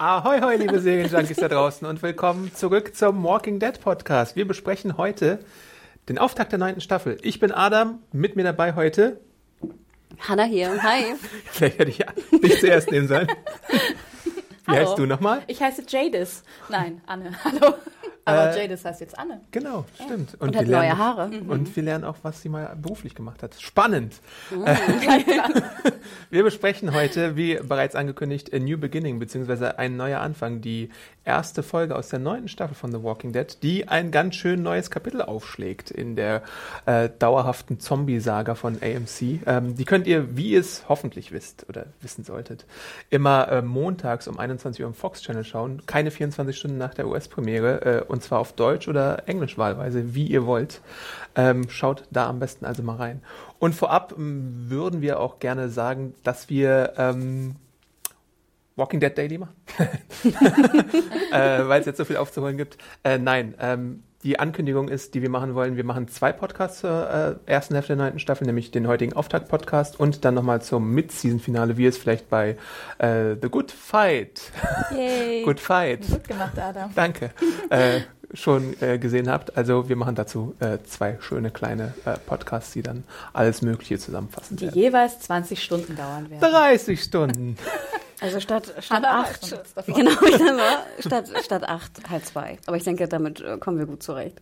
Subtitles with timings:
[0.00, 4.36] Ahoi, hoi, liebe Serienjunkies da draußen und willkommen zurück zum Walking Dead Podcast.
[4.36, 5.40] Wir besprechen heute
[6.08, 7.18] den Auftakt der neunten Staffel.
[7.22, 9.18] Ich bin Adam, mit mir dabei heute.
[10.20, 11.02] Hanna hier, hi.
[11.50, 13.26] Vielleicht hätte ich dich zuerst nehmen sollen.
[14.66, 14.78] Wie Hallo.
[14.78, 15.42] heißt du nochmal?
[15.48, 16.44] Ich heiße Jadis.
[16.68, 17.32] Nein, Anne.
[17.44, 17.74] Hallo.
[18.28, 19.40] Aber Äh, Jadis heißt jetzt Anne.
[19.50, 20.36] Genau, stimmt.
[20.40, 21.30] Und wir hat lernen- neue Haare.
[21.48, 23.54] Und wir lernen auch, was sie mal beruflich gemacht hat.
[23.60, 24.14] Spannend.
[24.64, 24.74] Äh,
[26.30, 30.90] Wir besprechen heute, wie bereits angekündigt, A New Beginning, beziehungsweise ein neuer Anfang, die
[31.24, 34.90] erste Folge aus der neunten Staffel von The Walking Dead, die ein ganz schön neues
[34.90, 36.42] Kapitel aufschlägt in der
[36.86, 39.40] äh, dauerhaften Zombie-Saga von AMC.
[39.46, 42.64] Ähm, die könnt ihr, wie ihr es hoffentlich wisst oder wissen solltet,
[43.10, 47.08] immer äh, montags um 21 Uhr im Fox Channel schauen, keine 24 Stunden nach der
[47.08, 50.80] US-Premiere, äh, und zwar auf Deutsch oder Englisch wahlweise, wie ihr wollt.
[51.36, 53.22] Ähm, schaut da am besten also mal rein.
[53.60, 57.54] Und vorab ähm, würden wir auch gerne sagen, dass wir ähm,
[58.74, 59.54] Walking Dead Daily machen,
[61.32, 62.76] äh, weil es jetzt so viel aufzuholen gibt.
[63.04, 67.38] Äh, nein, ähm, die Ankündigung ist, die wir machen wollen, wir machen zwei Podcasts zur
[67.46, 71.76] äh, ersten Hälfte der neunten Staffel, nämlich den heutigen Auftakt-Podcast und dann nochmal zum Mid-Season-Finale,
[71.76, 72.56] wie ihr es vielleicht bei
[72.98, 74.40] äh, The Good Fight,
[74.90, 75.42] Yay.
[75.44, 76.90] Good Fight, Gut gemacht, Adam.
[76.96, 77.30] danke,
[77.70, 78.00] äh,
[78.34, 79.56] schon äh, gesehen habt.
[79.56, 84.56] Also wir machen dazu äh, zwei schöne kleine äh, Podcasts, die dann alles Mögliche zusammenfassen
[84.56, 84.74] Die werden.
[84.78, 86.40] jeweils 20 Stunden dauern werden.
[86.40, 87.56] 30 Stunden.
[88.20, 92.58] Also statt, statt acht, genau, ich mal, statt, statt acht, halb zwei.
[92.66, 94.40] Aber ich denke, damit äh, kommen wir gut zurecht.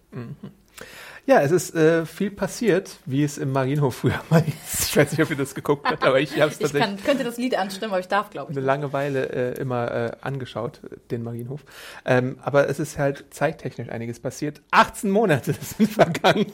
[1.26, 4.90] Ja, es ist äh, viel passiert, wie es im Marienhof früher mal hieß.
[4.90, 7.04] Ich weiß nicht, ob ihr das geguckt habt, aber ich habe es Ich tatsächlich kann,
[7.04, 8.56] könnte das Lied anstimmen, aber ich darf, glaube ich.
[8.56, 8.66] eine nicht.
[8.66, 11.64] lange Weile äh, immer äh, angeschaut, den Marienhof.
[12.04, 14.60] Ähm, aber es ist halt zeittechnisch einiges passiert.
[14.70, 16.46] 18 Monate sind vergangen.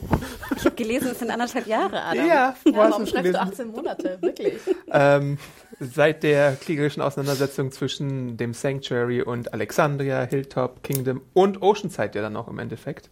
[0.57, 2.27] Ich habe gelesen, es sind anderthalb Jahre, Adam.
[2.27, 3.37] Ja, Ja, warum schreibst du gelesen?
[3.37, 4.19] 18 Monate?
[4.21, 4.55] Wirklich?
[4.95, 5.39] Ähm,
[5.81, 12.37] seit der kriegerischen Auseinandersetzung zwischen dem Sanctuary und Alexandria, Hilltop, Kingdom und Oceanside ja dann
[12.37, 13.09] auch im Endeffekt.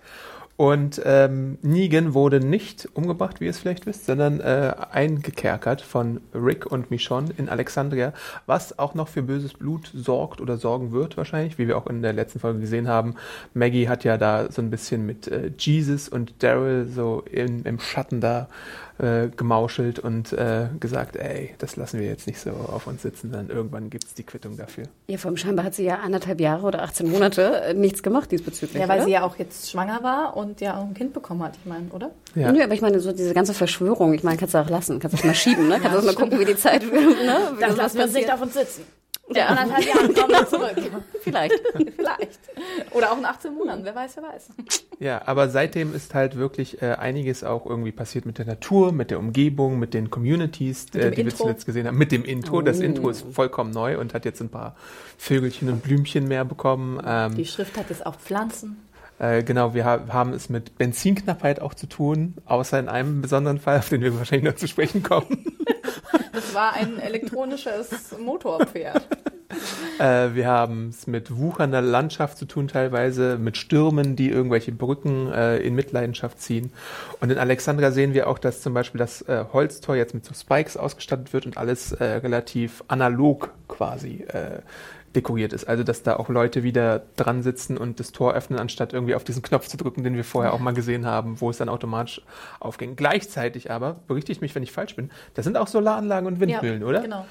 [0.56, 6.20] Und ähm, Negan wurde nicht umgebracht, wie ihr es vielleicht wisst, sondern äh, eingekerkert von
[6.34, 8.12] Rick und Michonne in Alexandria,
[8.44, 12.02] was auch noch für böses Blut sorgt oder sorgen wird wahrscheinlich, wie wir auch in
[12.02, 13.14] der letzten Folge gesehen haben.
[13.54, 17.80] Maggie hat ja da so ein bisschen mit äh, Jesus und Daryl so in, im
[17.80, 18.48] Schatten da
[19.00, 23.32] äh, gemauschelt und äh, gesagt, ey, das lassen wir jetzt nicht so auf uns sitzen,
[23.32, 24.84] dann irgendwann gibt's die Quittung dafür.
[25.08, 28.30] Ja, vor allem scheinbar hat sie ja anderthalb Jahre oder 18 Monate äh, nichts gemacht
[28.30, 28.80] diesbezüglich.
[28.80, 29.04] Ja, weil oder?
[29.06, 31.86] sie ja auch jetzt schwanger war und ja auch ein Kind bekommen hat, ich meine,
[31.90, 32.10] oder?
[32.34, 32.52] Ja.
[32.52, 35.22] Nö, aber ich meine, so diese ganze Verschwörung, ich meine, kannst du auch lassen, kannst
[35.22, 35.78] du mal schieben, ne?
[35.80, 36.92] Kannst du mal gucken, wie die Zeit, ne?
[36.92, 38.82] Wie Dann das lassen wir uns nicht auf uns sitzen.
[39.30, 39.46] In Ja.
[39.46, 41.02] anderthalb Jahren kommen wir zurück.
[41.22, 41.54] Vielleicht.
[41.96, 42.40] Vielleicht.
[42.92, 44.48] Oder auch in 18 Monaten, wer weiß, wer weiß.
[44.98, 49.10] Ja, aber seitdem ist halt wirklich äh, einiges auch irgendwie passiert mit der Natur, mit
[49.10, 51.44] der Umgebung, mit den Communities, Mit äh, dem die wir Intro.
[51.44, 52.60] zuletzt gesehen haben, mit dem Intro.
[52.60, 54.74] Das Intro ist vollkommen neu und hat jetzt ein paar
[55.16, 57.00] Vögelchen und Blümchen mehr bekommen.
[57.06, 58.82] Ähm, Die Schrift hat jetzt auch Pflanzen.
[59.20, 63.58] Äh, genau, wir ha haben es mit Benzinknappheit auch zu tun, außer in einem besonderen
[63.58, 65.46] Fall, auf den wir wahrscheinlich noch zu sprechen kommen.
[66.32, 69.06] Das war ein elektronisches Motorpferd.
[69.98, 75.30] äh, wir haben es mit wuchernder Landschaft zu tun, teilweise mit Stürmen, die irgendwelche Brücken
[75.32, 76.72] äh, in Mitleidenschaft ziehen.
[77.20, 80.34] Und in Alexandria sehen wir auch, dass zum Beispiel das äh, Holztor jetzt mit so
[80.34, 84.60] Spikes ausgestattet wird und alles äh, relativ analog quasi äh,
[85.14, 85.64] dekoriert ist.
[85.68, 89.24] Also, dass da auch Leute wieder dran sitzen und das Tor öffnen, anstatt irgendwie auf
[89.24, 92.22] diesen Knopf zu drücken, den wir vorher auch mal gesehen haben, wo es dann automatisch
[92.60, 92.96] aufging.
[92.96, 97.00] Gleichzeitig aber, berichte mich, wenn ich falsch bin, das sind auch Solaranlagen und Windmühlen, oder?
[97.00, 97.26] Genau.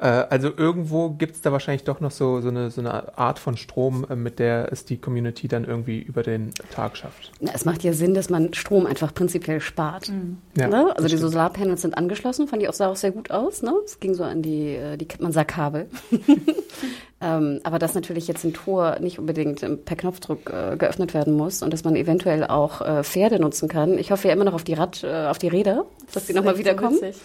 [0.00, 3.38] Äh, also irgendwo gibt es da wahrscheinlich doch noch so, so, eine, so eine Art
[3.38, 7.32] von Strom, äh, mit der es die Community dann irgendwie über den Tag schafft.
[7.40, 10.10] Na, es macht ja Sinn, dass man Strom einfach prinzipiell spart.
[10.56, 10.92] Ja, ne?
[10.96, 11.32] Also die stimmt.
[11.32, 13.62] Solarpanels sind angeschlossen, fand ich auch, sah auch sehr gut aus.
[13.62, 13.72] Ne?
[13.84, 15.88] Es ging so an die, äh, die man sah Kabel.
[17.24, 21.32] ähm, aber dass natürlich jetzt ein Tor nicht unbedingt ähm, per Knopfdruck äh, geöffnet werden
[21.32, 23.96] muss und dass man eventuell auch äh, Pferde nutzen kann.
[23.98, 26.58] Ich hoffe ja immer noch auf die Rad, äh, auf die Räder, dass die nochmal
[26.58, 26.96] wiederkommen.
[26.96, 27.16] witzig,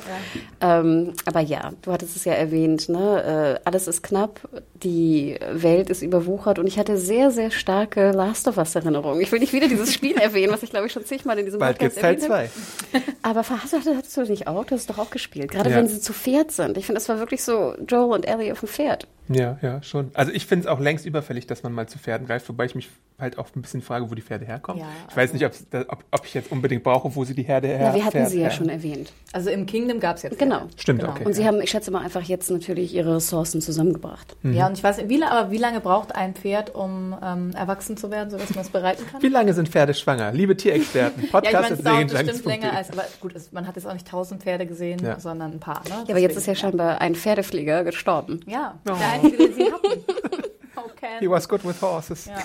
[0.61, 0.79] ja.
[0.79, 3.59] Ähm, aber ja, du hattest es ja erwähnt, ne?
[3.59, 4.39] Äh, alles ist knapp,
[4.81, 9.19] die Welt ist überwuchert und ich hatte sehr, sehr starke Last of Us Erinnerungen.
[9.19, 11.59] Ich will nicht wieder dieses Spiel erwähnen, was ich glaube ich schon zigmal in diesem
[11.59, 12.49] Bald Podcast Teil erwähnt habe.
[12.91, 13.01] 2.
[13.21, 14.63] Aber verhasst hattest du das nicht auch?
[14.63, 15.51] Du hast es doch auch gespielt.
[15.51, 15.75] Gerade Ja.
[15.75, 16.77] wenn sie zu Pferd sind.
[16.77, 19.07] Ich finde, das war wirklich so Joel und Ellie auf dem Pferd.
[19.29, 20.11] Ja, ja, schon.
[20.15, 22.75] Also ich finde es auch längst überfällig, dass man mal zu Pferden greift, wobei ich
[22.75, 22.89] mich
[23.19, 24.81] halt auch ein bisschen frage, wo die Pferde herkommen.
[24.81, 27.43] Ja, ich weiß nicht, ob's da- ob, ob ich jetzt unbedingt brauche, wo sie die
[27.43, 29.11] Herde her Ja, wir hatten Pferd sie ja her- schon erwähnt.
[29.33, 30.39] Also im Kingdom gab es jetzt.
[30.39, 30.61] Genau.
[30.77, 31.11] Stimmt, Genau.
[31.11, 31.25] okay.
[31.25, 34.35] Und sie haben, ich schätze mal, einfach jetzt natürlich ihre Ressourcen zusammengebracht.
[34.43, 38.09] Ja, und ich weiß wie, aber wie lange braucht ein Pferd, um ähm, erwachsen zu
[38.09, 39.21] werden, sodass man es bereiten kann?
[39.21, 40.31] Wie lange sind Pferde schwanger?
[40.31, 43.51] Liebe Tierexperten, Ja, ich Podcast meine, es at dauert bestimmt länger als, aber gut, es,
[43.51, 45.19] man hat jetzt auch nicht tausend Pferde gesehen, Ja.
[45.19, 45.89] sondern ein paar, ne?
[46.07, 48.39] Ja, aber jetzt ist ja scheinbar ein Pferdeflieger gestorben.
[48.47, 48.93] Ja, Oh.
[49.23, 50.03] Einzige, den sie hatten.
[51.19, 52.25] He was good with horses.
[52.25, 52.35] Ja.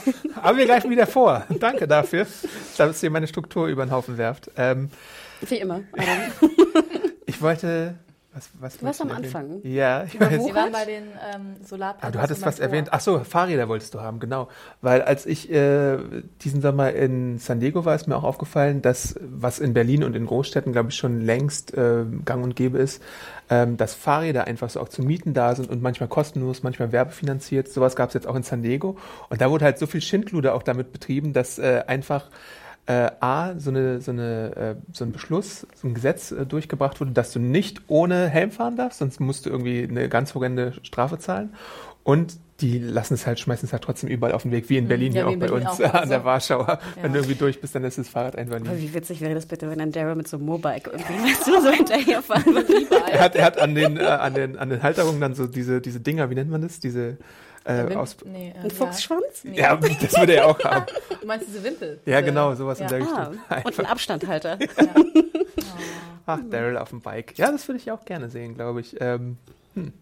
[0.42, 1.44] Aber wir greifen wieder vor.
[1.60, 2.26] Danke dafür,
[2.76, 4.50] dass ihr meine Struktur über den Haufen werft.
[4.56, 4.90] Ähm,
[5.40, 5.82] Wie immer.
[7.26, 7.94] Ich wollte.
[8.34, 9.24] Was, was Du warst am erwähnen?
[9.26, 9.60] Anfang.
[9.62, 10.44] Ja, ich Über weiß.
[10.44, 12.02] Sie waren bei den ähm, Solarpanels.
[12.02, 12.88] Ah, du hattest was erwähnt.
[12.90, 14.48] Ach so, Fahrräder wolltest du haben, genau.
[14.82, 15.98] Weil als ich äh,
[16.40, 20.16] diesen Sommer in San Diego war, ist mir auch aufgefallen, dass was in Berlin und
[20.16, 23.00] in Großstädten, glaube ich, schon längst äh, gang und gäbe ist,
[23.50, 27.68] ähm, dass Fahrräder einfach so auch zu mieten da sind und manchmal kostenlos, manchmal werbefinanziert.
[27.68, 28.96] Sowas gab es jetzt auch in San Diego.
[29.30, 32.30] Und da wurde halt so viel Schindluder auch damit betrieben, dass äh, einfach
[32.86, 37.00] äh, A, so, eine, so, eine, äh, so ein Beschluss, so ein Gesetz äh, durchgebracht
[37.00, 40.72] wurde, dass du nicht ohne Helm fahren darfst, sonst musst du irgendwie eine ganz horrende
[40.82, 41.54] Strafe zahlen.
[42.02, 44.86] Und die lassen es halt, schmeißen es halt trotzdem überall auf den Weg, wie in
[44.86, 45.16] Berlin Mhm.
[45.16, 45.94] Ja, hier auch bei Berlin uns auch.
[45.94, 46.78] an der Also- Warschauer.
[47.00, 47.24] Wenn du Ja.
[47.24, 48.82] irgendwie durch bist, dann ist das Fahrrad einfach Aber liegen.
[48.82, 51.60] wie witzig wäre das bitte, wenn ein Daryl mit so einem Mobike irgendwie, weißt du,
[51.62, 52.66] so hinterherfahren würde.
[53.10, 55.80] Er hat, er hat an den, äh, an den, an den Halterungen dann so diese,
[55.80, 56.80] diese Dinger, wie nennt man das?
[56.80, 57.16] Diese,
[57.64, 59.44] äh, Wim- aus, nee, äh, Ein Fuchsschwanz?
[59.44, 59.58] Nee.
[59.58, 60.86] ja, das würde er auch haben.
[61.20, 62.00] Du meinst diese Wimpel?
[62.04, 62.98] Ja, genau, sowas in ja.
[62.98, 63.64] der Ah, Richtung.
[63.64, 64.58] und ein Abstandhalter.
[66.26, 67.36] Ach, Daryl auf dem Bike.
[67.38, 68.96] Ja, das würde ich auch gerne sehen, glaube ich.
[69.00, 69.36] Ähm,
[69.74, 69.92] hm.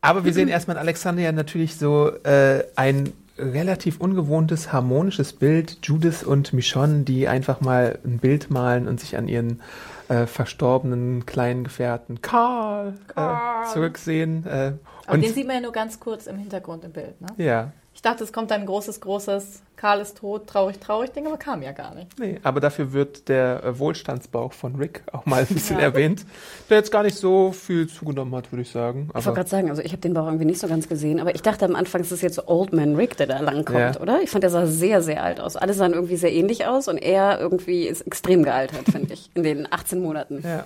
[0.00, 5.78] Aber wir sehen erstmal in Alexandria natürlich so äh, ein relativ ungewohntes, harmonisches Bild.
[5.84, 9.60] Judith und Michonne, die einfach mal ein Bild malen und sich an ihren
[10.08, 14.46] äh, verstorbenen kleinen Gefährten Karl, Äh, zurücksehen.
[14.46, 14.72] Äh,
[15.08, 17.28] Aber und den sieht man ja nur ganz kurz im Hintergrund im Bild, ne?
[17.38, 21.36] ja, Ich dachte, es kommt ein großes, großes Karl ist tot, traurig, traurig Ding, aber
[21.36, 22.18] kam ja gar nicht.
[22.18, 25.84] nee, aber dafür wird der äh, Wohlstandsbauch von Rick auch mal ein bisschen Ja.
[25.84, 26.24] erwähnt,
[26.68, 29.08] der jetzt gar nicht so viel zugenommen hat, würde ich sagen.
[29.10, 31.34] Ich wollte gerade sagen, also ich habe den Bauch irgendwie nicht so ganz gesehen, aber
[31.34, 34.00] ich dachte am Anfang, es ist jetzt so Old Man Rick, der da langkommt, Ja.
[34.00, 34.20] oder?
[34.22, 35.56] Ich fand, der sah sehr, sehr alt aus.
[35.56, 39.42] Alle sahen irgendwie sehr ähnlich aus und er irgendwie ist extrem gealtert, finde ich, in
[39.42, 40.42] den 18 Monaten.
[40.44, 40.64] Ja,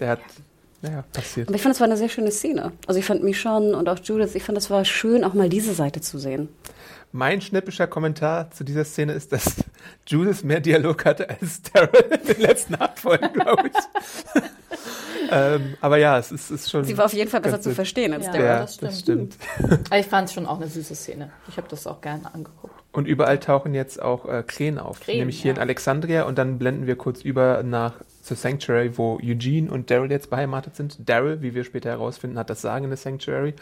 [0.00, 0.20] der hat,
[0.82, 1.48] naja, passiert.
[1.48, 2.72] Aber ich fand, es war eine sehr schöne Szene.
[2.86, 5.74] Also ich fand Michonne und auch Judith, ich fand, es war schön, auch mal diese
[5.74, 6.48] Seite zu sehen.
[7.12, 9.56] Mein schnippischer Kommentar zu dieser Szene ist, dass
[10.06, 14.42] Judith mehr Dialog hatte als Daryl in den letzten acht Folgen, glaube ich.
[15.30, 16.84] ähm, aber ja, es ist, ist schon.
[16.84, 18.32] Sie war auf jeden Fall besser zu verstehen als Ja.
[18.32, 18.46] Daryl.
[18.46, 19.34] Ja, das das stimmt.
[19.54, 19.86] stimmt.
[19.86, 21.30] Aber ich fand es schon auch eine süße Szene.
[21.48, 22.74] Ich habe das auch gerne angeguckt.
[22.92, 25.00] Und überall tauchen jetzt auch äh, Krähen auf.
[25.00, 25.56] Krähen, nämlich hier ja.
[25.56, 30.10] in Alexandria und dann blenden wir kurz über nach zur Sanctuary, wo Eugene und Daryl
[30.10, 30.96] jetzt beheimatet sind.
[31.08, 33.54] Daryl, wie wir später herausfinden, hat das Sagen in der Sanctuary.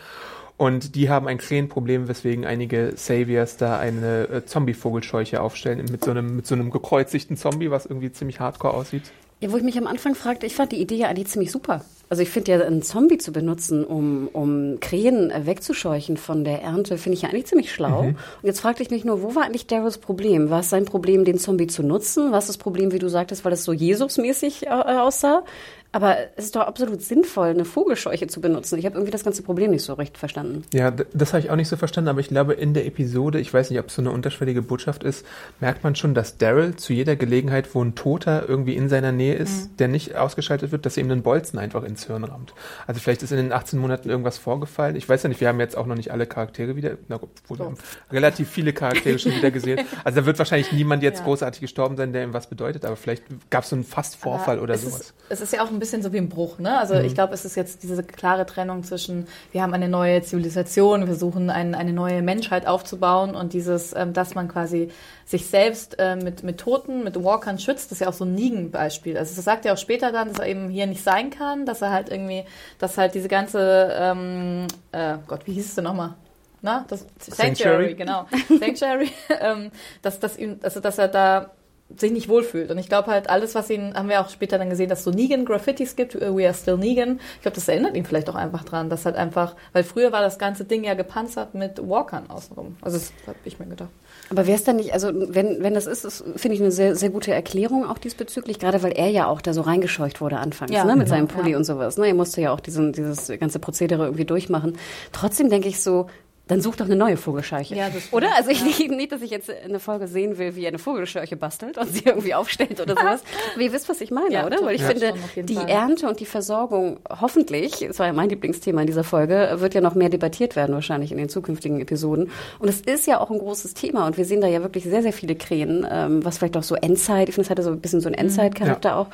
[0.56, 6.10] Und die haben ein Krähenproblem, weswegen einige Saviors da eine äh, Zombie-Vogelscheuche aufstellen mit so,
[6.10, 9.10] einem, mit so einem gekreuzigten Zombie, was irgendwie ziemlich hardcore aussieht.
[9.40, 11.82] Ja, wo ich mich am Anfang fragte, ich fand die Idee ja eigentlich ziemlich super.
[12.10, 16.60] Also ich finde ja, einen Zombie zu benutzen, um, um Krähen äh, wegzuscheuchen von der
[16.60, 18.00] Ernte, finde ich ja eigentlich ziemlich schlau.
[18.02, 20.50] Und jetzt fragte ich mich nur, wo war eigentlich Daryls Problem?
[20.50, 22.32] War es sein Problem, den Zombie zu nutzen?
[22.32, 25.44] War es das Problem, wie du sagtest, weil es so Jesus-mäßig äh, aussah?
[25.92, 28.78] Aber es ist doch absolut sinnvoll, eine Vogelscheuche zu benutzen.
[28.78, 30.62] Ich habe irgendwie das ganze Problem nicht so recht verstanden.
[30.73, 33.52] Ja, das habe ich auch nicht so verstanden, aber ich glaube, in der Episode, ich
[33.52, 35.26] weiß nicht, ob es so eine unterschwellige Botschaft ist,
[35.59, 39.35] merkt man schon, dass Daryl zu jeder Gelegenheit, wo ein Toter irgendwie in seiner Nähe
[39.35, 42.54] ist, der nicht ausgeschaltet wird, dass er ihm einen Bolzen einfach ins Hirn rammt.
[42.87, 44.94] Also vielleicht ist in den 18 Monaten irgendwas vorgefallen.
[44.94, 47.30] Ich weiß ja nicht, wir haben jetzt auch noch nicht alle Charaktere wieder, na gut,
[47.49, 47.64] wir So.
[47.64, 47.75] haben
[48.12, 49.80] relativ viele Charaktere schon wieder gesehen.
[50.04, 51.25] Also da wird wahrscheinlich niemand jetzt Ja.
[51.25, 54.75] großartig gestorben sein, der ihm was bedeutet, aber vielleicht gab es so einen Fast-Vorfall oder
[54.75, 55.00] es sowas.
[55.00, 56.78] Ist, es ist ja auch ein bisschen so wie ein Bruch, ne?
[56.78, 57.04] Also Mhm.
[57.04, 61.06] ich glaube, es ist jetzt diese klare Trennung zwischen, wir haben eine neue Zivilisation, wir
[61.08, 64.90] versuchen ein, eine neue Menschheit aufzubauen und dieses, ähm, dass man quasi
[65.26, 68.34] sich selbst äh, mit, mit Toten, mit Walkern schützt, das ist ja auch so ein
[68.34, 69.16] Negan-Beispiel.
[69.18, 71.82] Also das sagt er auch später dann, dass er eben hier nicht sein kann, dass
[71.82, 72.44] er halt irgendwie,
[72.78, 76.14] dass halt diese ganze, ähm, äh, Gott, wie hieß es denn nochmal?
[76.62, 77.94] Na, das Sanctuary.
[77.94, 78.26] Sanctuary, genau.
[78.58, 79.10] Sanctuary,
[79.40, 79.70] ähm,
[80.02, 81.50] dass, dass, ihm, also, dass er da
[81.97, 82.70] sich nicht wohlfühlt.
[82.70, 85.04] Und ich glaube halt, alles, was ihn, haben wir auch später dann gesehen, dass es
[85.04, 87.20] so Negan-Graffitis gibt, uh, We Are Still Negan.
[87.37, 90.20] Ich glaube, das erinnert ihn vielleicht auch einfach dran, dass halt einfach, weil früher war
[90.20, 92.76] das ganze Ding ja gepanzert mit Walkern außenrum.
[92.82, 93.90] Also das habe ich mir gedacht.
[94.30, 96.94] Aber wäre es dann nicht, also wenn, wenn das ist, ist finde ich eine sehr,
[96.94, 100.70] sehr gute Erklärung auch diesbezüglich, gerade weil er ja auch da so reingescheucht wurde anfangs,
[100.73, 100.85] Ja.
[100.85, 101.14] ne, mit Ja.
[101.16, 101.56] seinem Pulli Ja.
[101.56, 101.97] und sowas.
[101.99, 102.06] Ne?
[102.06, 104.78] Er musste ja auch diesen, dieses ganze Prozedere irgendwie durchmachen.
[105.12, 106.06] Trotzdem denke ich so,
[106.50, 107.75] dann such doch eine neue Vogelscheuche.
[107.75, 108.35] Ja, das oder?
[108.37, 111.37] Also ich nicht, nicht, dass ich jetzt eine Folge sehen will, wie er eine Vogelscheuche
[111.37, 113.23] bastelt und sie irgendwie aufstellt oder sowas.
[113.54, 114.59] Aber ihr wisst, was ich meine, Ja, oder?
[114.64, 115.69] Weil ich ja, finde, die Fall.
[115.69, 119.80] Ernte und die Versorgung, hoffentlich, das war ja mein Lieblingsthema in dieser Folge, wird ja
[119.80, 122.30] noch mehr debattiert werden wahrscheinlich in den zukünftigen Episoden.
[122.59, 125.02] Und es ist ja auch ein großes Thema und wir sehen da ja wirklich sehr,
[125.02, 127.80] sehr viele Krähen, ähm, was vielleicht auch so Endzeit, ich finde, es hatte so ein
[127.80, 129.07] bisschen so einen Endzeit-Charakter auch.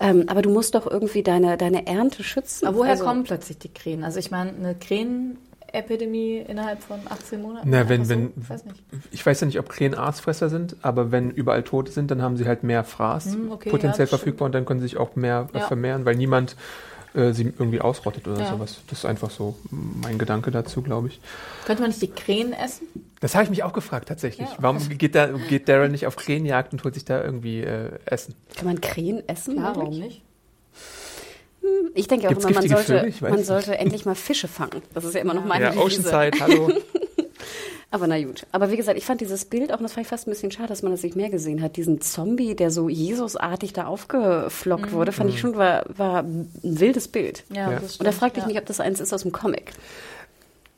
[0.00, 2.66] Ähm, aber du musst doch irgendwie deine, deine Ernte schützen.
[2.66, 4.04] Aber woher Also- kommen plötzlich die Krähen?
[4.04, 4.74] Also ich meine, eine
[5.72, 7.68] Krähenepidemie innerhalb von 18 Monaten?
[7.70, 8.10] Na, wenn- so?
[8.10, 8.82] wenn- Ich weiß nicht.
[9.10, 12.36] Ich weiß ja nicht, ob Krähen Aasfresser sind, aber wenn überall Tote sind, dann haben
[12.36, 15.16] sie halt mehr Fraß Hm, okay, potenziell ja, verfügbar und dann können sie sich auch
[15.16, 15.66] mehr äh, Ja.
[15.66, 16.56] vermehren, weil niemand
[17.14, 18.48] äh, sie irgendwie ausrottet oder Ja.
[18.48, 18.80] sowas.
[18.88, 21.20] Das ist einfach so mein Gedanke dazu, glaube ich.
[21.66, 22.86] Könnte man nicht die Krähen essen?
[23.20, 24.48] Das habe ich mich auch gefragt tatsächlich.
[24.48, 24.56] Ja.
[24.60, 28.34] Warum geht, da, geht Daryl nicht auf Krähenjagd und holt sich da irgendwie äh, Essen?
[28.56, 29.56] Kann man Krähen essen?
[29.56, 30.22] Ja, warum nicht?
[31.94, 34.82] Ich denke auch Gibt's immer, man sollte, man sollte endlich mal Fische fangen.
[34.94, 35.76] Das ist ja immer noch meine ja.
[35.76, 36.70] Oceanside, hallo.
[37.90, 38.46] Aber na gut.
[38.52, 40.50] Aber wie gesagt, ich fand dieses Bild auch, und das fand ich fast ein bisschen
[40.50, 44.92] schade, dass man das nicht mehr gesehen hat, diesen Zombie, der so Jesusartig da aufgeflockt
[44.92, 47.44] wurde, fand ich schon, war, war ein wildes Bild.
[47.50, 47.80] Ja, Ja.
[47.80, 48.48] das Und da stimmt, fragte ich ja.
[48.48, 49.72] mich, ob das eins ist aus dem Comic.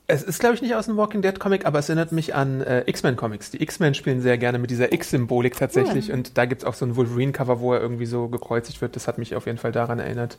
[0.06, 2.60] Es ist, glaube ich, nicht aus dem Walking Dead Comic, aber es erinnert mich an
[2.60, 3.50] äh, X-Men Comics.
[3.50, 6.12] Die X-Men spielen sehr gerne mit dieser X-Symbolik tatsächlich.
[6.12, 8.96] Und da gibt's auch so ein Wolverine-Cover, wo er irgendwie so gekreuzigt wird.
[8.96, 10.36] Das hat mich auf jeden Fall daran erinnert.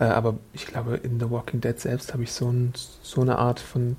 [0.00, 3.38] Äh, aber ich glaube, in The Walking Dead selbst habe ich so, ein, so eine
[3.38, 3.96] Art von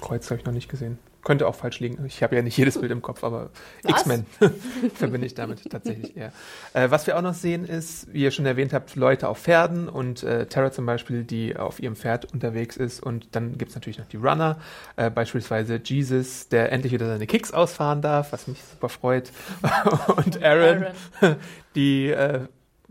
[0.00, 0.98] Kreuz habe ich noch nicht gesehen.
[1.26, 2.06] Könnte auch falsch liegen.
[2.06, 3.50] Ich habe ja nicht jedes Bild im Kopf, aber?
[3.84, 4.26] X-Men
[4.94, 6.30] verbinde ich damit tatsächlich eher.
[6.72, 9.88] Äh, was wir auch noch sehen ist, wie ihr schon erwähnt habt, Leute auf Pferden
[9.88, 13.02] und äh, Tara zum Beispiel, die auf ihrem Pferd unterwegs ist.
[13.02, 14.60] Und dann gibt's natürlich noch die Runner,
[14.94, 19.32] äh, beispielsweise Jesus, der endlich wieder seine Kicks ausfahren darf, was mich super freut.
[20.24, 20.86] und Aaron,
[21.74, 22.42] die äh,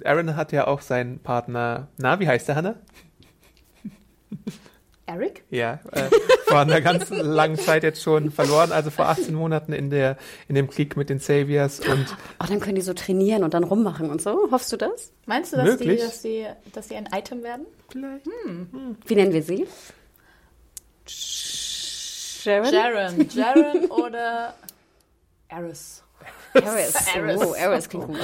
[0.04, 2.76] Aaron hat ja auch seinen Partner, na, wie heißt der, Hannah?
[5.08, 5.44] Eric?
[5.52, 6.10] Ja, äh,
[6.48, 10.56] vor einer ganz langen Zeit jetzt schon verloren, also vor 18 Monaten in der in
[10.56, 12.08] dem Krieg mit den Saviors und
[12.42, 14.50] Oh, dann können die so trainieren und dann rummachen und so.
[14.52, 15.12] Hoffst du das?
[15.28, 17.66] Meinst du, dass die, dass, die, dass die ein Item werden?
[17.90, 18.26] vielleicht
[19.06, 19.68] Wie nennen wir sie?
[21.08, 22.74] Sharon?
[22.74, 23.30] Jaren.
[23.30, 24.56] Jaren oder
[25.50, 26.04] Eris?
[26.56, 26.94] Eris.
[27.16, 27.42] Eris.
[27.46, 28.18] Oh, Eris klingt gut.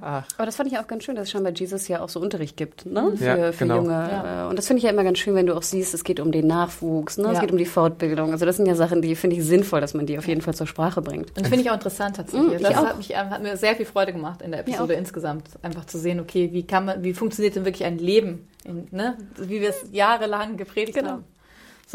[0.00, 2.20] ach, Aber das fand ich auch ganz schön, dass es scheinbar Jesus ja auch so
[2.20, 3.12] Unterricht gibt, ne?
[3.16, 3.76] Für, Ja, für genau.
[3.76, 3.90] junge.
[3.92, 4.46] Ja.
[4.46, 6.20] äh, Und das finde ich ja immer ganz schön, wenn du auch siehst, es geht
[6.20, 7.28] um den Nachwuchs, ne?
[7.28, 7.40] Es Ja.
[7.40, 8.32] geht um die Fortbildung.
[8.32, 10.54] Also das sind ja Sachen, die finde ich sinnvoll, dass man die auf jeden Fall
[10.54, 11.36] zur Sprache bringt.
[11.36, 12.54] Und finde ich auch interessant tatsächlich.
[12.54, 15.44] Ich das hat, mich, hat mir sehr viel Freude gemacht in der Episode insgesamt.
[15.62, 19.16] Einfach zu sehen, okay, wie kann man, wie funktioniert denn wirklich ein Leben, in, ne?
[19.38, 21.10] Wie wir es jahrelang gepredigt Genau.
[21.12, 21.24] haben.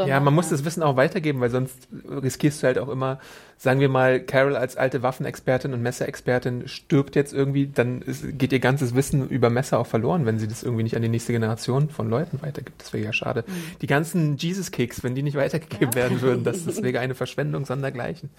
[0.05, 3.19] Ja, man muss das Wissen auch weitergeben, weil sonst riskierst du halt auch immer,
[3.57, 8.51] sagen wir mal, Carol als alte Waffenexpertin und Messerexpertin stirbt jetzt irgendwie, dann ist, geht
[8.51, 11.33] ihr ganzes Wissen über Messer auch verloren, wenn sie das irgendwie nicht an die nächste
[11.33, 12.81] Generation von Leuten weitergibt.
[12.81, 13.43] Das wäre ja schade.
[13.81, 18.29] Die ganzen Jesus-Kicks, wenn die nicht weitergegeben werden würden, das, das wäre eine Verschwendung sondergleichen.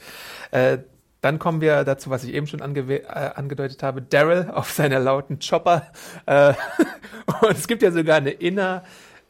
[0.51, 0.79] Äh,
[1.21, 4.03] dann kommen wir dazu, was ich eben schon angewe- äh, angedeutet habe.
[4.03, 5.89] Daryl auf seiner lauten Chopper.
[6.27, 6.55] Äh,
[7.43, 8.85] und es gibt ja sogar eine inner,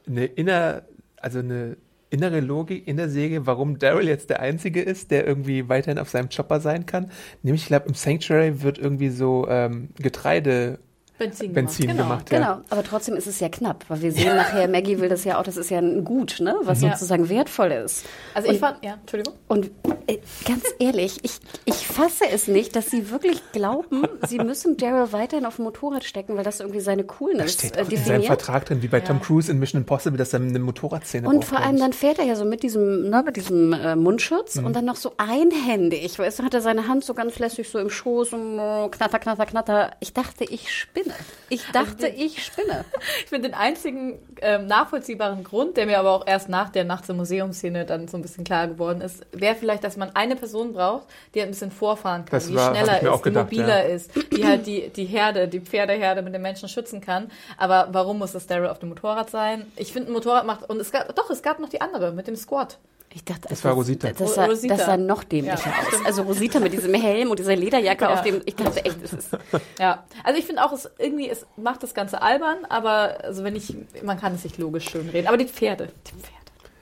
[0.07, 0.83] eine inner,
[1.17, 1.77] also eine
[2.11, 6.09] innere Logik in der Säge, warum Daryl jetzt der Einzige ist, der irgendwie weiterhin auf
[6.09, 7.11] seinem Chopper sein kann.
[7.43, 10.79] Nämlich, ich glaube, im Sanctuary wird irgendwie so ähm, Getreide
[11.19, 11.99] Benzin, Benzin gemacht.
[12.27, 12.31] gemacht.
[12.31, 12.65] Genau, Ja.
[12.71, 15.43] aber trotzdem ist es ja knapp, weil wir sehen nachher, Maggie will das ja auch,
[15.43, 16.93] das ist ja ein Gut, ne, was Ja.
[16.93, 18.05] sozusagen wertvoll ist.
[18.35, 19.35] Also ich fand, ja, Entschuldigung.
[19.49, 19.71] Und
[20.07, 25.13] äh, ganz ehrlich, ich, ich fasse es nicht, dass sie wirklich glauben, sie müssen Daryl
[25.13, 27.97] weiterhin auf dem Motorrad stecken, weil das irgendwie seine Da Coolness steht äh, auch in
[27.97, 28.25] seinem definiert.
[28.27, 31.59] Vertrag drin, wie bei Tom Cruise in Mission Impossible, dass er eine Motorradszene Und vor
[31.59, 34.67] allem dann fährt er ja so mit diesem, ne, mit diesem äh, Mundschutz Mhm.
[34.67, 36.19] und dann noch so einhändig.
[36.19, 39.19] Weißt du, hat er seine Hand so ganz lässig so im Schoß und äh, knatter,
[39.19, 39.91] knatter, knatter.
[40.01, 41.08] Ich dachte, ich spinne.
[41.51, 42.85] Ich dachte, ich spinne.
[43.25, 47.09] Ich finde den einzigen ähm, nachvollziehbaren Grund, der mir aber auch erst nach der Nachts-
[47.11, 50.73] und Museumsszene dann so ein bisschen klar geworden ist, wäre vielleicht, dass man eine Person
[50.73, 53.89] braucht, die halt ein bisschen vorfahren kann, Das die war- schneller ist, gedacht, die mobiler
[53.89, 53.95] ja.
[53.95, 57.31] ist, die halt die, die Herde, die Pferdeherde mit den Menschen schützen kann.
[57.57, 59.67] Aber warum muss das Daryl auf dem Motorrad sein?
[59.77, 62.27] Ich finde, ein Motorrad macht, und es gab, doch, es gab noch die andere mit
[62.27, 62.79] dem Squad.
[63.15, 64.11] Ich dachte, Das war Rosita.
[64.13, 64.77] Das, sah, Rosita.
[64.77, 66.05] das sah noch dämlicher Ja, aus.
[66.07, 68.13] Also Rosita mit diesem Helm und dieser Lederjacke Ja.
[68.15, 68.43] auf dem.
[68.45, 69.31] Ich dachte echt, es ist.
[69.81, 73.57] Ja, also ich finde auch, es irgendwie, es macht das Ganze albern, aber also wenn
[73.57, 75.27] ich, man kann es sich logisch schön reden.
[75.27, 76.35] Aber die Pferde, die Pferde,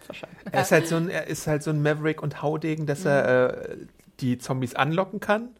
[0.08, 0.38] wahrscheinlich.
[0.50, 3.70] Er ist halt so ein, er ist halt so ein Maverick und Haudegen, dass er
[3.70, 3.76] äh,
[4.20, 5.50] die Zombies anlocken kann.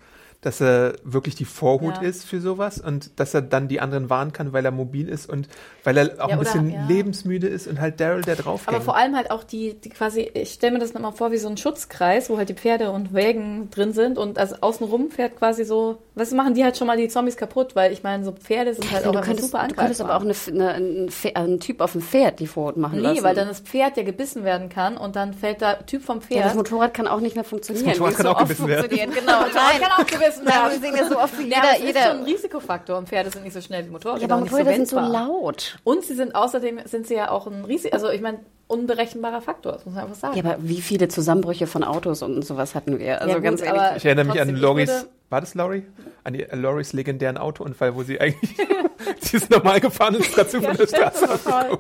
[0.43, 2.03] Dass er wirklich die Vorhut Ja.
[2.09, 5.29] ist für sowas und dass er dann die anderen warnen kann, weil er mobil ist
[5.29, 5.49] und
[5.83, 6.87] weil er auch Ja, ein oder- bisschen ja.
[6.87, 10.21] lebensmüde ist und halt Daryl der drauf Aber vor allem halt auch die, die quasi,
[10.35, 13.13] ich stelle mir das nochmal vor wie so ein Schutzkreis, wo halt die Pferde und
[13.13, 16.97] Wägen drin sind und also außenrum fährt quasi so, was machen die halt schon mal
[16.97, 20.01] die Zombies kaputt, weil ich meine, so Pferde sind halt auch könntest, super du könntest
[20.01, 20.55] aber auch angreifbar.
[20.55, 23.23] eine, eine, ein, Pferd- ein Typ auf dem Pferd die Vorhut machen Nee, lassen.
[23.25, 26.27] weil dann das Pferd ja gebissen werden kann und dann fällt der Typ vom ja,
[26.27, 26.45] Pferd.
[26.47, 27.87] das Motorrad kann auch nicht mehr funktionieren.
[27.87, 29.11] Das Motorrad wie es kann so auch oft gebissen werden.
[29.15, 29.81] Genau, Nein, nein.
[29.81, 30.73] kann auch gebissen Nein, werden.
[30.73, 33.31] wir sehen ja so oft, wie Ja, jeder, ist jeder, schon ein Risikofaktor und Pferde
[33.31, 34.21] sind nicht so schnell wie Motorräder.
[34.21, 35.79] ja, aber und nicht Motorräder sind so laut.
[35.85, 39.73] Und sie sind außerdem, sind sie ja auch ein Risiko, also ich meine, unberechenbarer Faktor,
[39.73, 40.37] das muss man einfach sagen.
[40.37, 43.19] Ja, aber wie viele Zusammenbrüche von Autos und sowas hatten wir?
[43.21, 43.81] Also Ja, gut, ganz ehrlich.
[43.81, 45.85] aber- Ich erinnere mich an Loris, würde- war das Lori?
[46.25, 48.57] An die, äh, Loris legendären Autounfall, wo sie eigentlich,
[49.21, 51.29] sie ist normal gefahren und ist dazu von der Straße.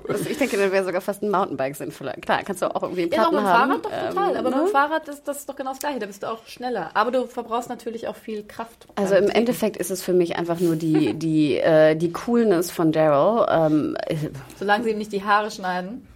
[0.08, 2.12] Also ich denke, dann wäre sogar fast ein Mountainbike sinnvoller.
[2.14, 3.82] Klar, kannst du auch irgendwie einen Ja, doch, Platten mit dem haben.
[3.82, 4.30] Fahrrad doch total.
[4.32, 4.56] ähm, aber ne?
[4.56, 5.98] mit dem Fahrrad ist das doch genau das Gleiche.
[6.00, 6.90] Da bist du auch schneller.
[6.94, 8.86] Aber du verbrauchst natürlich auch viel Kraft.
[8.96, 12.90] Also im Endeffekt ist es für mich einfach nur die, die, äh, die Coolness von
[12.92, 13.46] Daryl.
[13.48, 14.16] Ähm, äh,
[14.58, 16.06] Solange sie ihm nicht die Haare schneiden,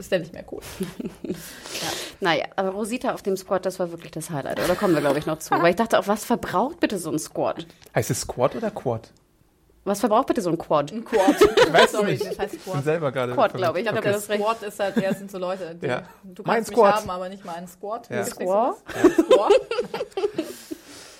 [0.00, 0.60] ist der nicht mehr cool.
[2.20, 4.58] naja, aber Rosita auf dem Squad, das war wirklich das Highlight.
[4.62, 5.50] Oder kommen wir, glaube ich, noch zu.
[5.52, 7.66] Weil ich dachte auch, was verbraucht bitte so ein Squad?
[7.94, 9.12] Heißt es Squad oder Quad?
[9.84, 10.92] Was verbraucht bitte so ein Quad?
[10.92, 11.36] Ein Quad.
[11.72, 12.26] Weiß Sorry, nicht.
[12.26, 12.84] das heißt Ich bin Quad.
[12.84, 13.32] selber gerade.
[13.32, 13.86] Quad, glaube ich.
[13.86, 14.12] Ich glaube, Okay.
[14.12, 16.02] das Squad ist halt, ja, sind so Leute, die, Ja.
[16.22, 16.94] du Mein kannst mich Squad.
[16.96, 18.10] haben, aber nicht mal einen Squad.
[18.10, 18.24] Ja.
[18.24, 18.76] Squad?
[18.76, 19.52] Squad?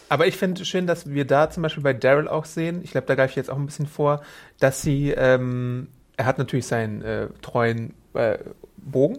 [0.09, 3.07] Aber ich finde schön, dass wir da zum Beispiel bei Daryl auch sehen, ich glaube,
[3.07, 4.23] da greife ich jetzt auch ein bisschen vor,
[4.59, 8.39] dass sie, ähm, er hat natürlich seinen äh, treuen äh,
[8.85, 9.19] Bogen,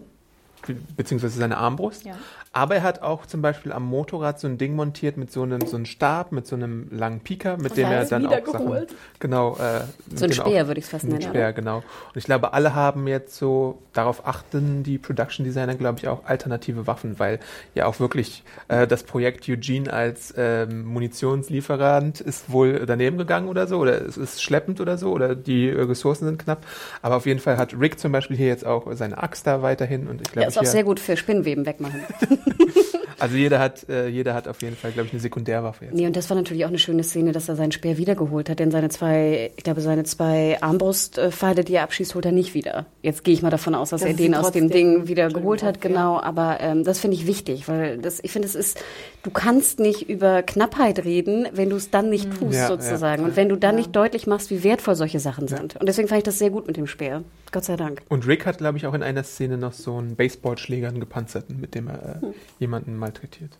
[0.66, 2.14] be- beziehungsweise seine Armbrust, Ja.
[2.54, 5.66] Aber er hat auch zum Beispiel am Motorrad so ein Ding montiert mit so einem,
[5.66, 8.86] so einem Stab, mit so einem langen Pieker, mit dem er dann auch Sachen,
[9.20, 9.80] genau, äh,
[10.14, 11.22] So ein Speer würde ich es fast ein nennen.
[11.22, 11.76] Speer, genau.
[11.78, 16.26] Und ich glaube, alle haben jetzt so, darauf achten die Production Designer, glaube ich, auch
[16.26, 17.40] alternative Waffen, weil
[17.74, 23.66] ja auch wirklich äh, das Projekt Eugene als ähm, Munitionslieferant ist wohl daneben gegangen oder
[23.66, 26.66] so, oder es ist schleppend oder so, oder die äh, Ressourcen sind knapp.
[27.00, 30.06] Aber auf jeden Fall hat Rick zum Beispiel hier jetzt auch seine Axt da weiterhin
[30.06, 32.02] und ich Ja, glaube, ist auch sehr gut für Spinnweben wegmachen.
[33.18, 35.94] also jeder hat, äh, jeder hat auf jeden Fall, glaube ich, eine Sekundärwaffe jetzt.
[35.94, 38.58] Nee, und das war natürlich auch eine schöne Szene, dass er seinen Speer wiedergeholt hat,
[38.58, 42.86] denn seine zwei, ich glaube, seine zwei Armbrustpfeile, die er abschießt, holt er nicht wieder.
[43.02, 44.70] Jetzt gehe ich mal davon aus, dass Das er den aus dem.
[44.70, 48.46] Ding wieder geholt hat, genau, aber ähm, das finde ich wichtig, weil das, ich finde,
[48.48, 48.82] es ist,
[49.22, 52.52] du kannst nicht über Knappheit reden, wenn du es dann nicht tust, Mhm.
[52.52, 53.22] Ja, sozusagen.
[53.22, 53.28] ja.
[53.28, 55.76] Und wenn du dann nicht deutlich machst, wie wertvoll solche Sachen sind.
[55.76, 57.22] Und deswegen fand ich das sehr gut mit dem Speer.
[57.52, 58.02] Gott sei Dank.
[58.08, 61.60] Und Rick hat, glaube ich, auch in einer Szene noch so einen Baseballschläger, einen gepanzerten,
[61.60, 62.26] mit dem er äh,
[62.58, 63.52] jemanden malträtiert.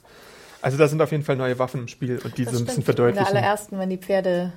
[0.62, 2.68] Also da sind auf jeden Fall neue Waffen im Spiel und die so ein bisschen
[2.68, 3.26] In der verdeutlichen.
[3.26, 4.52] allerersten, wenn die Pferde,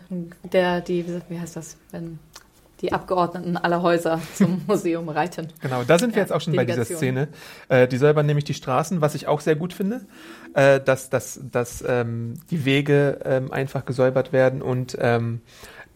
[0.54, 2.20] der, die, wie heißt das, wenn
[2.82, 5.48] die Abgeordneten aller Häuser zum Museum reiten.
[5.62, 6.98] Genau, da sind wir Ja, jetzt auch schon bei dieser Delegation.
[6.98, 7.28] Szene.
[7.70, 10.02] Äh, die säubern nämlich die Straßen, was ich auch sehr gut finde,
[10.54, 15.42] äh, dass, dass, dass ähm, die Wege ähm, einfach gesäubert werden und ähm,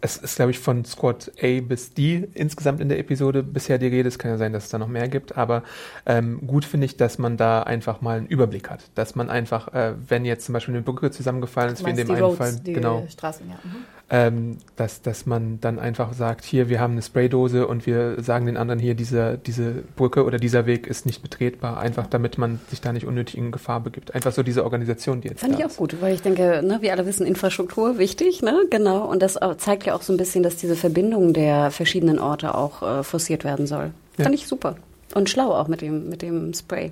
[0.02, 3.88] es ist, glaube ich, von Squad A bis D insgesamt in der Episode bisher die
[3.88, 4.08] Rede.
[4.08, 5.64] Es kann ja sein, dass es da noch mehr gibt, aber
[6.06, 8.84] ähm, gut finde ich, dass man da einfach mal einen Überblick hat.
[8.96, 12.08] Dass man einfach, äh, wenn jetzt zum Beispiel eine Brücke zusammengefallen ist, wie in dem
[12.08, 13.60] die einen Fall, die genau, Straßen, ja.
[13.62, 13.76] Mhm.
[14.10, 18.48] Ähm, dass, dass man dann einfach sagt, hier, wir haben eine Spraydose und wir sagen
[18.48, 22.60] den anderen hier, diese, diese Brücke oder dieser Weg ist nicht betretbar, einfach damit man
[22.70, 24.16] sich da nicht unnötig in Gefahr begibt.
[24.16, 25.78] Einfach so diese Organisation, die jetzt Fand ich auch ist.
[25.78, 28.64] gut, weil ich denke, ne, wir alle wissen, Infrastruktur wichtig, ne?
[28.70, 29.06] Genau.
[29.06, 32.82] Und das zeigt ja auch so ein bisschen, dass diese Verbindung der verschiedenen Orte auch
[32.82, 33.92] äh, forciert werden soll.
[34.18, 34.24] Ja.
[34.24, 34.76] Fand ich super.
[35.14, 36.92] Und schlau auch mit dem, mit dem Spray.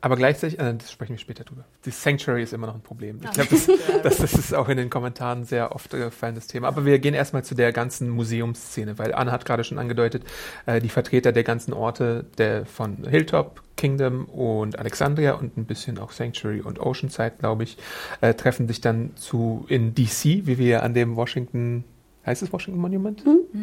[0.00, 1.64] Aber gleichzeitig, äh, das sprechen wir später drüber.
[1.84, 3.18] Die Sanctuary ist immer noch ein Problem.
[3.20, 3.32] Ich Ah.
[3.32, 3.66] glaube, das,
[4.02, 6.68] das, das ist auch in den Kommentaren sehr oft äh, gefallenes Thema.
[6.68, 10.22] Aber wir gehen erstmal zu der ganzen Museumsszene, weil Anna hat gerade schon angedeutet,
[10.66, 15.98] äh, die Vertreter der ganzen Orte der von Hilltop, Kingdom und Alexandria und ein bisschen
[15.98, 17.76] auch Sanctuary und Oceanside, glaube ich,
[18.20, 21.82] äh, treffen sich dann zu in DC, wie wir an dem Washington,
[22.24, 23.22] heißt es Washington Monument?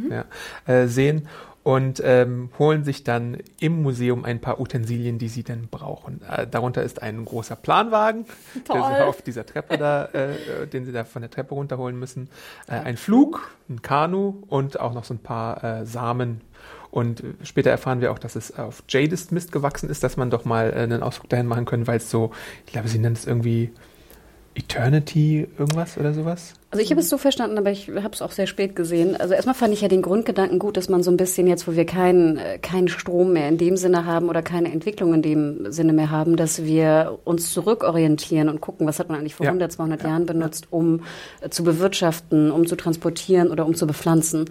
[0.10, 0.26] Ja,
[0.74, 1.28] äh, sehen
[1.66, 6.22] und ähm, holen sich dann im Museum ein paar Utensilien, die sie dann brauchen.
[6.30, 8.84] Äh, darunter ist ein großer Planwagen, der Toll.
[8.96, 12.30] sie auf dieser Treppe da, äh, äh, den sie da von der Treppe runterholen müssen,
[12.68, 16.42] äh, ein Flug, ein Kanu und auch noch so ein paar äh, Samen.
[16.92, 20.46] Und später erfahren wir auch, dass es auf Jadist Mist gewachsen ist, dass man doch
[20.46, 22.30] mal äh, einen Ausflug dahin machen können, weil es so,
[22.68, 23.72] ich glaube, sie nennen es irgendwie
[24.54, 26.54] Eternity irgendwas oder sowas.
[26.72, 29.16] Also ich habe es so verstanden, aber ich habe es auch sehr spät gesehen.
[29.16, 31.74] Also erstmal fand ich ja den Grundgedanken gut, dass man so ein bisschen jetzt, wo
[31.76, 35.72] wir keinen äh, keinen Strom mehr in dem Sinne haben oder keine Entwicklung in dem
[35.72, 39.52] Sinne mehr haben, dass wir uns zurückorientieren und gucken, was hat man eigentlich vor Ja.
[39.52, 41.02] 100, 200 Jahren benutzt, um
[41.42, 44.42] äh, zu bewirtschaften, um zu transportieren oder um zu bepflanzen.
[44.42, 44.50] Und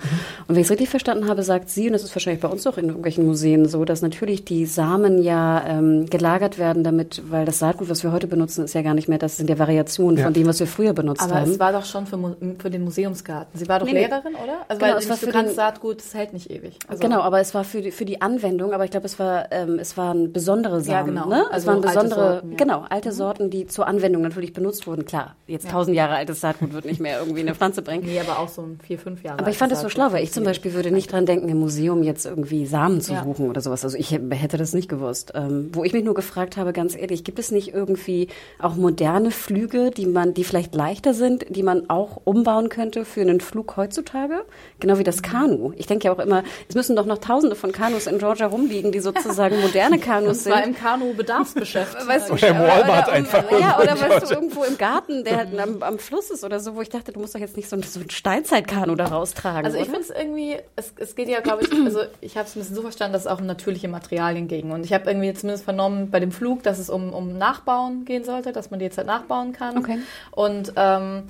[0.49, 2.79] wenn ich es richtig verstanden habe, sagt sie, und das ist wahrscheinlich bei uns auch
[2.79, 7.59] in irgendwelchen Museen so, dass natürlich die Samen ja ähm, gelagert werden damit, weil das
[7.59, 10.25] Saatgut, was wir heute benutzen, ist ja gar nicht mehr, das sind ja Variationen Ja.
[10.25, 11.51] von dem, was wir früher benutzt Aber haben.
[11.51, 13.59] es war doch schon für, Mu- für den Museumsgarten.
[13.59, 13.93] Sie war doch Nee.
[13.93, 14.59] Lehrerin, oder?
[14.69, 16.79] Also Genau, weil es war du für kannst den- Saatgut, das hält nicht ewig.
[16.89, 19.51] Also, Genau, aber es war für die, für die Anwendung, aber ich glaube, es war
[19.53, 21.15] ähm, es waren besondere Samen.
[21.17, 21.29] Ja, genau.
[21.29, 21.45] Ne?
[21.51, 22.53] Also es waren alte besondere, Sorten, ja.
[22.53, 22.57] Mhm.
[22.57, 25.05] genau, alte Sorten, die zur Anwendung natürlich benutzt wurden.
[25.05, 28.05] Klar, jetzt tausend Jahre altes Saatgut wird nicht mehr irgendwie eine Pflanze bringen.
[28.07, 29.39] Nee, aber auch so ein vier, fünf Jahre.
[29.41, 30.45] Aber ich fand das so schlau, weil ich zum.
[30.45, 33.25] Beispiel würde nicht dran denken, im Museum jetzt irgendwie Samen zu Ja.
[33.25, 33.83] suchen oder sowas.
[33.83, 35.33] Also ich hätte das nicht gewusst.
[35.35, 38.29] Ähm, wo ich mich nur gefragt habe, ganz ehrlich, gibt es nicht irgendwie
[38.61, 43.21] auch moderne Flüge, die man, die vielleicht leichter sind, die man auch umbauen könnte für
[43.23, 44.45] einen Flug heutzutage?
[44.81, 45.73] Genau wie das Kanu.
[45.77, 48.93] Ich denke ja auch immer, es müssen doch noch tausende von Kanus in Georgia rumliegen,
[48.93, 50.77] die sozusagen moderne Kanus Das war sind.
[50.77, 51.95] im Kanu-Bedarfsgeschäft.
[52.07, 55.37] Weißt du, Oder im Walmart einfach Ja, irgendwo oder weißt du, irgendwo im Garten, der
[55.39, 57.69] halt am, am Fluss ist oder so, wo ich dachte, du musst doch jetzt nicht
[57.69, 59.65] so ein, so ein Steinzeitkanu da raustragen.
[59.65, 59.99] Also ich oder?
[60.01, 62.77] finde es irgendwie, es, es geht ja, glaube ich, also ich habe es ein bisschen
[62.77, 64.71] so verstanden, dass es auch um natürliche Materialien ging.
[64.73, 68.25] Und ich habe irgendwie zumindest vernommen bei dem Flug, dass es um, um Nachbauen gehen
[68.25, 69.79] sollte, dass man die jetzt halt nachbauen kann.
[69.79, 69.99] Okay.
[70.33, 71.25] Und ähm,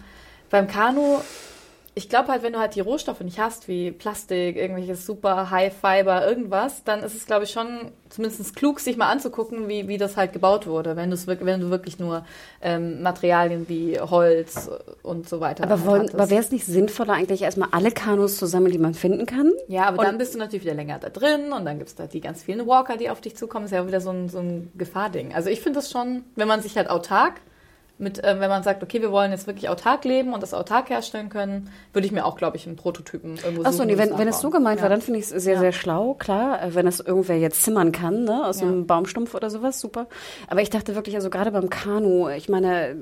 [0.51, 1.19] beim Kanu,
[1.97, 5.73] ich glaube halt, wenn du halt die Rohstoffe nicht hast, wie Plastik, irgendwelches super High
[5.73, 9.97] Fiber, irgendwas, dann ist es, glaube ich, schon zumindest klug, sich mal anzugucken, wie, wie
[9.97, 12.25] das halt gebaut wurde, wenn, wenn du wirklich nur
[12.63, 14.69] ähm, Materialien wie Holz
[15.05, 18.47] und so weiter Aber, halt aber wäre es nicht sinnvoller, eigentlich erstmal alle Kanus zu
[18.47, 19.53] sammeln, die man finden kann?
[19.69, 22.09] Ja, aber Und- dann bist du natürlich wieder länger da drin und dann gibt's da
[22.09, 23.67] die ganz vielen Walker, die auf dich zukommen.
[23.67, 25.33] ist ja auch wieder so ein, so ein Gefahrding.
[25.33, 27.35] Also ich finde das schon, wenn man sich halt autark
[27.97, 30.91] mit, äh, wenn man sagt, okay, wir wollen jetzt wirklich autark leben und das autark
[30.91, 33.99] herstellen können, würde ich mir auch, glaube ich, einen Prototypen irgendwo Achso, suchen nee, und
[34.01, 34.91] wenn, wenn es so gemeint war, Ja.
[34.91, 35.61] dann finde ich es sehr, Ja.
[35.61, 36.61] sehr schlau, klar.
[36.61, 38.67] äh, Wenn es irgendwer jetzt zimmern kann, ne, aus Ja.
[38.67, 40.07] einem Baumstumpf oder sowas, super.
[40.49, 42.97] Aber ich dachte wirklich, also gerade beim Kanu, ich meine,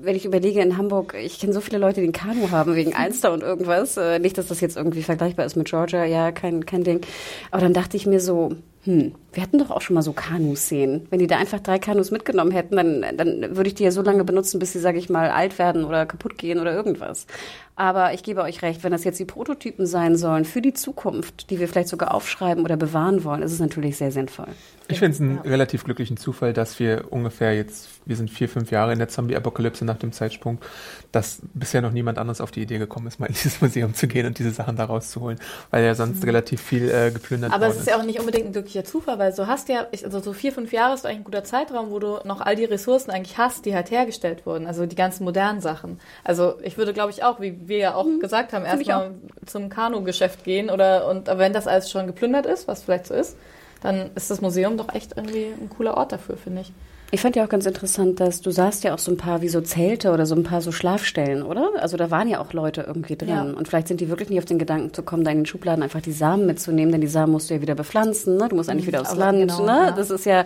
[0.00, 2.94] wenn ich überlege in Hamburg, ich kenne so viele Leute, die ein Kanu haben wegen
[2.96, 3.98] Alster und irgendwas.
[3.98, 7.02] Äh, Nicht, dass das jetzt irgendwie vergleichbar ist mit Georgia, ja, kein, kein Ding.
[7.50, 8.52] Aber dann dachte ich mir so,
[8.84, 11.06] hm, wir hatten doch auch schon mal so Kanuszenen.
[11.08, 14.02] Wenn die da einfach drei Kanus mitgenommen hätten, dann, dann würde ich die ja so
[14.02, 17.26] lange benutzen, bis sie, sage ich mal, alt werden oder kaputt gehen oder irgendwas.
[17.76, 21.50] Aber ich gebe euch recht, wenn das jetzt die Prototypen sein sollen für die Zukunft,
[21.50, 24.48] die wir vielleicht sogar aufschreiben oder bewahren wollen, ist es natürlich sehr sinnvoll.
[24.88, 28.70] Ich finde es einen relativ glücklichen Zufall, dass wir ungefähr jetzt, wir sind vier, fünf
[28.70, 30.58] Jahre in der Zombie-Apokalypse nach dem Zeitsprung,
[31.12, 34.06] dass bisher noch niemand anderes auf die Idee gekommen ist, mal in dieses Museum zu
[34.08, 35.38] gehen und diese Sachen da rauszuholen,
[35.70, 38.52] weil ja sonst relativ viel äh, geplündert Aber es ist ja auch nicht unbedingt ein
[38.52, 41.24] glücklicher Zufall, weil du hast ja, ich- also so vier, fünf Jahre ist eigentlich ein
[41.24, 44.86] guter Zeitraum, wo du noch all die Ressourcen eigentlich hast, die halt hergestellt wurden, also
[44.86, 45.98] die ganzen modernen Sachen.
[46.24, 49.12] Also ich würde, glaube ich, auch, wie wir ja auch gesagt haben, erstmal
[49.46, 53.14] zum Kanu-Geschäft gehen oder und aber wenn das alles schon geplündert ist, was vielleicht so
[53.14, 53.36] ist,
[53.82, 56.72] dann ist das Museum doch echt irgendwie ein cooler Ort dafür, finde ich.
[57.14, 59.48] Ich fand ja auch ganz interessant, dass du sahst ja auch so ein paar wie
[59.48, 61.70] so Zelte oder so ein paar so Schlafstellen, oder?
[61.78, 63.28] Also da waren ja auch Leute irgendwie drin.
[63.28, 63.42] Ja.
[63.42, 65.84] Und vielleicht sind die wirklich nicht auf den Gedanken zu kommen, da in den Schubladen
[65.84, 68.48] einfach die Samen mitzunehmen, denn die Samen musst du ja wieder bepflanzen, ne?
[68.48, 69.86] Du musst eigentlich wieder aufs aber Land, genau, ne?
[69.86, 69.90] ja.
[69.92, 70.44] Das ist ja,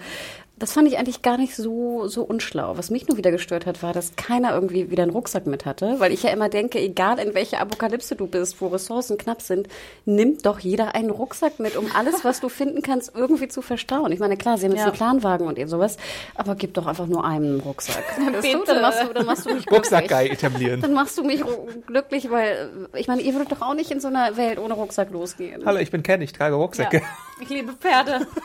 [0.59, 2.77] das fand ich eigentlich gar nicht so, so unschlau.
[2.77, 5.97] Was mich nur wieder gestört hat, war, dass keiner irgendwie wieder einen Rucksack mit hatte,
[5.99, 9.69] weil ich ja immer denke, egal in welcher Apokalypse du bist, wo Ressourcen knapp sind,
[10.05, 14.13] nimmt doch jeder einen Rucksack mit, um alles, was du finden kannst, irgendwie zu verstauen.
[14.13, 14.87] Ich meine, klar, sie haben jetzt Ja.
[14.87, 15.97] einen Planwagen und eben sowas,
[16.35, 18.05] aber gib doch einfach nur einen Rucksack.
[18.49, 20.33] Du, dann machst du, dann machst du mich glücklich.
[20.33, 20.81] etablieren.
[20.81, 21.43] Dann machst du mich
[21.87, 25.11] glücklich, weil ich meine, ihr würdet doch auch nicht in so einer Welt ohne Rucksack
[25.11, 25.65] losgehen.
[25.65, 27.03] Hallo, ich bin Ken, ich trage Rucksäcke.
[27.41, 28.27] Ich liebe Pferde.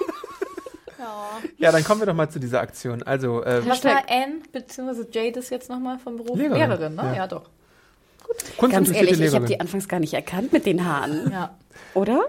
[1.58, 3.04] Ja, dann kommen wir doch mal zu dieser Aktion.
[3.04, 5.04] Also, äh, Was war Anne bzw.
[5.12, 6.38] Jade ist jetzt nochmal vom Beruf?
[6.38, 6.58] Lehrerin.
[6.70, 7.04] Lehrerin, ne?
[7.04, 7.14] Ja.
[7.16, 7.44] Ja, doch.
[8.28, 9.46] Ganz kunstinteressierte ehrlich, ich habe Lehrerin.
[9.48, 11.56] die anfangs gar nicht erkannt mit den Haaren, Ja.
[11.94, 12.26] oder?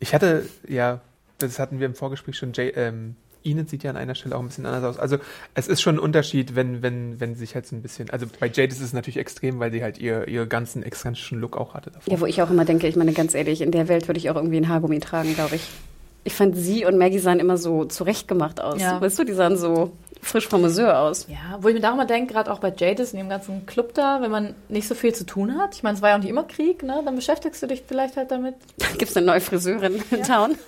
[0.00, 1.00] Ich hatte, ja,
[1.38, 4.40] das hatten wir im Vorgespräch schon, Jay, ähm, Enid sieht ja an einer Stelle auch
[4.40, 4.98] ein bisschen anders aus.
[5.00, 5.16] Also
[5.54, 8.48] es ist schon ein Unterschied, wenn, wenn, wenn sich halt so ein bisschen, also bei
[8.48, 11.90] Jade ist es natürlich extrem, weil sie halt ihr, ihr ganzen exzentrischen Look auch hatte
[11.90, 12.12] davor.
[12.12, 14.28] Ja, wo ich auch immer denke, ich meine, ganz ehrlich, in der Welt würde ich
[14.28, 15.62] auch irgendwie ein Haargummi tragen, glaube ich.
[16.24, 18.80] Ich fand sie und Maggie sahen immer so zurechtgemacht aus.
[18.80, 19.00] Ja.
[19.00, 21.26] Weißt du, die sahen so frisch vom Meseur aus.
[21.28, 23.64] Ja, wo ich mir da auch mal denke, gerade auch bei Jadis in dem ganzen
[23.64, 26.16] Club da, wenn man nicht so viel zu tun hat, ich meine, es war ja
[26.16, 27.00] auch nicht immer Krieg, ne?
[27.04, 28.54] Dann beschäftigst du dich vielleicht halt damit.
[28.98, 30.56] Gibt es eine neue Friseurin in Town?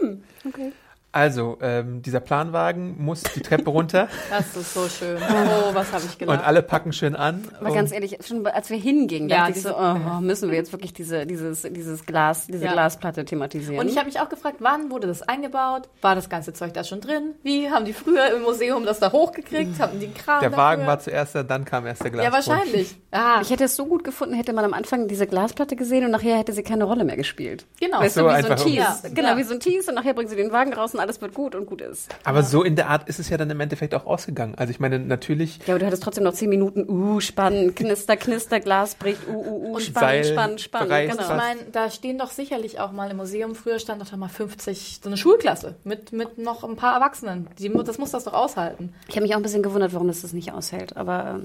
[0.00, 0.72] Hm, okay.
[1.14, 5.16] Also, ähm, dieser Planwagen muss die Treppe runter Das ist so schön.
[5.16, 6.44] Oh, was habe ich und gelacht.
[6.44, 7.44] alle packen schön an.
[7.60, 10.56] Aber Und ganz ehrlich, schon als wir hingingen, Ja, dachte ich so, oh, müssen wir
[10.56, 12.72] jetzt wirklich diese, dieses, dieses Glas, diese Ja.
[12.72, 13.78] Glasplatte thematisieren?
[13.78, 15.88] Und ich habe mich auch gefragt, wann wurde das eingebaut?
[16.02, 17.34] War das ganze Zeug da schon drin?
[17.44, 19.78] Wie haben die früher im Museum das da hochgekriegt?
[19.78, 20.64] Haben die einen Kran der dafür?
[20.64, 22.54] Wagen war zuerst da, dann kam erst der Ja, Glasbruch.
[22.54, 22.96] wahrscheinlich.
[23.16, 26.10] Ah, Ich hätte es so gut gefunden, hätte man am Anfang diese Glasplatte gesehen und
[26.10, 27.64] nachher hätte sie keine Rolle mehr gespielt.
[27.78, 28.00] genau.
[28.00, 28.76] Weißt so, du, wie so ein Tease.
[28.76, 28.98] Ja.
[29.14, 29.36] Genau, Ja.
[29.36, 31.54] wie so ein Tease und nachher bringen sie den Wagen raus und alles wird gut
[31.54, 32.14] und gut ist.
[32.24, 34.54] Aber so in der Art ist es ja dann im Endeffekt auch ausgegangen.
[34.56, 38.16] Also ich meine, natürlich Ja, aber du hattest trotzdem noch zehn Minuten, uh, spannend, knister,
[38.16, 40.90] knister, Glas bricht, uh, uh, uh, spannend, Seil spannend, spannend.
[41.10, 41.22] Genau.
[41.22, 44.28] Ich meine, da stehen doch sicherlich auch mal im Museum, früher stand doch da mal
[44.28, 47.46] 50, so eine Schulklasse mit, mit noch ein paar Erwachsenen.
[47.58, 48.92] Die, das muss das doch aushalten.
[49.08, 51.42] Ich habe mich auch ein bisschen gewundert, warum das das nicht aushält, aber ähm,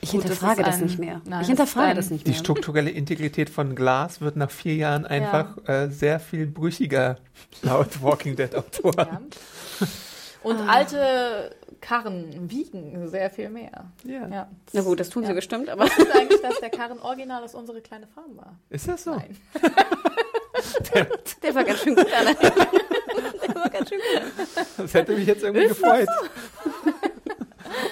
[0.00, 1.20] ich Gut, das hinterfrage das, ein- nicht mehr.
[1.24, 2.38] Nein, ich das hinterfrage ein- das nicht die mehr.
[2.40, 7.16] strukturelle Integrität von Glas wird nach vier Jahren einfach äh, sehr viel brüchiger,
[7.62, 8.54] laut Walking Dead
[8.88, 9.06] Autor.
[9.80, 9.88] Ja.
[10.44, 13.90] Und alte Karren wiegen sehr viel mehr.
[14.04, 14.28] Ja.
[14.28, 14.48] Ja.
[14.72, 15.34] Na gut, das tun sie Ja.
[15.34, 18.56] bestimmt, aber Wusstest du eigentlich, dass der Karren original aus unsere kleine Farm war?
[18.70, 19.16] Ist das so?
[19.16, 19.36] Nein.
[21.42, 22.32] der war ganz schön gut, Anna.
[22.40, 24.32] der war ganz schön gut.
[24.76, 26.08] Das hätte mich jetzt irgendwie gefreut.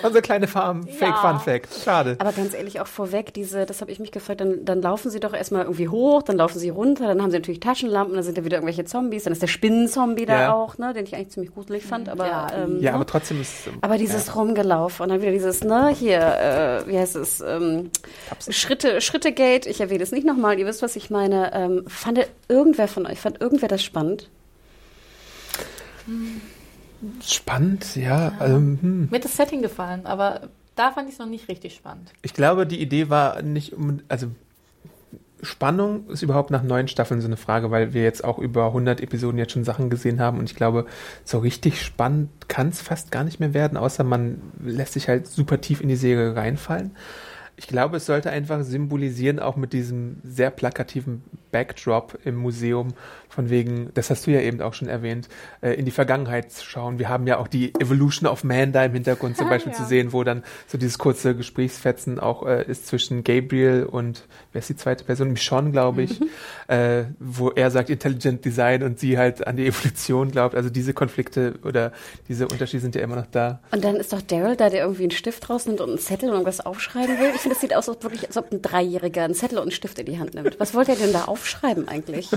[0.07, 1.33] Unsere kleine Farm, Fake Ja.
[1.33, 1.69] Fun Fact.
[1.85, 2.17] Schade.
[2.19, 5.21] Aber ganz ehrlich, auch vorweg, diese, das habe ich mich gefragt, dann, dann laufen sie
[5.21, 8.39] doch erstmal irgendwie hoch, dann laufen sie runter, dann haben sie natürlich Taschenlampen, dann sind
[8.39, 10.55] da wieder irgendwelche Zombies, dann ist der Spinnenzombie da Ja.
[10.55, 12.47] auch, ne, den ich eigentlich ziemlich gruselig fand, aber Ja.
[12.55, 12.95] ähm, Ja, ne?
[12.97, 13.67] aber trotzdem ist es.
[13.67, 17.91] ähm, Aber dieses Rumgelaufen und dann wieder dieses, ne, hier, äh, wie heißt es, ähm,
[18.49, 21.53] Schritte, Schrittegate, ich erwähne es nicht nochmal, ihr wisst, was ich meine.
[21.55, 24.29] Ähm, fand irgendwer von euch, fand irgendwer das spannend?
[27.25, 28.33] Spannend, ja.
[28.41, 29.09] Ähm, hm.
[29.11, 32.13] Mir hat das Setting gefallen, aber da fand ich es noch nicht richtig spannend.
[32.23, 34.29] Ich glaube, die Idee war nicht um, also
[35.43, 39.01] Spannung ist überhaupt nach neun Staffeln so eine Frage, weil wir jetzt auch über 100
[39.01, 40.87] Episoden jetzt schon Sachen gesehen haben und ich glaube,
[41.25, 45.27] so richtig spannend kann es fast gar nicht mehr werden, außer man lässt sich halt
[45.27, 46.97] super tief in die Serie reinfallen.
[47.57, 51.23] Ich glaube, es sollte einfach symbolisieren, auch mit diesem sehr plakativen
[51.57, 52.89] Backdrop im Museum,
[53.31, 55.29] von wegen, das hast du ja eben auch schon erwähnt,
[55.63, 56.99] äh, in die Vergangenheit zu schauen.
[56.99, 59.79] Wir haben ja auch die Evolution of Man da im Hintergrund zum Ah, Beispiel ja.
[59.79, 64.59] zu sehen, wo dann so dieses kurze Gesprächsfetzen auch äh, ist zwischen Gabriel und, wer
[64.61, 65.33] ist die zweite Person?
[65.33, 66.29] Michonne, glaube ich, Mhm.
[66.69, 70.55] äh, wo er sagt Intelligent Design und sie halt an die Evolution glaubt.
[70.55, 71.93] Also diese Konflikte oder
[72.29, 73.61] diese Unterschiede sind ja immer noch da.
[73.71, 76.35] Und dann ist doch Daryl da, der irgendwie einen Stift rausnimmt und einen Zettel und
[76.37, 77.31] irgendwas aufschreiben will.
[77.35, 79.71] Ich finde, das sieht aus, als wirklich, als ob ein Dreijähriger einen Zettel und einen
[79.73, 80.59] Stift in die Hand nimmt.
[80.59, 81.46] Was wollte er denn da aufschreiben
[81.89, 82.31] eigentlich?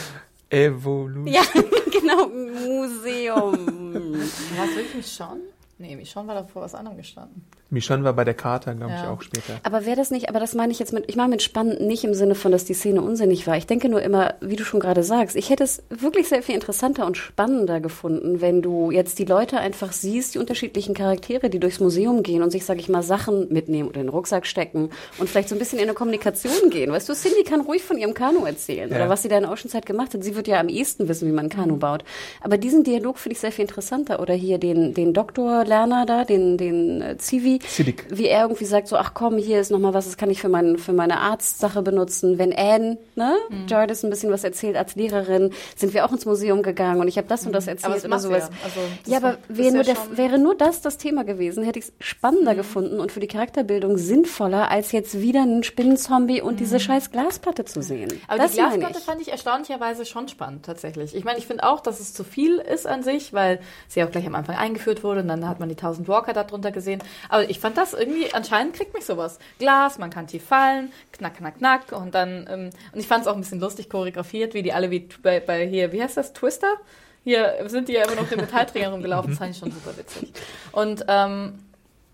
[0.50, 1.26] Evolution.
[1.26, 1.42] ja,
[1.92, 4.14] genau, Museum.
[4.56, 5.40] War es wirklich Michonne?
[5.78, 7.44] Nee, Michonne war da vor was anderem gestanden.
[7.68, 9.10] Michonne war bei der Charta, glaube ich, Ja.
[9.10, 9.54] auch später.
[9.64, 12.04] Aber wäre das nicht, aber das meine ich jetzt mit, ich meine mit spannend nicht
[12.04, 13.56] im Sinne von, dass die Szene unsinnig war.
[13.56, 16.54] Ich denke nur immer, wie du schon gerade sagst, ich hätte es wirklich sehr viel
[16.54, 21.58] interessanter und spannender gefunden, wenn du jetzt die Leute einfach siehst, die unterschiedlichen Charaktere, die
[21.58, 24.90] durchs Museum gehen und sich, sag ich mal, Sachen mitnehmen oder in den Rucksack stecken
[25.18, 26.92] und vielleicht so ein bisschen in eine Kommunikation gehen.
[26.92, 28.96] Weißt du, Cindy kann ruhig von ihrem Kanu erzählen Ja.
[28.96, 30.22] oder was sie da in Oceanside gemacht hat.
[30.22, 32.04] Sie wird ja am ehesten wissen, wie man ein Kanu baut.
[32.40, 34.20] Aber diesen Dialog finde ich sehr viel interessanter.
[34.20, 38.04] Oder hier den, den Doktor-Lerner da, den, den äh, Zivi Siddiq.
[38.10, 40.48] wie er irgendwie sagt, so, ach komm, hier ist nochmal was, das kann ich für,
[40.48, 42.38] mein, für meine Arztsache benutzen.
[42.38, 43.66] Wenn Anne, ne, Mhm.
[43.68, 47.16] Jarvis ein bisschen was erzählt als Lehrerin, sind wir auch ins Museum gegangen und ich
[47.18, 48.12] habe das und das erzählt Mhm.
[48.12, 48.50] Aber das du sowas.
[48.50, 48.56] ja.
[48.64, 50.16] Also, ja, aber ist nur, ja der, Mhm.
[50.16, 53.96] wäre nur das das Thema gewesen, hätte ich es spannender gefunden und für die Charakterbildung
[53.98, 58.08] sinnvoller, als jetzt wieder einen Spinnenzombie und diese scheiß Glasplatte zu sehen.
[58.12, 58.20] Mhm.
[58.28, 59.04] Aber das die Glasplatte ich.
[59.04, 61.14] fand ich erstaunlicherweise schon spannend, tatsächlich.
[61.14, 64.10] Ich meine, ich finde auch, dass es zu viel ist an sich, weil sie auch
[64.10, 67.02] gleich am Anfang eingeführt wurde und dann hat man die 1000 Walker da drunter gesehen.
[67.28, 69.38] Aber ich fand das irgendwie, anscheinend kriegt mich sowas.
[69.58, 73.28] Glas, man kann tief fallen, knack, knack, knack und dann, ähm, und ich fand es
[73.28, 76.32] auch ein bisschen lustig choreografiert, wie die alle wie bei, bei hier, wie heißt das,
[76.32, 76.68] Twister?
[77.24, 80.32] Hier sind die ja immer noch mit Metallträgern rumgelaufen, das fand ich schon super witzig.
[80.72, 81.58] Und, ähm,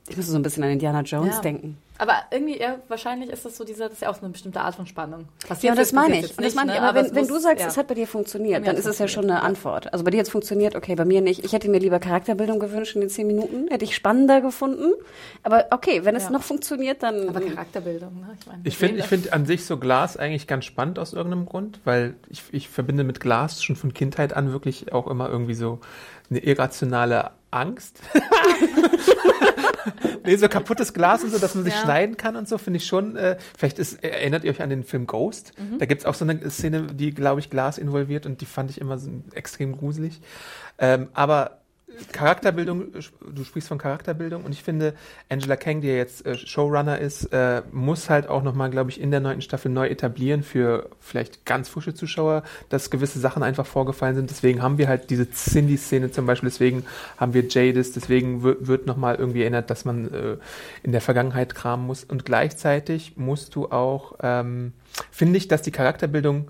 [0.08, 1.40] Ich muss so ein bisschen an Indiana Jones Ja.
[1.42, 1.78] denken.
[2.02, 4.60] Aber irgendwie, ja, wahrscheinlich ist das so dieser, das ist ja auch so eine bestimmte
[4.60, 5.26] Art von Spannung.
[5.46, 6.22] Passiert Ja, und das jetzt, meine ich.
[6.22, 6.80] jetzt Und das nicht, meine ich.
[6.80, 6.86] ne?
[6.88, 7.68] Aber wenn, wenn muss- du sagst, ja.
[7.68, 9.92] es hat bei dir funktioniert, dann ist es ja schon eine Antwort.
[9.92, 11.44] Also bei dir hat es funktioniert, okay, bei mir nicht.
[11.44, 14.92] Ich hätte mir lieber Charakterbildung gewünscht in den zehn Minuten, hätte ich spannender gefunden.
[15.42, 16.30] Aber okay, wenn es Ja.
[16.30, 17.28] noch funktioniert, dann.
[17.28, 18.36] Aber Charakterbildung, ne?
[18.40, 21.46] Ich, meine, Ich finde ich find an sich so Glas eigentlich ganz spannend aus irgendeinem
[21.46, 25.54] Grund, weil ich, ich verbinde mit Glas schon von Kindheit an wirklich auch immer irgendwie
[25.54, 25.78] so
[26.30, 28.00] eine irrationale Angst.
[30.24, 31.80] nee, so kaputtes Glas und so, dass man sich Ja.
[31.82, 33.16] schneiden kann und so, finde ich schon.
[33.16, 35.52] Äh, vielleicht ist, erinnert ihr euch an den Film Ghost?
[35.58, 35.78] Mhm.
[35.78, 38.80] Da gibt's auch so eine Szene, die, glaube ich, Glas involviert und die fand ich
[38.80, 40.20] immer so extrem gruselig.
[40.78, 41.61] Ähm, aber
[42.12, 44.94] Charakterbildung, du sprichst von Charakterbildung und ich finde,
[45.28, 49.00] Angela Kang, die ja jetzt äh, Showrunner ist, äh, muss halt auch nochmal, glaube ich,
[49.00, 53.66] in der neunten Staffel neu etablieren für vielleicht ganz frische Zuschauer, dass gewisse Sachen einfach
[53.66, 54.30] vorgefallen sind.
[54.30, 56.84] Deswegen haben wir halt diese Cindy-Szene zum Beispiel, deswegen
[57.16, 60.36] haben wir Jadis, deswegen wird nochmal irgendwie erinnert, dass man äh,
[60.82, 62.04] in der Vergangenheit kramen muss.
[62.04, 64.72] Und gleichzeitig musst du auch, ähm,
[65.10, 66.48] finde ich, dass die Charakterbildung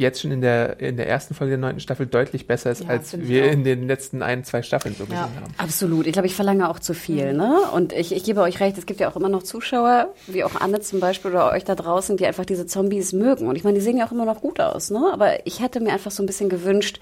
[0.00, 2.88] jetzt schon in der, in der ersten Folge der neunten Staffel deutlich besser ist, ja,
[2.88, 5.26] als wir in den letzten ein, zwei Staffeln so ja.
[5.26, 5.54] gesehen haben.
[5.58, 6.06] Absolut.
[6.06, 7.32] Ich glaube, ich verlange auch zu viel.
[7.32, 7.38] Mhm.
[7.38, 7.60] Ne?
[7.72, 10.60] Und ich, ich gebe euch recht, es gibt ja auch immer noch Zuschauer, wie auch
[10.60, 13.46] Anne zum Beispiel oder euch da draußen, die einfach diese Zombies mögen.
[13.46, 14.90] Und ich meine, die sehen ja auch immer noch gut aus.
[14.90, 15.10] Ne?
[15.12, 16.98] Aber ich hätte mir einfach so ein bisschen gewünscht,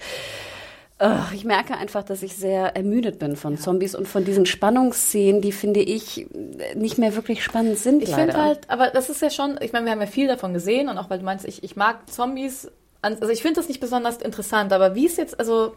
[1.33, 5.53] ich merke einfach, dass ich sehr ermüdet bin von Zombies und von diesen Spannungsszenen, die
[5.53, 6.27] finde ich
[6.75, 8.03] nicht mehr wirklich spannend sind.
[8.03, 10.53] Ich finde halt, aber das ist ja schon, ich meine, wir haben ja viel davon
[10.53, 12.69] gesehen und auch weil du meinst, ich, ich mag Zombies
[13.01, 15.75] also ich finde das nicht besonders interessant, aber wie es jetzt, also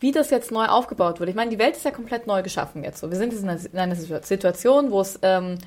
[0.00, 1.30] wie das jetzt neu aufgebaut wird.
[1.30, 3.10] Ich meine, die Welt ist ja komplett neu geschaffen jetzt so.
[3.10, 5.58] Wir sind in einer, in einer Situation, wo es ähm,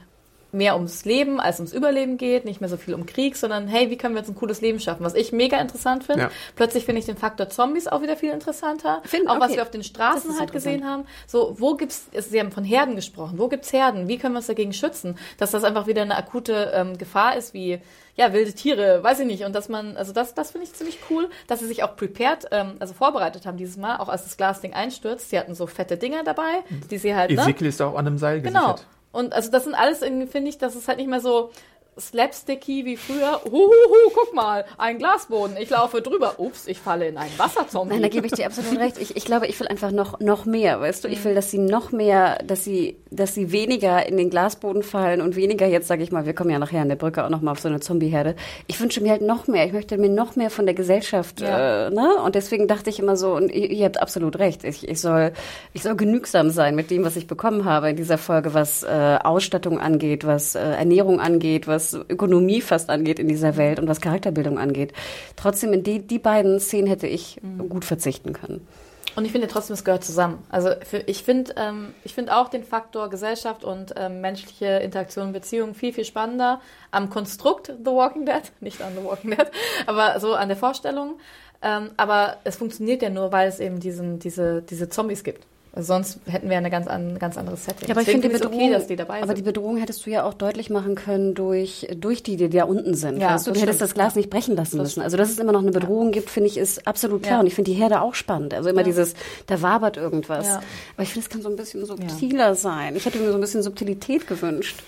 [0.56, 3.90] mehr ums Leben als ums Überleben geht, nicht mehr so viel um Krieg, sondern hey,
[3.90, 5.04] wie können wir jetzt ein cooles Leben schaffen?
[5.04, 6.24] Was ich mega interessant finde.
[6.24, 6.32] Ja.
[6.56, 9.02] Plötzlich finde ich den Faktor Zombies auch wieder viel interessanter.
[9.06, 9.42] Find, auch okay.
[9.42, 11.06] was wir auf den Straßen halt gesehen haben.
[11.28, 14.08] So, wo gibt's, Sie haben von Herden gesprochen, wo gibt's Herden?
[14.08, 15.18] Wie können wir uns dagegen schützen?
[15.38, 17.80] Dass das einfach wieder eine akute ähm, Gefahr ist, wie
[18.16, 19.44] ja, wilde Tiere, weiß ich nicht.
[19.44, 22.48] Und dass man, also das, das finde ich ziemlich cool, dass sie sich auch prepared,
[22.52, 25.30] ähm, also vorbereitet haben dieses Mal, auch als das Glasding einstürzt.
[25.30, 27.30] Sie hatten so fette Dinger dabei, die sie halt.
[27.32, 27.42] Ne?
[27.42, 27.70] Ezekiel ne?
[27.70, 28.60] ist auch an einem Seil genau.
[28.60, 28.78] gesichert.
[28.78, 29.20] Genau.
[29.20, 31.52] Und also das sind alles irgendwie, finde ich, das ist halt nicht mehr so,
[32.00, 33.42] slapsticky wie früher.
[33.46, 35.58] Huhuhu, guck mal, ein Glasboden.
[35.58, 36.36] Ich laufe drüber.
[36.38, 37.94] Ups, ich falle in einen Wasserzombie.
[37.94, 38.98] Nein, da gebe ich dir absolut recht.
[38.98, 41.08] Ich, ich glaube, ich will einfach noch, noch mehr, weißt du?
[41.08, 45.22] Ich will, dass sie noch mehr, dass sie, dass sie weniger in den Glasboden fallen
[45.22, 47.42] und weniger jetzt, sage ich mal, wir kommen ja nachher an der Brücke auch noch
[47.42, 48.36] mal auf so eine Zombieherde.
[48.68, 49.66] Ich wünsche mir halt noch mehr.
[49.66, 51.88] Ich möchte mir noch mehr von der Gesellschaft, ja.
[51.88, 52.16] äh, ne?
[52.24, 54.64] Und deswegen dachte ich immer so, und ihr, ihr habt absolut recht.
[54.64, 55.32] Ich, ich soll,
[55.74, 59.18] ich soll genügsam sein mit dem, was ich bekommen habe in dieser Folge, was äh,
[59.24, 63.88] Ausstattung angeht, was äh, Ernährung angeht, was was Ökonomie fast angeht in dieser Welt und
[63.88, 64.94] was Charakterbildung angeht.
[65.36, 67.70] Trotzdem, in die, die beiden Szenen hätte ich mhm.
[67.70, 68.68] gut verzichten können.
[69.16, 70.44] Und ich finde trotzdem, es gehört zusammen.
[70.50, 75.28] Also für, ich finde ähm, ich finde auch den Faktor Gesellschaft und ähm, menschliche Interaktion
[75.28, 76.60] und Beziehungen viel, viel spannender
[76.92, 79.50] am Konstrukt The Walking Dead, nicht an The Walking Dead,
[79.86, 81.20] aber so an der Vorstellung.
[81.62, 85.46] Ähm, aber es funktioniert ja nur, weil es eben diesen, diese, diese Zombies gibt.
[85.78, 87.90] Sonst hätten wir eine ganz, ein ganz anderes Setting.
[87.90, 89.38] Ja, aber Deswegen ich finde die Bedrohung, okay, dass die dabei aber sind.
[89.40, 92.94] die Bedrohung hättest du ja auch deutlich machen können durch, durch die, die da unten
[92.94, 93.20] sind.
[93.20, 95.02] Ja, weißt du, du hättest das Glas nicht brechen lassen das müssen.
[95.02, 97.36] Also, dass es immer noch eine Bedrohung gibt, finde ich, ist absolut klar.
[97.36, 97.40] Ja.
[97.42, 98.54] Und ich finde die Herde auch spannend.
[98.54, 98.86] Also immer ja.
[98.86, 99.16] dieses,
[99.48, 100.48] da wabert irgendwas.
[100.48, 100.62] Ja.
[100.96, 102.96] Aber ich finde, es kann so ein bisschen subtiler sein.
[102.96, 104.82] Ich hätte mir so ein bisschen Subtilität gewünscht.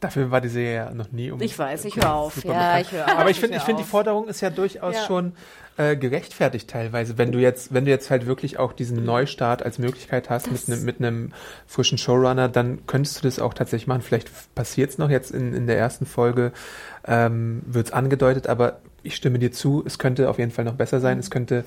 [0.00, 1.40] Dafür war die Serie ja noch nie um.
[1.40, 2.44] Ich weiß, ich höre auf.
[2.44, 3.18] Ja, ich höre auf.
[3.18, 5.32] Aber ich finde, ich finde, die Forderung ist ja durchaus schon
[5.78, 9.78] äh, gerechtfertigt teilweise, wenn du jetzt, wenn du jetzt halt wirklich auch diesen Neustart als
[9.78, 11.32] Möglichkeit hast das mit einem mit einem
[11.66, 14.02] frischen Showrunner, dann könntest du das auch tatsächlich machen.
[14.02, 16.52] Vielleicht passiert es noch jetzt in, in der ersten Folge,
[17.06, 20.74] ähm, wird es angedeutet, aber ich stimme dir zu, es könnte auf jeden Fall noch
[20.74, 21.18] besser sein.
[21.18, 21.64] Es könnte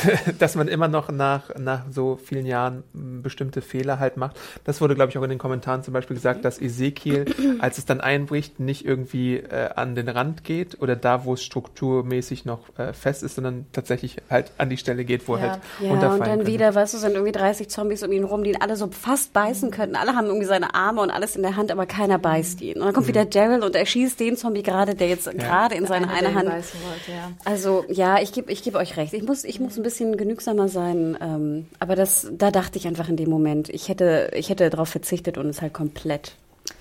[0.38, 4.36] dass man immer noch nach, nach so vielen Jahren bestimmte Fehler halt macht.
[4.64, 7.26] Das wurde, glaube ich, auch in den Kommentaren zum Beispiel gesagt, dass Ezekiel,
[7.60, 11.42] als es dann einbricht, nicht irgendwie äh, an den Rand geht oder da, wo es
[11.42, 15.42] strukturmäßig noch äh, fest ist, sondern tatsächlich halt an die Stelle geht, wo ja.
[15.42, 16.46] er halt ja, runterfallen und dann können.
[16.46, 19.32] wieder, weißt du, sind irgendwie 30 Zombies um ihn rum, die ihn alle so fast
[19.32, 19.72] beißen mhm.
[19.72, 19.96] könnten.
[19.96, 22.76] Alle haben irgendwie seine Arme und alles in der Hand, aber keiner beißt ihn.
[22.76, 23.10] Und dann kommt mhm.
[23.10, 25.32] wieder Daryl und er schießt den Zombie gerade, der jetzt ja.
[25.32, 26.50] gerade in seine eine, Hand.
[26.84, 27.32] Wollte, ja.
[27.44, 29.12] Also ja, ich gebe ich geb euch recht.
[29.12, 31.16] Ich muss, ich muss ein bisschen genügsamer sein.
[31.20, 34.88] Ähm, aber das, da dachte ich einfach in dem Moment, ich hätte, ich hätte darauf
[34.88, 36.34] verzichtet und es halt komplett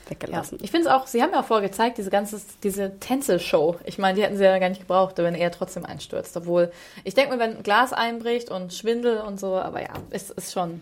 [0.08, 0.58] weggelassen.
[0.60, 3.78] Ja, ich finde es auch, Sie haben ja auch vorher gezeigt, diese ganze, diese Tänzelshow.
[3.86, 6.36] Ich meine, die hätten sie ja gar nicht gebraucht, wenn er trotzdem einstürzt.
[6.38, 6.72] Obwohl,
[7.04, 10.54] ich denke mir, wenn Glas einbricht und Schwindel und so, aber ja, es ist, ist
[10.54, 10.82] schon.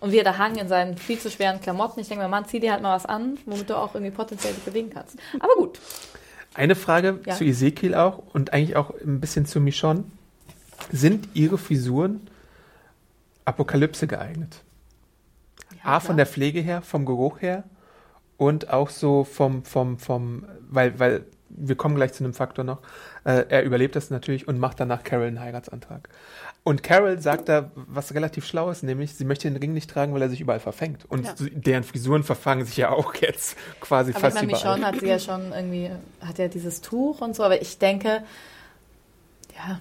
[0.00, 1.98] Und wie er da hang in seinen viel zu schweren Klamotten.
[1.98, 4.54] Ich denke mir, Mann, zieh dir halt mal was an, womit du auch irgendwie potenziell
[4.54, 5.16] dich bewegen kannst.
[5.40, 5.80] Aber gut.
[6.58, 7.36] Eine Frage ja.
[7.36, 10.02] zu Ezekiel auch und eigentlich auch ein bisschen zu Michonne.
[10.90, 12.28] Sind Ihre Frisuren
[13.44, 14.64] Apokalypse geeignet?
[15.76, 17.62] Ja, A, von der Pflege her, vom Geruch her
[18.38, 22.78] und auch so vom, vom, vom, weil, weil wir kommen gleich zu einem Faktor noch.
[23.22, 26.08] Äh, er überlebt das natürlich und macht danach Carol einen Heiratsantrag.
[26.64, 30.12] Und Carol sagt da was relativ schlau ist, nämlich sie möchte den Ring nicht tragen,
[30.12, 31.06] weil er sich überall verfängt.
[31.08, 31.34] Und ja.
[31.52, 34.78] deren Frisuren verfangen sich ja auch jetzt quasi aber fast ich meine, überall.
[34.78, 35.90] Michonne hat sie ja schon irgendwie,
[36.20, 38.22] hat ja dieses Tuch und so, aber ich denke,
[39.56, 39.80] ja,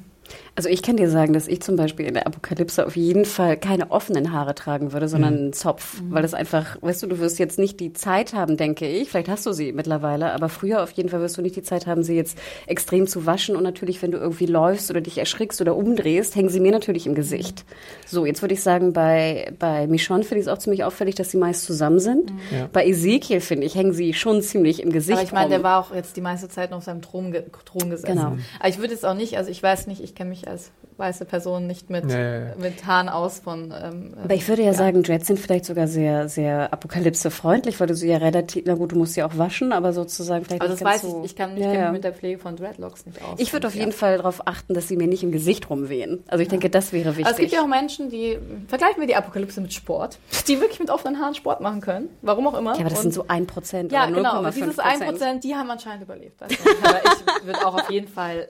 [0.55, 3.57] Also ich kann dir sagen, dass ich zum Beispiel in der Apokalypse auf jeden Fall
[3.57, 7.37] keine offenen Haare tragen würde, sondern einen Zopf, weil das einfach, weißt du, du wirst
[7.37, 9.09] jetzt nicht die Zeit haben, denke ich.
[9.09, 11.85] Vielleicht hast du sie mittlerweile, aber früher auf jeden Fall wirst du nicht die Zeit
[11.85, 13.55] haben, sie jetzt extrem zu waschen.
[13.55, 17.05] Und natürlich, wenn du irgendwie läufst oder dich erschrickst oder umdrehst, hängen sie mir natürlich
[17.05, 17.63] im Gesicht.
[18.07, 21.29] So, jetzt würde ich sagen, bei, bei Michonne finde ich es auch ziemlich auffällig, dass
[21.31, 22.31] sie meist zusammen sind.
[22.51, 22.69] Ja.
[22.73, 25.79] Bei Ezekiel, finde ich, hängen sie schon ziemlich im Gesicht Aber ich meine, der war
[25.79, 28.15] auch jetzt die meiste Zeit noch auf seinem Thron, ge Thron gesessen.
[28.15, 28.37] Genau.
[28.59, 31.25] Aber ich würde jetzt auch nicht, also ich weiß nicht, ich kenne mich als weiße
[31.25, 32.55] Person nicht mit, Ja, ja, ja.
[32.57, 33.71] mit Haaren aus von.
[33.71, 37.95] Ähm, Aber ich würde ja, sagen, Dreads sind vielleicht sogar sehr, sehr apokalypsefreundlich, weil du
[37.95, 40.81] sie ja relativ, na gut, du musst sie auch waschen, aber sozusagen vielleicht aber nicht
[40.81, 41.19] das weiß so.
[41.19, 41.91] ich, ich kann mich ja, mich ja.
[41.91, 43.35] mit der Pflege von Dreadlocks nicht aus.
[43.39, 43.81] Ich würde auf Ja.
[43.81, 46.23] jeden Fall darauf achten, dass sie mir nicht im Gesicht rumwehen.
[46.29, 47.25] Also ich denke, das wäre wichtig.
[47.25, 50.79] Aber es gibt ja auch Menschen, die, vergleichen wir die Apokalypse mit Sport, die wirklich
[50.79, 52.09] mit offenen Haaren Sport machen können.
[52.23, 52.73] Warum auch immer.
[52.73, 54.15] Ja, aber das Und- sind so 1% Ja, oder 0,5%.
[54.15, 54.39] genau.
[54.47, 56.41] Und dieses 1%, die haben anscheinend überlebt.
[56.49, 56.59] Nicht.
[56.83, 57.01] Aber
[57.39, 58.47] ich würde auch auf jeden Fall,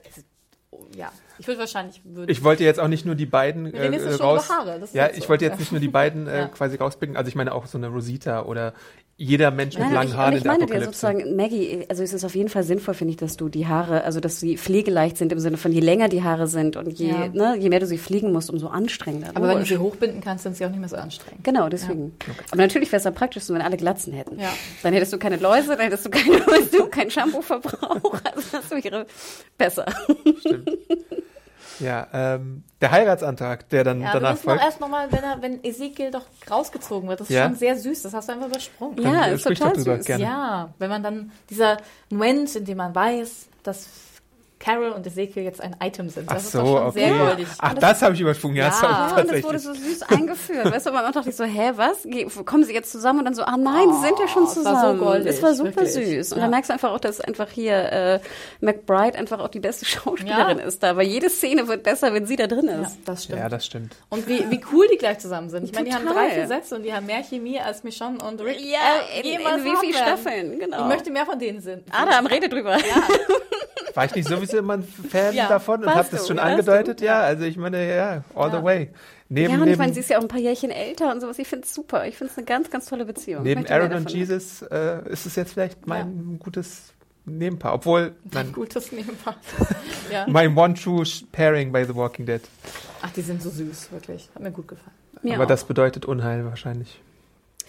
[0.96, 4.14] ja, ich würde wahrscheinlich, würde Ich wollte jetzt auch nicht nur die beiden äh, schon
[4.20, 4.46] raus.
[4.46, 5.18] über Haare, das ist ja, so.
[5.18, 6.46] ich wollte jetzt nicht nur die beiden äh, Ja.
[6.48, 7.16] quasi rauspicken.
[7.16, 8.72] Also ich meine auch so eine Rosita oder
[9.20, 12.04] jeder Mensch mit Nein, langen ich, Haaren ich in der meine dir sozusagen, Maggie, also
[12.04, 14.56] es ist auf jeden Fall sinnvoll, finde ich, dass du die Haare, also dass sie
[14.56, 17.26] pflegeleicht sind im Sinne von je länger die Haare sind und je, Ja.
[17.26, 19.30] ne, je mehr du sie pflegen musst, umso anstrengender.
[19.34, 21.42] Aber wenn du sie hochbinden kannst, sind sie auch nicht mehr so anstrengend.
[21.42, 22.14] Genau, deswegen.
[22.52, 24.38] Aber natürlich wäre es am praktischsten, wenn alle Glatzen hätten.
[24.38, 24.52] Ja.
[24.84, 26.38] Dann hättest du keine Läuse, dann hättest du, keine,
[26.72, 28.20] du, keinen Shampoo-Verbrauch.
[28.22, 29.04] Also das wäre
[29.56, 29.86] besser.
[31.80, 34.64] Ja, ähm, der Heiratsantrag, der dann Ja, wir danach müssen doch folgt.
[34.64, 37.44] erst nochmal, wenn, er- wenn Ezekiel doch rausgezogen wird, das ist Ja.
[37.44, 39.00] schon sehr süß, das hast du einfach übersprungen.
[39.02, 40.06] Ja, Dann ist sprich total süß.
[40.06, 40.24] gerne.
[40.24, 41.78] Ja, wenn man dann, dieser
[42.10, 43.86] Moment, in dem man weiß, dass
[44.60, 46.98] Carol und Ezekiel jetzt ein Item sind, Ach das ist so, doch schon okay.
[47.00, 47.46] sehr goldig.
[47.58, 48.56] Ach, das habe ich übersprungen.
[48.56, 49.08] Ja, Ja.
[49.16, 50.70] Ja, und das wurde so süß eingeführt.
[50.72, 52.02] Weißt du, man dachte ich so, hä, was?
[52.04, 53.20] Ge- Kommen sie jetzt zusammen?
[53.20, 54.98] Und dann so, ah nein, sie sind ja schon Oh, es war zusammen.
[54.98, 55.92] so goldig, es war super wirklich.
[55.92, 56.32] süß.
[56.32, 56.42] Und Ja.
[56.42, 58.20] dann merkst du einfach auch, dass einfach hier äh,
[58.60, 60.64] McBride einfach auch die beste Schauspielerin Ja.
[60.64, 60.96] ist da.
[60.96, 62.98] Weil jede Szene wird besser, wenn sie da drin Ja, ist.
[63.04, 63.38] das stimmt.
[63.38, 63.94] ja, das stimmt.
[64.08, 65.64] Und wie, wie cool die gleich zusammen sind.
[65.64, 68.40] Ich meine, die haben drei, vier Sätze und die haben mehr Chemie als Michonne und
[68.40, 68.58] Rick.
[68.60, 68.78] Ja,
[69.14, 69.94] äh, in, in wie werden.
[69.94, 70.80] Staffeln, genau.
[70.82, 71.84] Ich möchte mehr von denen sehen.
[71.92, 72.76] Adam, rede drüber.
[73.98, 77.00] War ich nicht sowieso immer ein Fan Ja, davon und habe das schon angedeutet?
[77.00, 77.04] du?
[77.04, 78.58] Ja, also ich meine, ja, all Ja.
[78.58, 78.90] the way.
[79.28, 81.36] Neben, Ja, und ich meine, sie ist ja auch ein paar Jährchen älter und sowas.
[81.40, 82.06] Ich finde es super.
[82.06, 83.42] Ich finde es eine ganz, ganz tolle Beziehung.
[83.42, 84.10] Neben Aaron und.
[84.12, 86.92] Jesus äh, ist es jetzt vielleicht mein gutes
[87.26, 87.74] Nebenpaar.
[87.74, 89.34] Obwohl, mein, Gutes Nebenpaar.
[90.12, 90.26] ja.
[90.28, 92.40] mein one true pairing bei The Walking Dead.
[93.02, 94.28] Ach, die sind so süß, wirklich.
[94.32, 94.92] Hat mir gut gefallen.
[95.22, 95.48] Mir Aber auch.
[95.48, 97.00] das bedeutet Unheil wahrscheinlich.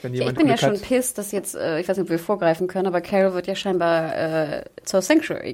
[0.03, 0.88] Wenn Ja, ich jemand bin ja Glück schon hat.
[0.88, 3.55] pissed, dass jetzt, äh, ich weiß nicht, ob wir vorgreifen können, aber Carol wird ja
[3.55, 5.53] scheinbar äh, zur Sanctuary.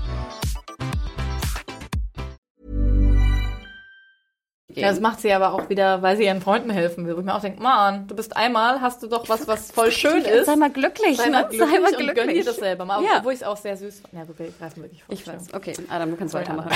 [4.75, 7.15] Ja, das macht sie aber auch wieder, weil sie ihren Freunden helfen will.
[7.15, 9.91] Wo ich mir auch denke, Mann, du bist einmal, hast du doch was, was voll
[9.91, 10.45] schön ist.
[10.45, 11.49] Sei mal glücklich, Sei mal ne?
[11.49, 12.45] glücklich, Sei mal und gönn dir glücklich.
[12.45, 13.03] das selber mal.
[13.03, 13.17] Ja.
[13.19, 14.13] Obwohl ich es auch sehr süß fand.
[14.13, 15.13] Ja wir greifen wirklich vor.
[15.13, 15.53] Ich weiß.
[15.53, 16.71] Okay, Adam, du kannst Sorry, weitermachen.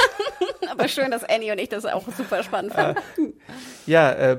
[0.70, 3.00] aber schön, dass Annie und ich das auch super spannend fanden.
[3.86, 4.36] Ja, äh,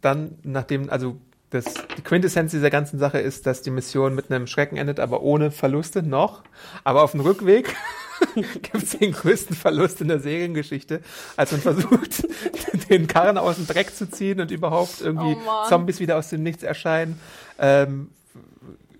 [0.00, 1.16] dann, nachdem, also
[1.50, 1.64] das,
[1.96, 5.50] die Quintessenz dieser ganzen Sache ist, dass die Mission mit einem Schrecken endet, aber ohne
[5.50, 6.42] Verluste noch.
[6.84, 7.74] Aber auf dem Rückweg
[8.34, 11.00] gibt es den größten Verlust in der Seriengeschichte,
[11.36, 12.24] als man versucht,
[12.90, 15.68] den Karren aus dem Dreck zu ziehen und überhaupt irgendwie Oh.
[15.68, 17.20] Zombies wieder aus dem Nichts erscheinen.
[17.58, 18.10] Ähm,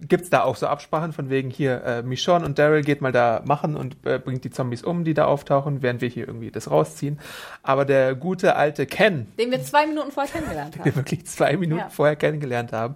[0.09, 3.12] Gibt es da auch so Absprachen von wegen hier, äh, Michonne und Daryl geht mal
[3.12, 6.51] da machen und äh, bringt die Zombies um, die da auftauchen, während wir hier irgendwie
[6.51, 7.18] das rausziehen.
[7.62, 10.96] Aber der gute alte Ken, Den wir zwei Minuten vorher kennengelernt wir haben.
[10.96, 11.88] wirklich zwei Minuten Ja.
[11.90, 12.94] vorher kennengelernt haben.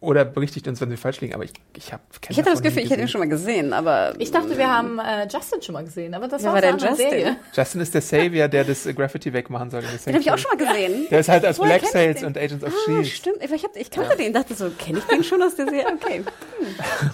[0.00, 2.84] Oder berichtigt uns, wenn wir falsch liegen, aber ich, ich habe Ich hatte das Gefühl,
[2.84, 5.82] ich hätte ihn schon mal gesehen, aber Ich dachte, wir haben äh, Justin schon mal
[5.84, 7.10] gesehen, aber das Wer war war aus denn Justin?
[7.10, 7.36] Serie.
[7.52, 9.80] Justin ist der Savior, der das äh, Graffiti wegmachen soll.
[9.82, 11.06] der den habe ich auch schon mal gesehen.
[11.10, 12.26] Der ist halt als Woher Black Sails den?
[12.28, 13.08] und Agents of Ah, S.H.I.E.L.D.
[13.10, 13.36] stimmt.
[13.42, 15.86] Ich, hab, ich kannte den, dachte so, kenne ich den schon aus der Serie?
[15.92, 16.22] Okay.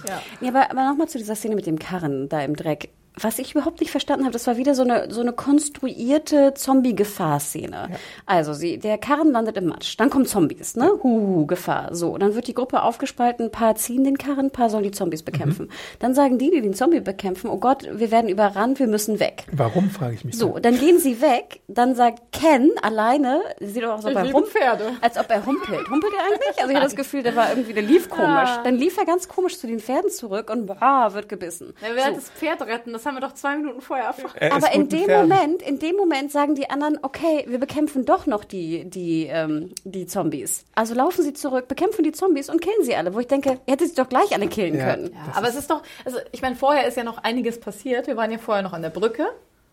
[0.07, 0.22] Ja.
[0.43, 2.91] Ja, aber, aber nochmal zu dieser Szene mit dem Karren da im Dreck.
[3.21, 7.91] Was ich überhaupt nicht verstanden habe, das war wieder so eine, so eine konstruierte Zombie-Gefahr-Szene.
[8.27, 10.91] Also, sie, der Karren landet im Matsch, dann kommen Zombies, ne?
[11.03, 11.95] Huhu, Gefahr.
[11.95, 14.91] So, dann wird die Gruppe aufgespalten, ein paar ziehen den Karren, ein paar sollen die
[14.91, 15.71] Zombies bekämpfen.
[16.01, 19.45] Dann sagen die, die den Zombie bekämpfen, oh Gott, wir werden überrannt, wir müssen weg.
[19.53, 20.37] Warum, frage ich mich.
[20.37, 24.17] So, dann gehen sie weg, dann sagt Ken alleine, sieht doch aus, als ob Ich
[24.17, 24.53] er liebe humpelt.
[24.53, 24.93] Pferde.
[25.01, 25.89] Als ob er humpelt.
[25.89, 26.59] Humpelt er eigentlich?
[26.59, 28.51] Also ich hatte das Gefühl, der war irgendwie, der lief komisch.
[28.65, 31.75] Dann lief er ganz komisch zu den Pferden zurück und bra, wird gebissen.
[31.81, 34.33] Er will halt das Pferd retten, das das haben wir doch zwei Minuten vorher erfahren.
[34.37, 35.29] Er Aber in dem Pferden.
[35.29, 39.75] Moment, in dem Moment sagen die anderen, okay, wir bekämpfen doch noch die, die, ähm,
[39.85, 40.65] die Zombies.
[40.75, 43.15] Also laufen sie zurück, bekämpfen die Zombies und killen sie alle.
[43.15, 44.95] Wo ich denke, ihr hättet sie doch gleich alle killen Ja.
[44.95, 45.13] können.
[45.13, 48.07] Ja, aber es ist doch, also ich meine, vorher ist ja noch einiges passiert.
[48.07, 49.27] Wir waren ja vorher noch an der Brücke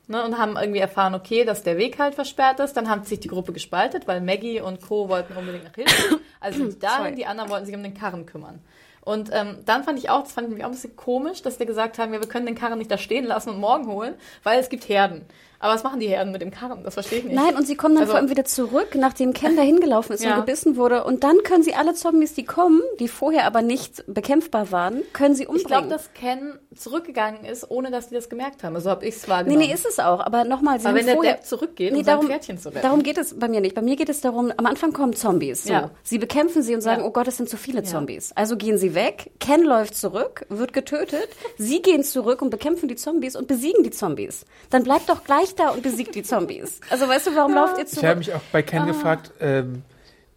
[0.07, 2.73] ne, und haben irgendwie erfahren, okay, dass der Weg halt versperrt ist.
[2.73, 5.07] Dann hat sich die Gruppe gespaltet, weil Maggie und Co.
[5.07, 6.19] wollten unbedingt nach Hilfe.
[6.41, 8.59] Also sind die dahin, die anderen wollten sich um den Karren kümmern.
[9.03, 11.65] Und ähm, dann fand ich auch, das fand ich auch ein bisschen komisch, dass wir
[11.65, 14.59] gesagt haben, ja, wir können den Karren nicht da stehen lassen und morgen holen, weil
[14.59, 15.25] es gibt Herden.
[15.61, 16.83] Aber was machen die Herden mit dem Karren?
[16.83, 17.35] Das verstehe ich nicht.
[17.35, 20.23] Nein, und sie kommen dann Also- vor allem wieder zurück, nachdem Ken da hingelaufen ist
[20.23, 20.31] Ja.
[20.33, 21.03] und gebissen wurde.
[21.03, 25.35] Und dann können sie alle Zombies, die kommen, die vorher aber nicht bekämpfbar waren, können
[25.35, 25.61] sie umbringen.
[25.61, 28.79] ich glaube, dass Ken zurückgegangen ist, ohne dass die das gemerkt haben.
[28.79, 29.65] So habe ich es Nee, wahrgenommen.
[29.67, 30.19] nee, ist es auch.
[30.21, 31.33] Aber nochmal, sie Aber wenn der vorher...
[31.35, 32.81] Depp zurückgeht, Nee, um sein darum, Pferdchen zu retten.
[32.81, 33.75] darum geht es bei mir nicht.
[33.75, 35.65] Bei mir geht es darum, am Anfang kommen Zombies.
[35.65, 35.73] So.
[35.73, 35.91] Ja.
[36.03, 37.07] Sie bekämpfen sie und sagen, Ja.
[37.07, 38.31] oh Gott, es sind zu viele Zombies.
[38.35, 42.95] Also gehen sie weg, Ken läuft zurück, wird getötet, sie gehen zurück und bekämpfen die
[42.95, 44.45] Zombies und besiegen die Zombies.
[44.71, 46.79] Dann bleibt doch gleich da und besiegt die Zombies.
[46.89, 48.63] Also weißt du, warum lauft ihr Ich habe mich auch bei Ah.
[48.63, 49.83] Ken gefragt, ähm,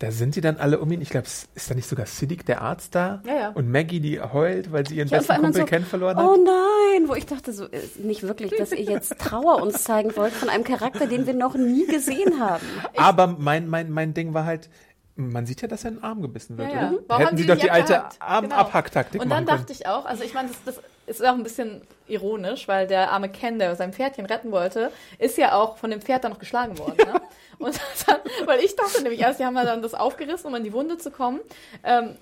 [0.00, 1.00] da sind die dann alle um ihn.
[1.00, 3.22] Ich glaube, ist da nicht sogar Siddiq, der Arzt, da?
[3.26, 3.48] Ja, ja.
[3.50, 6.24] Und Maggie, die heult, weil sie ihren Ja, besten Kumpel so, Ken verloren hat.
[6.26, 10.14] Oh nein, wo ich dachte so, äh, nicht wirklich, dass ihr jetzt Trauer uns zeigen
[10.16, 12.66] wollt von einem Charakter, den wir noch nie gesehen haben.
[12.96, 14.68] Aber mein, mein, mein Ding war halt,
[15.16, 16.70] man sieht ja, dass er in den Arm gebissen wird.
[16.72, 16.88] Ja, ja.
[16.90, 16.98] Oder?
[17.06, 18.18] Warum Hätten haben sie die doch die alte abgehackt?
[18.42, 18.56] Genau.
[18.56, 21.82] Armabhacktaktik Und dann dachte ich auch, also ich meine, das, das ist auch ein bisschen
[22.06, 26.00] ironisch, weil der arme Ken, der sein Pferdchen retten wollte, ist ja auch von dem
[26.00, 26.96] Pferd dann noch geschlagen worden.
[26.96, 27.20] Ne?
[27.58, 30.64] Und dann, weil ich dachte nämlich erst, die haben ja dann das aufgerissen, um in
[30.64, 31.40] die Wunde zu kommen.
[31.82, 32.16] Ähm,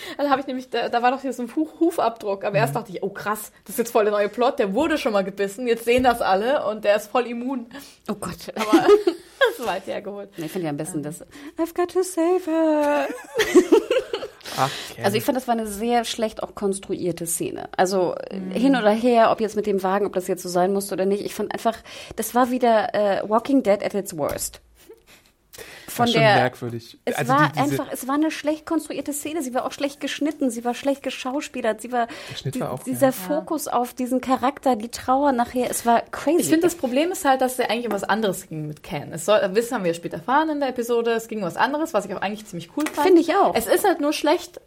[0.16, 2.44] dann habe ich nämlich, da, da war doch hier so ein Huf, Hufabdruck.
[2.44, 4.98] Aber erst dachte ich, oh krass, das ist jetzt voll der neue Plot, der wurde
[4.98, 7.66] schon mal gebissen, jetzt sehen das alle und der ist voll immun.
[8.10, 8.36] Oh Gott.
[8.54, 10.30] Aber das ist weit hergeholt.
[10.36, 11.22] Nee, Ich finde ja am besten das
[11.58, 13.08] I've got to save her.
[14.56, 14.70] Ach.
[15.02, 17.68] Also ich fand, das war eine sehr schlecht auch konstruierte Szene.
[17.76, 20.72] Also äh, hin oder her, ob jetzt mit dem Wagen, ob das jetzt so sein
[20.72, 21.24] musste oder nicht.
[21.24, 21.76] Ich fand einfach,
[22.16, 24.60] das war wieder äh, Walking Dead at its worst.
[25.94, 26.98] Von war schon der, merkwürdig.
[27.04, 29.42] Es Also war die- diese- einfach, es war eine schlecht konstruierte Szene.
[29.42, 32.82] Sie war auch schlecht geschnitten, sie war schlecht geschauspielert, sie war, Der Schnitt war auch-
[32.82, 33.12] dieser ja.
[33.12, 36.40] Fokus auf diesen Charakter, die Trauer nachher, es war crazy.
[36.40, 39.12] Ich finde, das Problem ist halt, dass es eigentlich um was anderes ging mit Ken.
[39.12, 41.12] Es soll, das haben wir später erfahren in der Episode.
[41.12, 43.06] Es ging um was anderes, was ich auch eigentlich ziemlich cool fand.
[43.06, 43.54] Finde ich auch.
[43.54, 44.60] Es ist halt nur schlecht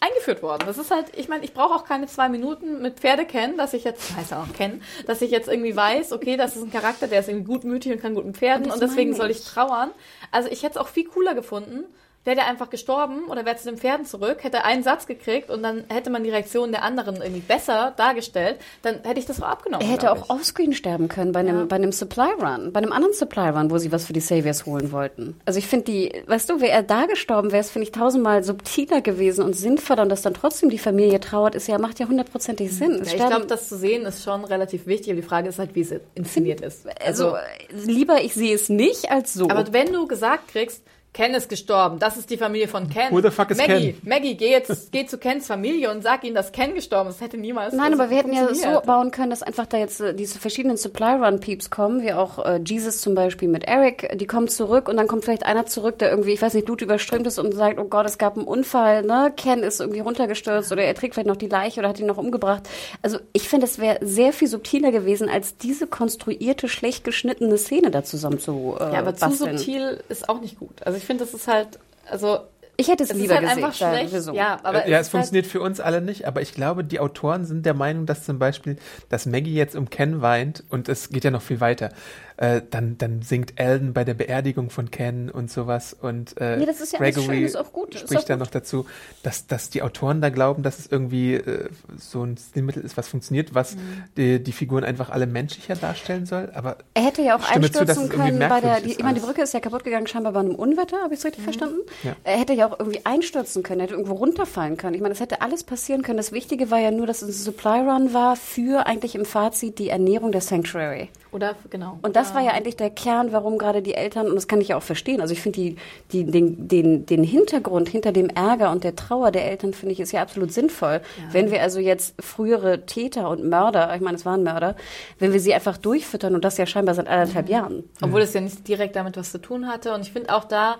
[0.00, 0.64] eingeführt worden.
[0.66, 3.72] Das ist halt, ich meine, ich brauche auch keine zwei Minuten mit Pferde kennen, dass
[3.72, 7.06] ich jetzt, heißt auch kennen, dass ich jetzt irgendwie weiß, okay, das ist ein Charakter,
[7.06, 9.38] der ist irgendwie gutmütig und kann gut mit Pferden Und deswegen soll ich.
[9.38, 9.90] ich trauern.
[10.30, 11.84] Also ich hätte es auch viel cooler gefunden,
[12.24, 15.62] wäre der einfach gestorben oder wäre zu den Pferden zurück, hätte einen Satz gekriegt und
[15.62, 19.48] dann hätte man die Reaktion der anderen irgendwie besser dargestellt, dann hätte ich das auch
[19.48, 19.86] abgenommen.
[19.86, 21.64] Er hätte auch offscreen sterben können bei einem, Ja.
[21.66, 24.64] bei einem Supply Run, bei einem anderen Supply Run, wo sie was für die Saviors
[24.66, 25.38] holen wollten.
[25.44, 28.42] Also ich finde die, weißt du, wäre er da gestorben, wäre es, finde ich, tausendmal
[28.42, 32.08] subtiler gewesen und sinnvoller und dass dann trotzdem die Familie trauert, ist ja, macht ja
[32.08, 33.00] hundertprozentig Sinn.
[33.02, 35.12] Es Ja, ich glaube, das zu sehen ist schon relativ wichtig.
[35.12, 36.86] Aber die Frage ist halt, wie es inszeniert ist.
[37.04, 37.40] also, äh,
[37.84, 39.48] lieber ich sehe es nicht als so.
[39.50, 40.82] aber wenn du gesagt kriegst,
[41.14, 43.12] Ken ist gestorben, das ist die Familie von Ken.
[43.12, 44.00] Who the fuck is Maggie, Ken?
[44.02, 47.20] Maggie, geh jetzt, geh zu Kens Familie und sag ihnen, dass Ken gestorben ist.
[47.20, 50.00] Das hätte niemals Nein, aber wir hätten ja so bauen können, dass einfach da jetzt
[50.00, 54.48] äh, diese verschiedenen Supply-Run-Peeps kommen, wie auch äh, Jesus zum Beispiel mit Eric, die kommen
[54.48, 57.54] zurück und dann kommt vielleicht einer zurück, der irgendwie, ich weiß nicht, blutüberströmt ist und
[57.54, 59.32] sagt, oh Gott, es gab einen Unfall, ne?
[59.36, 62.18] Ken ist irgendwie runtergestürzt oder er trägt vielleicht noch die Leiche oder hat ihn noch
[62.18, 62.68] umgebracht.
[63.02, 67.92] Also ich finde, es wäre sehr viel subtiler gewesen, als diese konstruierte, schlecht geschnittene Szene
[67.92, 69.58] da zusammen zu äh, Ja, aber zu basteln.
[69.58, 70.82] subtil ist auch nicht gut.
[70.84, 71.78] Also ich finde, das ist halt,
[72.10, 72.40] also
[72.76, 73.64] Ich hätte es, es ist lieber halt gesehen.
[73.64, 74.22] einfach schlecht.
[74.22, 74.32] so.
[74.34, 77.44] Ja, aber ja, es ist funktioniert für uns alle nicht, aber ich glaube, die Autoren
[77.44, 78.76] sind der Meinung, dass zum Beispiel,
[79.10, 81.90] dass Maggie jetzt um Ken weint und es geht ja noch viel weiter.
[82.36, 86.66] Äh, dann, dann singt Alden bei der Beerdigung von Ken und sowas und äh, Nee,
[86.66, 88.86] das ist ja Gregory schön, ist auch gut, spricht dann noch dazu,
[89.22, 93.06] dass, dass die Autoren da glauben, dass es irgendwie äh, so ein Stilmittel ist, was
[93.08, 94.04] funktioniert, was Mhm.
[94.16, 97.78] die, die Figuren einfach alle menschlicher darstellen soll, aber Er hätte ja auch Stimme zu,
[97.80, 99.24] einstürzen irgendwie können bei der, die, ich meine, die.
[99.24, 101.78] Brücke ist ja kaputt gegangen, scheinbar bei einem Unwetter, habe ich es richtig verstanden?
[102.02, 102.16] Ja.
[102.24, 104.94] Er hätte ja auch irgendwie einstürzen können, er hätte irgendwo runterfallen können.
[104.94, 106.16] Ich meine, das hätte alles passieren können.
[106.16, 109.78] Das Wichtige war ja nur, dass es ein Supply Run war für eigentlich im Fazit
[109.78, 111.10] die Ernährung der Sanctuary.
[111.32, 111.98] Oder, genau.
[112.02, 114.68] Und das war ja eigentlich der Kern, warum gerade die Eltern, und das kann ich
[114.68, 115.76] ja auch verstehen, also ich finde die,
[116.12, 120.00] die, den, den, den Hintergrund hinter dem Ärger und der Trauer der Eltern, finde ich,
[120.00, 121.00] ist ja absolut sinnvoll.
[121.32, 124.76] Wenn wir also jetzt frühere Täter und Mörder, ich meine, es waren Mörder,
[125.18, 127.84] wenn wir sie einfach durchfüttern, und das ja scheinbar seit anderthalb Jahren.
[128.00, 129.92] Obwohl es ja nicht direkt damit was zu tun hatte.
[129.92, 130.76] Und ich finde auch da,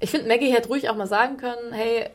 [0.00, 2.10] ich finde, Maggie hätte ruhig auch mal sagen können, hey,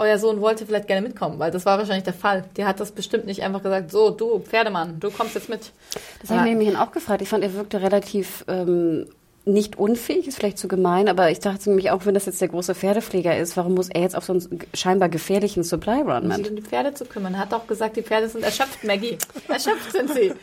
[0.00, 2.44] euer Sohn wollte vielleicht gerne mitkommen, weil das war wahrscheinlich der Fall.
[2.56, 5.72] Die hat das bestimmt nicht einfach gesagt, so, du, Pferdemann, du kommst jetzt mit.
[6.20, 7.22] Das habe ich mir nämlich auch gefragt.
[7.22, 9.06] Ich fand, er wirkte relativ ähm,
[9.44, 12.48] nicht unfähig, ist vielleicht zu gemein, aber ich dachte nämlich auch, wenn das jetzt der
[12.48, 16.38] große Pferdepfleger ist, warum muss er jetzt auf so einen scheinbar gefährlichen Supply Run sich
[16.38, 16.50] mit?
[16.50, 17.34] um die Pferde zu kümmern.
[17.34, 19.18] Er hat auch gesagt, die Pferde sind erschöpft, Maggie.
[19.48, 20.32] Erschöpft sind sie.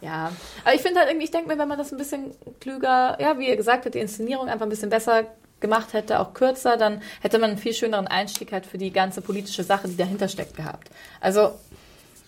[0.00, 0.32] Ja,
[0.64, 3.38] aber ich finde halt irgendwie, ich denke mir, wenn man das ein bisschen klüger, ja,
[3.38, 5.24] wie ihr gesagt habt, die Inszenierung einfach ein bisschen besser
[5.64, 9.22] gemacht hätte, auch kürzer, dann hätte man einen viel schöneren Einstieg halt für die ganze
[9.22, 10.90] politische Sache, die dahinter steckt, gehabt.
[11.22, 11.52] Also,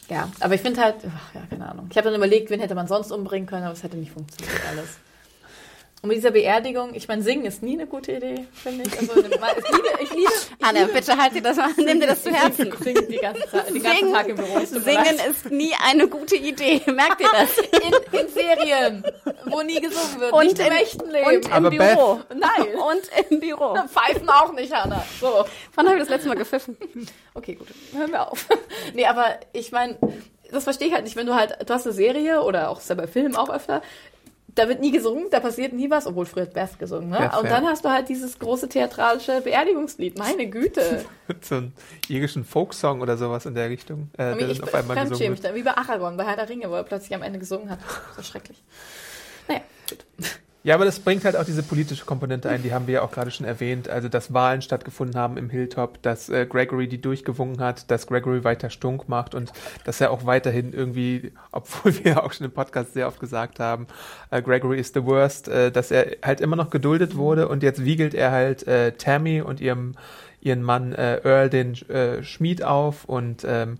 [0.08, 1.88] ja, aber ich finde halt, ach, ja, keine Ahnung.
[1.90, 4.58] Ich habe dann überlegt, wen hätte man sonst umbringen können, aber es hätte nicht funktioniert
[4.70, 4.88] alles.
[6.02, 8.98] Und mit dieser Beerdigung, ich meine, singen ist nie eine gute Idee, finde ich.
[8.98, 9.38] Also, ich liebe,
[10.00, 12.68] ich liebe, ich Anna, liebe, bitte halt dir das mal, nimm dir das zu Herzen.
[12.68, 14.58] Ich singe die ganze Zeit, den ganzen Singen- Tag im Büro.
[14.64, 15.26] Singen leid.
[15.28, 16.82] ist nie eine gute Idee.
[16.86, 17.58] Merkt ihr das?
[17.58, 19.04] in, in Serien,
[19.46, 21.26] wo nie gesungen wird, Und nicht im echten Leben.
[21.26, 22.20] Und im Aber Büro.
[22.28, 22.74] Nein.
[22.74, 23.74] Und im Büro.
[23.88, 25.02] Pfeifen auch nicht, Hanna.
[25.20, 25.44] So.
[25.74, 26.76] Wann habe ich das letzte Mal gepfiffen?
[27.34, 27.68] Okay, gut.
[27.96, 28.46] Hören wir auf.
[28.94, 29.96] nee, aber ich meine,
[30.52, 33.06] das verstehe ich halt nicht, wenn du halt, du hast eine Serie oder auch bei
[33.06, 33.82] Filmen auch öfter,
[34.56, 37.30] da wird nie gesungen, da passiert nie was, obwohl früher Beth gesungen, ne?
[37.38, 40.18] Und dann hast du halt dieses große theatralische Beerdigungslied.
[40.18, 41.04] Meine Güte.
[41.42, 41.72] so einen
[42.08, 45.42] irischen Folksong oder sowas in der Richtung, äh, der ich dann auf einmal gesungen mich
[45.42, 45.52] wird.
[45.52, 47.80] da, wie bei Aragorn, bei Herr der Ringe, wo er plötzlich am Ende gesungen hat.
[48.16, 48.62] So schrecklich.
[49.46, 50.04] Naja, gut.
[50.66, 53.12] Ja, aber das bringt halt auch diese politische Komponente ein, die haben wir ja auch
[53.12, 53.88] gerade schon erwähnt.
[53.88, 58.42] Also, dass Wahlen stattgefunden haben im Hilltop, dass äh, Gregory die durchgewungen hat, dass Gregory
[58.42, 59.52] weiter stunk macht und
[59.84, 63.86] dass er auch weiterhin irgendwie, obwohl wir auch schon im Podcast sehr oft gesagt haben,
[64.32, 67.84] äh, Gregory is the worst, äh, dass er halt immer noch geduldet wurde und jetzt
[67.84, 69.94] wiegelt er halt äh, Tammy und ihrem
[70.40, 73.78] ihren Mann äh, Earl den äh, Schmied auf und ähm,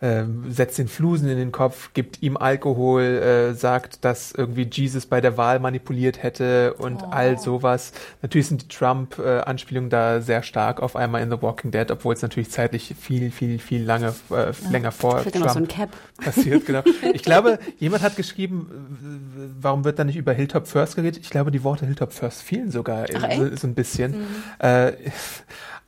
[0.00, 5.06] ähm, setzt den Flusen in den Kopf, gibt ihm Alkohol, äh, sagt, dass irgendwie Jesus
[5.06, 7.92] bei der Wahl manipuliert hätte und all sowas.
[8.22, 12.22] Natürlich sind die Trump-Anspielungen da sehr stark auf einmal in The Walking Dead, obwohl es
[12.22, 15.90] natürlich zeitlich viel, viel, viel lange, äh, länger vor ja noch so ein Trump Cap.
[16.22, 16.82] passiert, genau.
[17.14, 21.20] Ich glaube, jemand hat geschrieben, warum wird da nicht über Hilltop First geredet?
[21.22, 24.26] Ich glaube, die Worte Hilltop First fehlen sogar Ach, so, so ein bisschen.
[24.58, 24.92] Äh,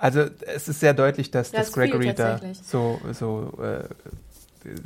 [0.00, 3.84] also es ist sehr deutlich, dass, Ja, dass Gregory da so, so äh,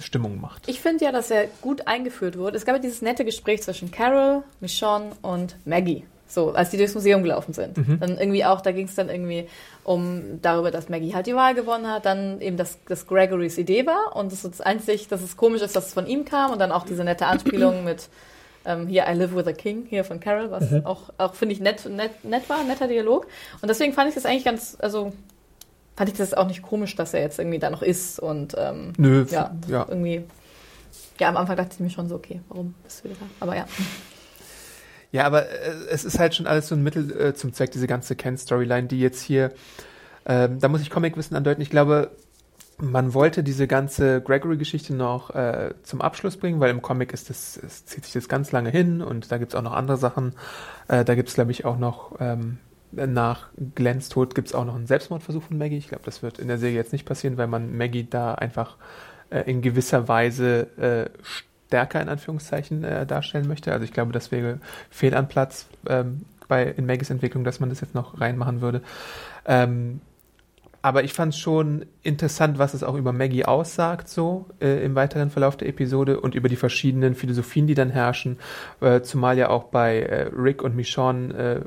[0.01, 0.69] Stimmung macht.
[0.69, 2.57] Ich finde ja, dass er gut eingeführt wurde.
[2.57, 6.05] Es gab ja dieses nette Gespräch zwischen Carol, Michonne und Maggie.
[6.27, 7.77] So, als die durchs Museum gelaufen sind.
[8.01, 9.47] Dann irgendwie auch, da ging es dann irgendwie
[9.85, 13.87] um darüber, dass Maggie halt die Wahl gewonnen hat, dann eben, dass das Gregorys Idee
[13.87, 16.59] war und das ist einzig, dass es komisch ist, dass es von ihm kam und
[16.59, 18.09] dann auch diese nette Anspielung mit
[18.65, 21.61] ähm, hier I Live with a King hier von Carol, was auch, auch finde ich
[21.61, 23.27] nett, nett, nett war, netter Dialog.
[23.61, 25.12] Und deswegen fand ich das eigentlich ganz, also
[25.97, 28.93] fand ich das auch nicht komisch, dass er jetzt irgendwie da noch ist und ähm,
[28.97, 29.87] Nö, ja, ja.
[29.89, 30.25] irgendwie.
[31.21, 33.27] Ja, am Anfang dachte ich mir schon so, okay, warum bist du wieder da?
[33.39, 33.67] Aber ja.
[35.12, 37.87] Ja, aber äh, es ist halt schon alles so ein Mittel äh, zum Zweck, diese
[37.87, 39.53] ganze Ken-Storyline, die jetzt hier,
[40.27, 41.62] ähm, da muss ich Comicwissen andeuten.
[41.62, 42.11] Ich glaube,
[42.79, 47.57] man wollte diese ganze Gregory-Geschichte noch äh, zum Abschluss bringen, weil im Comic ist das,
[47.57, 50.35] es zieht sich das ganz lange hin und da gibt's auch noch andere Sachen.
[50.89, 52.59] Äh, da gibt's glaube ich, auch noch ähm,
[52.93, 55.79] nach Glens Tod gibt's auch noch einen Selbstmordversuch von Maggie.
[55.79, 58.77] Ich glaube, das wird in der Serie jetzt nicht passieren, weil man Maggie da einfach
[59.31, 63.72] äh, in gewisser Weise äh, stärker in Anführungszeichen äh, darstellen möchte.
[63.72, 64.59] Also ich glaube, das wäre
[64.91, 68.83] fehl an Platz ähm, bei in Maggies Entwicklung, dass man das jetzt noch reinmachen würde.
[69.47, 70.01] Ähm,
[70.85, 74.95] aber ich fand es schon interessant, was es auch über Maggie aussagt, so äh, im
[74.95, 78.39] weiteren Verlauf der Episode und über die verschiedenen Philosophien, die dann herrschen.
[78.82, 81.61] Äh, zumal ja auch bei äh, Rick und Michonne äh,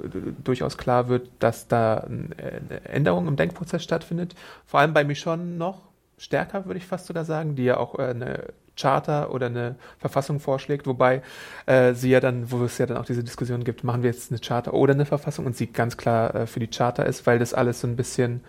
[0.43, 4.35] durchaus klar wird, dass da n- äh, eine Änderung im Denkprozess stattfindet.
[4.67, 5.81] Vor allem bei Michonne noch
[6.19, 8.43] stärker, würde ich fast sogar sagen, die ja auch äh, eine
[8.79, 11.23] Charter oder eine Verfassung vorschlägt, wobei
[11.65, 14.29] äh, sie ja dann, wo es ja dann auch diese Diskussion gibt, machen wir jetzt
[14.31, 17.39] eine Charter oder eine Verfassung und sie ganz klar äh, für die Charter ist, weil
[17.39, 18.41] das alles so ein bisschen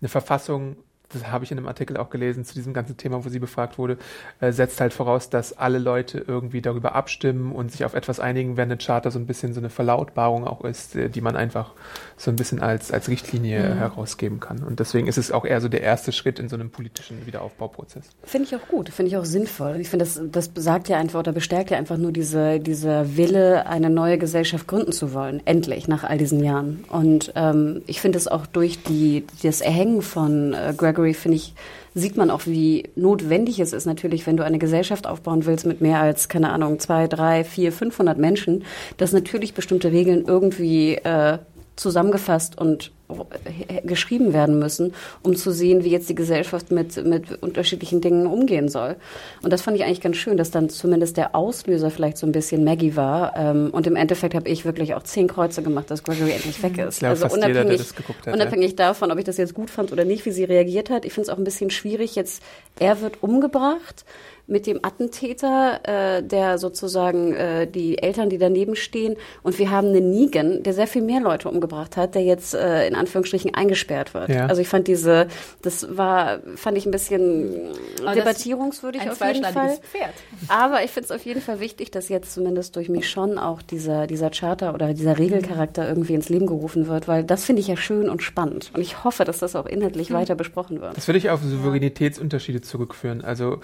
[0.00, 0.76] eine Verfassung,
[1.14, 3.78] das habe ich in einem Artikel auch gelesen zu diesem ganzen Thema, wo sie befragt
[3.78, 3.96] wurde,
[4.40, 8.56] äh, setzt halt voraus, dass alle Leute irgendwie darüber abstimmen und sich auf etwas einigen,
[8.56, 11.72] während eine Charter so ein bisschen so eine Verlautbarung auch ist, äh, die man einfach
[12.16, 13.78] so ein bisschen als, als Richtlinie Mhm.
[13.78, 14.62] herausgeben kann.
[14.62, 18.04] Und deswegen ist es auch eher so der erste Schritt in so einem politischen Wiederaufbauprozess.
[18.22, 19.76] Finde ich auch gut, finde ich auch sinnvoll.
[19.80, 23.66] Ich finde, das, das besagt ja einfach oder bestärkt ja einfach nur diese, dieser Wille,
[23.66, 26.84] eine neue Gesellschaft gründen zu wollen, endlich, nach all diesen Jahren.
[26.90, 31.52] Und ähm, ich finde es auch durch die, das Erhängen von äh, Gregory, finde ich,
[31.94, 35.82] sieht man auch, wie notwendig es ist natürlich, wenn du eine Gesellschaft aufbauen willst mit
[35.82, 38.64] mehr als, keine Ahnung, zwei, drei, vier, 500 Menschen,
[38.96, 41.38] dass natürlich bestimmte Regeln irgendwie äh,
[41.76, 42.92] zusammengefasst und
[43.84, 48.68] geschrieben werden müssen, um zu sehen, wie jetzt die Gesellschaft mit, mit unterschiedlichen Dingen umgehen
[48.68, 48.96] soll.
[49.42, 52.32] Und das fand ich eigentlich ganz schön, dass dann zumindest der Auslöser vielleicht so ein
[52.32, 53.36] bisschen Maggie war.
[53.36, 56.78] Ähm, und im Endeffekt habe ich wirklich auch zehn Kreuze gemacht, dass Gregory endlich weg
[56.78, 56.98] ist.
[56.98, 60.04] glaube, also jeder, unabhängig, geguckt hat, unabhängig davon, ob ich das jetzt gut fand oder
[60.04, 61.04] nicht, wie sie reagiert hat.
[61.04, 62.42] Ich finde es auch ein bisschen schwierig jetzt.
[62.78, 64.04] Er wird umgebracht.
[64.46, 69.16] Mit dem Attentäter, äh, der sozusagen äh, die Eltern, die daneben stehen.
[69.42, 72.86] Und wir haben einen Negan, der sehr viel mehr Leute umgebracht hat, der jetzt äh,
[72.86, 74.28] in Anführungsstrichen eingesperrt wird.
[74.28, 74.46] Ja.
[74.46, 75.28] Also ich fand diese,
[75.62, 77.72] das war, fand ich ein bisschen
[78.02, 79.78] Aber debattierungswürdig Ein auf jeden Fall.
[79.78, 80.12] Pferd.
[80.48, 83.62] Aber ich finde es auf jeden Fall wichtig, dass jetzt zumindest durch mich schon auch
[83.62, 87.68] dieser, dieser Charter oder dieser Regelcharakter irgendwie ins Leben gerufen wird, weil das finde ich
[87.68, 88.70] ja schön und spannend.
[88.74, 90.96] Und ich hoffe, dass das auch inhaltlich weiter besprochen wird.
[90.96, 93.24] Das würde ich auf Souveränitätsunterschiede zurückführen.
[93.24, 93.60] Also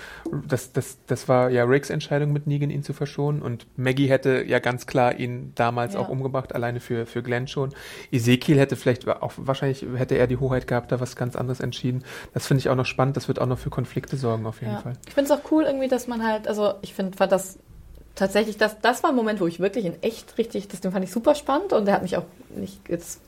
[0.48, 3.42] das, das, das war ja Ricks Entscheidung mit Negan, ihn zu verschonen.
[3.42, 6.00] Und Maggie hätte ja ganz klar ihn damals Ja.
[6.00, 7.70] auch umgebracht, alleine für, für Glenn schon.
[8.12, 12.04] Ezekiel hätte vielleicht auch, wahrscheinlich hätte er die Hoheit gehabt, da was ganz anderes entschieden.
[12.34, 13.16] Das finde ich auch noch spannend.
[13.16, 14.80] Das wird auch noch für Konflikte sorgen, auf jeden Ja.
[14.80, 14.92] Fall.
[15.06, 17.58] Ich finde es auch cool irgendwie, dass man halt, also ich finde, fand das
[18.14, 21.04] tatsächlich, das, das war ein Moment, wo ich wirklich in echt richtig, das den fand
[21.04, 23.20] ich super spannend und der hat mich auch nicht jetzt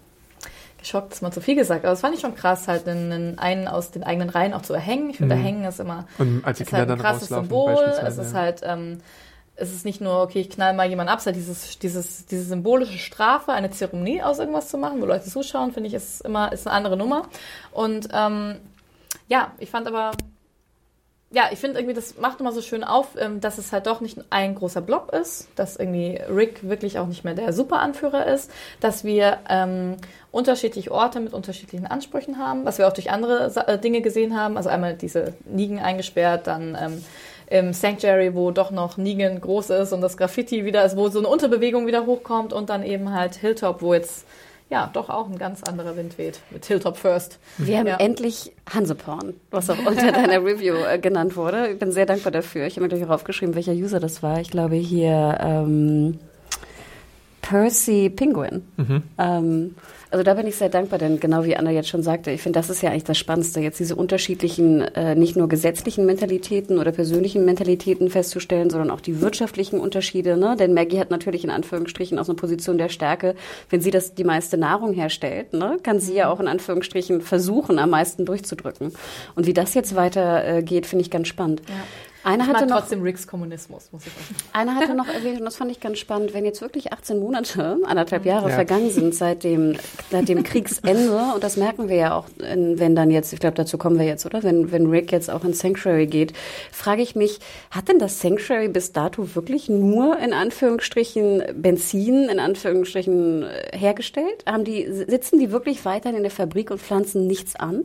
[0.83, 3.69] geschockt, ist mal zu viel gesagt, aber das fand ich schon krass, halt einen, einen
[3.69, 5.11] aus den eigenen Reihen auch zu erhängen.
[5.11, 5.41] Ich finde, Mhm.
[5.41, 7.75] erhängen ist immer Und als die ist Kinder halt ein dann krasses Symbol.
[8.05, 8.39] Es ist ja.
[8.39, 8.99] halt, ähm,
[9.57, 12.27] es ist nicht nur, okay, ich knall mal jemanden ab, es ist halt dieses, dieses,
[12.27, 16.23] diese symbolische Strafe, eine Zeremonie aus irgendwas zu machen, wo Leute zuschauen, finde ich, ist
[16.23, 17.29] immer, ist eine andere Nummer.
[17.71, 18.57] Und ähm,
[19.29, 20.13] ja, ich fand aber,
[21.33, 24.01] ja, ich finde irgendwie, das macht immer so schön auf, ähm, dass es halt doch
[24.01, 28.51] nicht ein großer Block ist, dass irgendwie Rick wirklich auch nicht mehr der Superanführer ist,
[28.81, 29.97] dass wir ähm,
[30.31, 34.59] unterschiedliche Orte mit unterschiedlichen Ansprüchen haben, was wir auch durch andere äh, Dinge gesehen haben.
[34.59, 37.05] Also einmal diese Negan eingesperrt, dann ähm,
[37.47, 41.19] im Sanctuary, wo doch noch Negan groß ist und das Graffiti wieder ist, wo so
[41.19, 44.27] eine Unterbewegung wieder hochkommt und dann eben halt Hilltop, wo jetzt
[44.73, 47.39] ja doch auch ein ganz anderer Wind weht mit Hilltop First.
[47.59, 47.97] Wir haben Ja.
[47.99, 51.69] endlich Hanseporn, was auch unter deiner Review äh, genannt wurde.
[51.69, 52.67] Ich bin sehr dankbar dafür.
[52.67, 54.41] Ich habe mir gleich auch aufgeschrieben, welcher User das war.
[54.41, 56.19] Ich glaube hier ähm,
[57.43, 58.63] Percy Penguin.
[59.19, 59.75] Ähm,
[60.13, 62.59] also da bin ich sehr dankbar, denn genau wie Anna jetzt schon sagte, ich finde,
[62.59, 66.93] das ist ja eigentlich das Spannendste, jetzt diese unterschiedlichen, äh, nicht nur gesetzlichen Mentalitäten oder
[66.93, 70.37] persönlichen Mentalitäten festzustellen, sondern auch die wirtschaftlichen Unterschiede.
[70.37, 70.55] Ne?
[70.59, 73.35] Denn Maggie hat natürlich in Anführungsstrichen aus einer Position der Stärke,
[73.71, 77.79] wenn sie das die meiste Nahrung herstellt, ne, kann sie ja auch in Anführungsstrichen versuchen,
[77.79, 78.93] am meisten durchzudrücken.
[79.35, 81.63] Und wie das jetzt weiter äh, finde ich ganz spannend.
[82.25, 84.37] Einer Ich hatte noch trotzdem Ricks Kommunismus, muss ich sagen.
[84.53, 87.79] einer hatte noch erwähnt, und das fand ich ganz spannend, wenn jetzt wirklich 18 Monate,
[87.85, 88.55] anderthalb Jahre Ja.
[88.55, 89.77] vergangen sind seit dem,
[90.11, 93.77] seit dem Kriegsende, und das merken wir ja auch, wenn dann jetzt, ich glaube, dazu
[93.79, 94.43] kommen wir jetzt, oder?
[94.43, 96.33] Wenn, wenn Rick jetzt auch ins Sanctuary geht,
[96.71, 102.39] frage ich mich, hat denn das Sanctuary bis dato wirklich nur in Anführungsstrichen Benzin, in
[102.39, 104.45] Anführungsstrichen äh, hergestellt?
[104.47, 107.85] Haben die, sitzen die wirklich weiterhin in der Fabrik und pflanzen nichts an?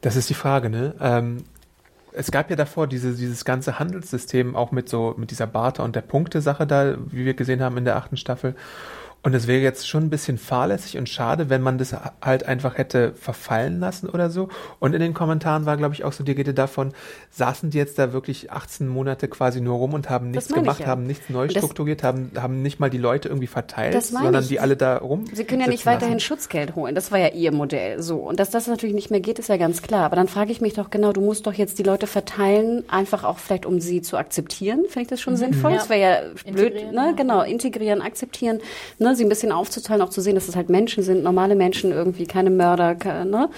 [0.00, 0.94] Das ist die Frage, ne?
[1.00, 1.44] Ähm,
[2.12, 5.96] es gab ja davor diese, dieses ganze Handelssystem auch mit so, mit dieser Barter- und
[5.96, 8.54] der Punkte-Sache da, wie wir gesehen haben in der achten Staffel.
[9.24, 12.76] Und es wäre jetzt schon ein bisschen fahrlässig und schade, wenn man das halt einfach
[12.76, 14.48] hätte verfallen lassen oder so.
[14.80, 16.92] Und in den Kommentaren war, glaube ich, auch so die Rede davon,
[17.30, 20.86] saßen die jetzt da wirklich 18 Monate quasi nur rum und haben nichts gemacht, ja.
[20.86, 24.42] haben nichts neu Und das- strukturiert, haben, haben nicht mal die Leute irgendwie verteilt, sondern
[24.42, 24.48] ich.
[24.48, 25.24] die alle da rum.
[25.32, 26.00] Sie können ja nicht sitzen lassen.
[26.02, 26.96] weiterhin Schutzgeld holen.
[26.96, 28.02] Das war ja ihr Modell.
[28.02, 28.16] So.
[28.16, 30.04] Und dass das natürlich nicht mehr geht, ist ja ganz klar.
[30.04, 33.22] Aber dann frage ich mich doch genau, du musst doch jetzt die Leute verteilen, einfach
[33.22, 34.80] auch vielleicht, um sie zu akzeptieren.
[34.88, 35.70] Finde ich das schon sinnvoll?
[35.70, 35.76] Ja.
[35.78, 36.20] Das wäre ja
[36.52, 37.06] blöd, Integrieren, ne?
[37.06, 37.12] ja.
[37.12, 38.58] Genau, integrieren, akzeptieren,
[38.98, 39.11] ne?
[39.16, 42.26] Sie ein bisschen aufzuteilen, auch zu sehen, dass es halt Menschen sind, normale Menschen irgendwie,
[42.26, 42.94] keine Mörder,
[43.24, 43.48] ne?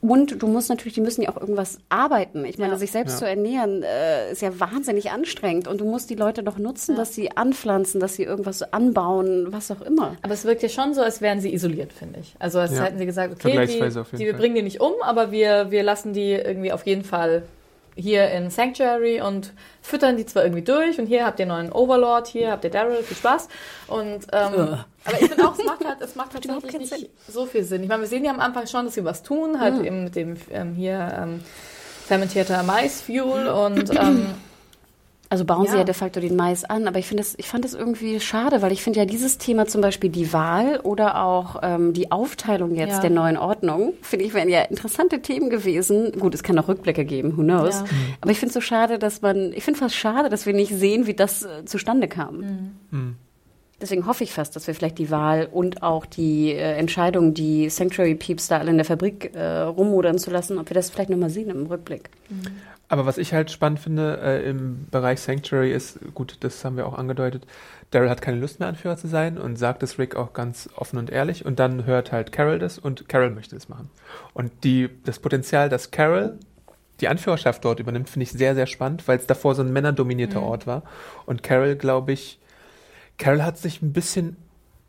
[0.00, 2.44] Und du musst natürlich, die müssen ja auch irgendwas arbeiten.
[2.44, 2.78] Ich meine, Ja.
[2.78, 3.18] sich selbst Ja.
[3.18, 5.66] zu ernähren, äh, ist ja wahnsinnig anstrengend.
[5.66, 9.72] Und du musst die Leute doch nutzen, dass sie anpflanzen, dass sie irgendwas anbauen, was
[9.72, 10.16] auch immer.
[10.22, 12.36] Aber es wirkt ja schon so, als wären sie isoliert, finde ich.
[12.38, 12.84] Also als Ja.
[12.84, 16.12] hätten sie gesagt, okay, die, die, wir bringen die nicht um, aber wir, wir lassen
[16.12, 17.42] die irgendwie auf jeden Fall
[17.98, 22.28] hier in Sanctuary und füttern die zwar irgendwie durch und hier habt ihr neuen Overlord,
[22.28, 23.48] hier habt ihr Daryl, viel Spaß.
[23.88, 27.10] Und ähm, aber ich finde auch, es macht halt, es macht überhaupt tatsächlich keinen nicht
[27.28, 27.82] so viel Sinn.
[27.82, 30.14] Ich meine, wir sehen ja am Anfang schon, dass sie was tun, halt eben mit
[30.14, 31.40] dem ähm, hier ähm,
[32.06, 34.26] fermentierter Maisfuel und ähm,
[35.30, 35.78] Also bauen sie Ja.
[35.78, 38.62] ja de facto den Mais an, aber ich finde es, ich fand es irgendwie schade,
[38.62, 42.74] weil ich finde ja dieses Thema zum Beispiel die Wahl oder auch ähm, die Aufteilung
[42.74, 43.00] jetzt Ja.
[43.00, 46.12] der neuen Ordnung, finde ich, wären ja interessante Themen gewesen.
[46.18, 47.80] Gut, es kann auch Rückblicke geben, who knows.
[47.80, 47.84] Ja.
[48.22, 50.72] Aber ich finde es so schade, dass man, ich finde fast schade, dass wir nicht
[50.72, 52.72] sehen, wie das äh, zustande kam.
[53.80, 57.68] Deswegen hoffe ich fast, dass wir vielleicht die Wahl und auch die äh, Entscheidung, die
[57.68, 61.10] Sanctuary Peeps da alle in der Fabrik äh, rummodern zu lassen, ob wir das vielleicht
[61.10, 62.10] nochmal sehen im Rückblick.
[62.88, 66.86] Aber was ich halt spannend finde äh, im Bereich Sanctuary ist, gut, das haben wir
[66.86, 67.46] auch angedeutet,
[67.90, 70.98] Daryl hat keine Lust mehr Anführer zu sein und sagt es Rick auch ganz offen
[70.98, 73.90] und ehrlich und dann hört halt Carol das und Carol möchte es machen.
[74.32, 76.38] Und die, das Potenzial, dass Carol
[77.00, 80.42] die Anführerschaft dort übernimmt, finde ich sehr, sehr spannend, weil es davor so ein männerdominierter
[80.42, 80.82] Ort war.
[81.26, 82.40] Und Carol, glaube ich,
[83.18, 84.36] Carol hat sich ein bisschen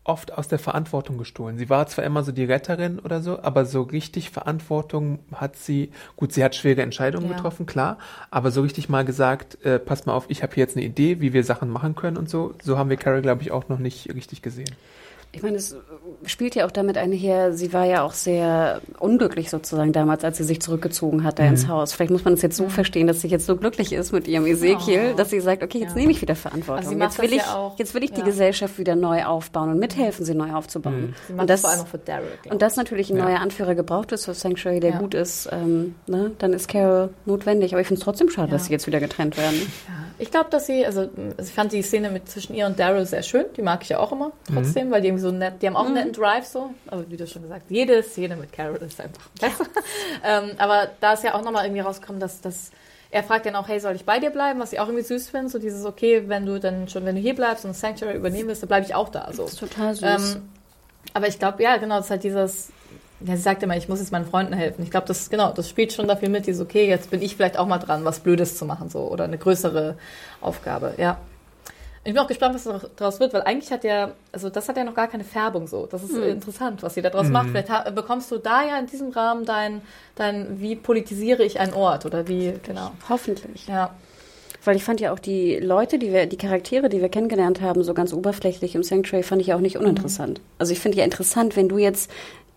[0.10, 1.58] oft aus der Verantwortung gestohlen.
[1.58, 5.92] Sie war zwar immer so die Retterin oder so, aber so richtig Verantwortung hat sie,
[6.18, 7.36] gut, sie hat schwere Entscheidungen Ja.
[7.36, 7.98] getroffen, klar,
[8.32, 11.22] aber so richtig mal gesagt, äh, pass mal auf, ich habe hier jetzt eine Idee,
[11.22, 13.80] wie wir Sachen machen können und so, so haben wir Carol, glaube ich, auch noch
[13.80, 14.76] nicht richtig gesehen.
[15.32, 15.76] Ich meine, es
[16.26, 20.44] spielt ja auch damit einher, sie war ja auch sehr unglücklich sozusagen damals, als sie
[20.44, 21.94] sich zurückgezogen hat da ins Haus.
[21.94, 24.48] Vielleicht muss man es jetzt so verstehen, dass sie jetzt so glücklich ist mit ihrem
[24.48, 25.16] Ezekiel, Oh.
[25.16, 25.98] dass sie sagt, okay, jetzt Ja.
[25.98, 26.78] nehme ich wieder Verantwortung.
[26.84, 28.26] Also sie jetzt will ich, ja auch- jetzt will ich die ja.
[28.26, 31.14] Gesellschaft wieder neu aufbauen und mithelfen, sie neu aufzubauen.
[31.28, 32.20] Sie macht Und das vor allem auch für glaub
[32.50, 36.32] und das natürlich ein neuer Anführer gebraucht ist für Sanctuary, der gut ist, ähm, ne,
[36.40, 37.74] dann ist Carol notwendig.
[37.74, 39.72] Aber ich finde es trotzdem schade, dass sie jetzt wieder getrennt werden.
[40.18, 41.08] Ich glaube, dass sie, also
[41.40, 43.46] ich fand die Szene mit zwischen ihr und Daryl sehr schön.
[43.56, 45.86] Die mag ich ja auch immer trotzdem, weil die irgendwie so nett, die haben auch
[45.86, 46.72] einen netten Drive so.
[46.88, 49.66] Aber wie du schon gesagt, jede Szene mit Carol ist einfach besser.
[50.24, 52.72] ähm, aber da ist ja auch nochmal irgendwie rausgekommen, dass, dass
[53.12, 54.60] er fragt dann auch, hey, soll ich bei dir bleiben?
[54.60, 57.22] Was ich auch irgendwie süß finde, so dieses, okay, wenn du dann schon, wenn du
[57.22, 59.32] hier bleibst und Sanctuary übernehmen willst, dann bleibe ich auch da.
[59.32, 59.44] So.
[59.44, 60.36] Das ist total süß.
[60.36, 60.50] Ähm,
[61.14, 62.72] aber ich glaube, ja, genau, das ist halt dieses,
[63.22, 64.84] ja, sie sagt immer, ich muss jetzt meinen Freunden helfen.
[64.84, 67.58] Ich glaube, das, genau, das spielt schon dafür mit, dieses, okay, jetzt bin ich vielleicht
[67.58, 69.98] auch mal dran, was Blödes zu machen, so, oder eine größere
[70.40, 71.18] Aufgabe, ja.
[72.10, 74.84] Ich bin auch gespannt, was daraus wird, weil eigentlich hat ja, also das hat ja
[74.84, 75.86] noch gar keine Färbung so.
[75.86, 77.50] Das ist äh, interessant, was sie daraus macht.
[77.50, 79.82] Vielleicht ha- bekommst du da ja in diesem Rahmen dein,
[80.16, 82.92] dein, wie politisiere ich einen Ort oder wie, genau.
[83.10, 83.68] Hoffentlich.
[83.68, 83.94] Ja.
[84.66, 87.84] Weil ich fand ja auch die Leute, die wir, die Charaktere, die wir kennengelernt haben,
[87.84, 90.42] so ganz oberflächlich im Sanctuary, fand ich ja auch nicht uninteressant.
[90.58, 92.10] Also ich finde ja interessant, wenn du jetzt,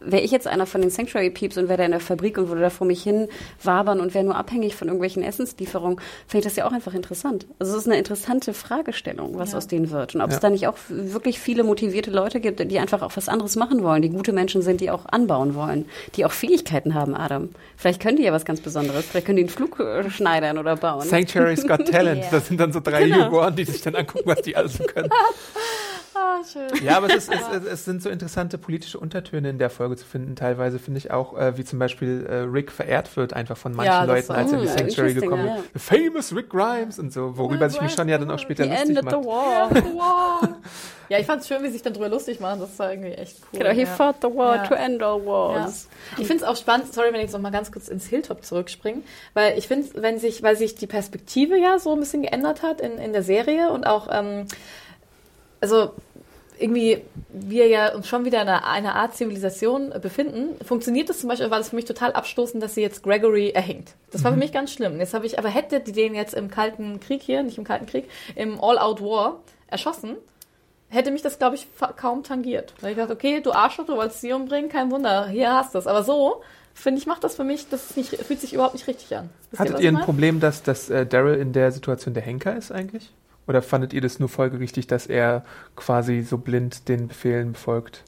[0.05, 2.49] wäre ich jetzt einer von den Sanctuary Peeps und wäre da in der Fabrik und
[2.49, 3.29] würde da vor mich hin
[3.63, 7.47] wabern und wäre nur abhängig von irgendwelchen Essenslieferungen, finde ich das ja auch einfach interessant.
[7.59, 9.59] Also es ist eine interessante Fragestellung, was Ja.
[9.59, 10.15] aus denen wird.
[10.15, 10.35] Und ob Ja.
[10.37, 13.83] es da nicht auch wirklich viele motivierte Leute gibt, die einfach auch was anderes machen
[13.83, 15.87] wollen, die gute Menschen sind, die auch anbauen wollen,
[16.17, 17.51] die auch Fähigkeiten haben, Adam.
[17.77, 19.07] Vielleicht können die ja was ganz Besonderes.
[19.07, 21.03] Vielleicht können die einen Flug äh, schneidern oder bauen.
[21.09, 22.31] Sanctuary's Got Talent, Ja.
[22.31, 23.25] das sind dann so drei Genau.
[23.25, 25.09] Jugoren, die sich dann angucken, was die alles so können.
[26.25, 26.85] Ah, schön.
[26.85, 30.05] Ja, aber es, ist, es, es sind so interessante politische Untertöne in der Folge zu
[30.05, 30.37] finden.
[30.37, 33.93] Teilweise finde ich auch, äh, wie zum Beispiel äh, Rick verehrt wird einfach von manchen
[33.93, 35.57] Ja, Leuten, war- als er in die Mm, Sanctuary gekommen ja.
[35.57, 35.65] ist.
[35.75, 38.71] The famous Rick Grimes und so, worüber sich mich schon ja dann auch später The
[38.71, 39.27] lustig end of the macht.
[39.27, 39.71] war.
[40.43, 40.49] Wow.
[41.09, 42.61] Ja, ich fand es schön, wie sie sich dann drüber lustig machen.
[42.61, 43.59] Das war irgendwie echt cool.
[43.59, 43.87] Genau, he ja.
[43.87, 44.67] fought the war Ja.
[44.67, 45.27] to end all Ja.
[45.27, 45.89] wars.
[46.19, 48.45] Ich finde es auch spannend, sorry, wenn ich jetzt noch mal ganz kurz ins Hilltop
[48.45, 49.03] zurückspringe,
[49.35, 52.81] weil ich finde, wenn sich, weil sich die Perspektive ja so ein bisschen geändert hat
[52.81, 54.47] in, in der Serie und auch, ähm,
[55.61, 55.93] also
[56.63, 61.21] irgendwie wir ja uns schon wieder in einer, einer Art Zivilisation äh, befinden, funktioniert das
[61.21, 63.95] zum Beispiel, war das für mich total abstoßend, dass sie jetzt Gregory erhängt.
[64.11, 64.99] Das war für mich ganz schlimm.
[64.99, 67.87] Jetzt habe ich, aber hätte die den jetzt im Kalten Krieg hier, nicht im Kalten
[67.87, 70.17] Krieg, im All-Out-War erschossen,
[70.89, 72.75] hätte mich das, glaube ich, kaum tangiert.
[72.81, 75.79] Weil ich dachte, okay, du Arschloch, du wolltest sie umbringen, kein Wunder, hier hast du
[75.79, 75.87] es.
[75.87, 76.43] Aber so,
[76.75, 79.31] finde ich, macht das für mich, das nicht, fühlt sich überhaupt nicht richtig an.
[79.51, 80.05] Wisst Hattet ihr ich ein?
[80.05, 83.11] Problem, dass, dass äh, Daryl in der Situation der Henker ist eigentlich?
[83.53, 85.45] Oder fandet ihr das nur folgerichtig, dass er
[85.77, 88.03] quasi so blind den Befehlen befolgt?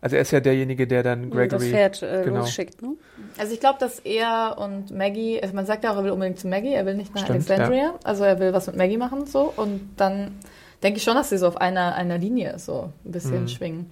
[0.00, 1.70] Also er ist ja derjenige, der dann Das Gregory...
[1.70, 2.40] Pferd äh, genau.
[2.40, 2.94] losschickt, ne?
[3.36, 6.38] Also ich glaube, dass er und Maggie, also man sagt ja auch, er will unbedingt
[6.38, 9.26] zu Maggie, er will nicht nach Stimmt, Alexandria, also er will was mit Maggie machen
[9.26, 10.38] so und dann
[10.82, 13.48] denke ich schon, dass sie so auf einer, einer Linie so ein bisschen Mhm.
[13.48, 13.86] schwingen.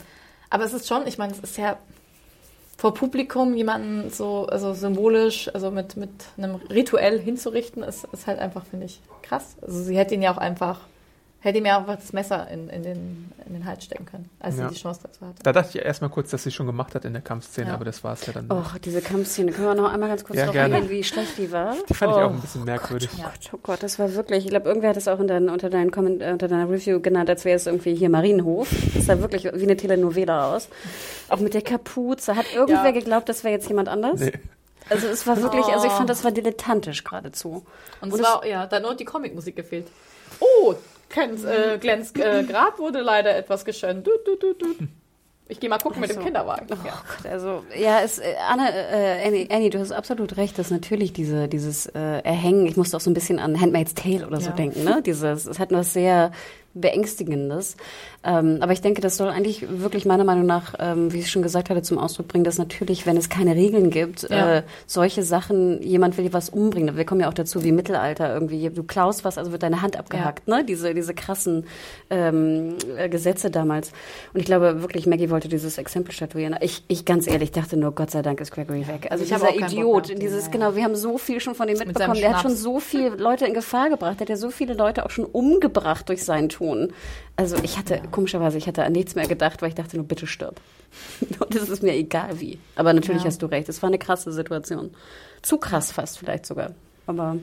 [0.48, 1.76] Aber es ist schon, ich meine, es ist ja
[2.82, 8.40] vor Publikum jemanden so also symbolisch, also mit, mit einem Rituell hinzurichten, ist, ist halt
[8.40, 9.54] einfach, finde ich, krass.
[9.62, 10.80] Also sie hätte ihn ja auch einfach,
[11.42, 14.56] hätte ihm ja einfach das Messer in, in, den, in den Hals stecken können, als
[14.58, 14.68] Ja.
[14.68, 15.42] sie die Chance dazu hatte.
[15.42, 17.74] Da dachte ich erstmal kurz, dass sie schon gemacht hat in der Kampfszene, Ja.
[17.74, 18.46] aber das war es ja dann.
[18.50, 19.52] Oh, diese Kampfszene.
[19.52, 21.74] Können wir noch einmal ganz kurz Ja, drauf eingehen, wie schlecht die war?
[21.88, 22.16] Die fand oh.
[22.18, 23.10] ich auch ein bisschen merkwürdig.
[23.18, 23.24] Ja.
[23.24, 25.68] Gott, oh Gott, das war wirklich, ich glaube, irgendwer hat es auch in dein, unter,
[25.68, 28.68] deinen Comment, äh, unter deiner Review genannt, als wäre es irgendwie hier Marienhof.
[28.94, 30.68] Das sah wirklich wie eine Telenovela aus.
[31.28, 32.36] Auch mit der Kapuze.
[32.36, 32.90] Hat irgendwer Ja.
[32.92, 34.20] geglaubt, das wäre jetzt jemand anders?
[34.20, 34.32] Nee.
[34.88, 35.96] Also es war wirklich, also ich Oh.
[35.96, 37.64] fand, das war dilettantisch geradezu.
[38.00, 39.86] Und, Und es war, ja, dann nur die Comicmusik gefehlt.
[40.40, 40.74] Oh,
[41.12, 44.06] Glens, äh, Glens äh, Grab wurde leider etwas geschönt.
[44.06, 44.74] Du, du, du, du.
[45.48, 46.66] Ich gehe mal gucken mit dem Also, Kinderwagen.
[46.70, 47.02] Oh Ja.
[47.22, 51.12] Gott, also ja, es, äh, Anne, äh, Annie, Annie, du hast absolut recht, dass natürlich
[51.12, 54.50] diese, dieses äh, Erhängen, ich musste auch so ein bisschen an Handmaid's Tale oder so
[54.50, 54.56] Ja.
[54.56, 55.02] denken, ne?
[55.04, 56.32] Dieses, es hat was sehr
[56.74, 57.76] Beängstigendes.
[58.24, 61.42] Ähm, aber ich denke, das soll eigentlich wirklich meiner Meinung nach, ähm, wie ich schon
[61.42, 64.58] gesagt hatte, zum Ausdruck bringen, dass natürlich, wenn es keine Regeln gibt, Ja.
[64.58, 66.96] äh, solche Sachen, jemand will dir was umbringen.
[66.96, 69.98] Wir kommen ja auch dazu, wie Mittelalter irgendwie, du klaust was, also wird deine Hand
[69.98, 70.64] abgehackt, ne?
[70.64, 71.66] Diese, diese krassen
[72.10, 73.92] ähm, äh, Gesetze damals.
[74.32, 76.56] Und ich glaube wirklich, Maggie wollte dieses Exempel statuieren.
[76.60, 79.08] Ich, ich ganz ehrlich dachte nur, Gott sei Dank ist Gregory weg.
[79.10, 80.52] Also Ich dieser Idiot, den, dieses, ja, ja.
[80.52, 82.14] genau, wir haben so viel schon von ihm Mit mitbekommen.
[82.14, 84.14] seinem Der hat schon so viele Leute in Gefahr gebracht.
[84.20, 86.92] Der hat ja so viele Leute auch schon umgebracht durch sein Tun.
[87.36, 90.26] Also ich hatte, komischerweise, ich hatte an nichts mehr gedacht, weil ich dachte nur, bitte
[90.28, 90.60] stirb.
[91.40, 92.58] Und es ist mir egal wie.
[92.76, 93.28] Aber natürlich Ja.
[93.28, 93.68] hast du recht.
[93.68, 94.90] Es war eine krasse Situation.
[95.42, 96.70] Zu krass fast vielleicht sogar.
[97.06, 97.36] Aber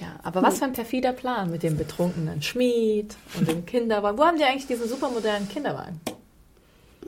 [0.00, 4.18] ja, aber was für ein perfider Plan mit dem betrunkenen Schmied und dem Kinderwagen.
[4.18, 6.00] Wo haben die eigentlich diesen supermodernen Kinderwagen?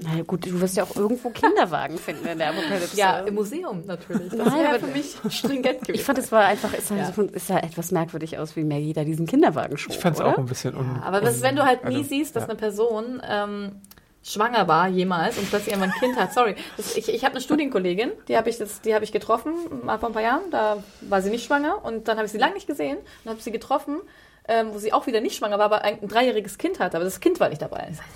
[0.01, 2.97] Na gut, du wirst ja auch irgendwo Kinderwagen finden in der Apokalypse.
[2.97, 4.31] Ja, im Museum natürlich.
[4.31, 5.95] Das Nein, wäre aber- für mich stringent gewesen.
[5.95, 7.13] Ich fand, es war einfach, es sah, Ja.
[7.13, 10.23] so, es sah etwas merkwürdig aus, wie Maggie da diesen Kinderwagen schob, Ich fand es
[10.23, 12.49] auch ein bisschen un Aber das, un- wenn du halt nie also, siehst, dass ja.
[12.49, 13.81] eine Person ähm,
[14.23, 16.55] schwanger war jemals und plötzlich irgendwann ein Kind hat, sorry.
[16.77, 19.53] Das, ich ich habe eine Studienkollegin, die habe ich, das- die hab ich getroffen,
[19.85, 22.39] mal vor ein paar Jahren, da war sie nicht schwanger und dann habe ich sie
[22.39, 24.01] lange nicht gesehen und habe sie getroffen,
[24.49, 27.05] ähm, wo sie auch wieder nicht schwanger war, aber ein, ein dreijähriges Kind hatte, aber
[27.05, 27.89] das Kind war nicht dabei.
[27.91, 28.07] Ich sag,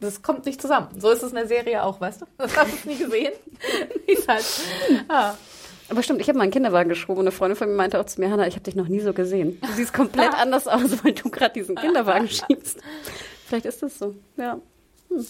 [0.00, 0.88] das, kommt nicht zusammen.
[0.98, 2.26] So ist es in der Serie auch, weißt du?
[2.38, 3.32] Das hast du nie gesehen.
[4.28, 4.44] Halt,
[5.08, 5.34] ah.
[5.88, 8.06] Aber stimmt, ich habe mal einen Kinderwagen geschoben und eine Freundin von mir meinte auch
[8.06, 9.60] zu mir, Hanna, ich habe dich noch nie so gesehen.
[9.60, 12.78] Du siehst komplett anders aus, weil du gerade diesen Kinderwagen schiebst.
[13.46, 14.58] Vielleicht ist das so, ja.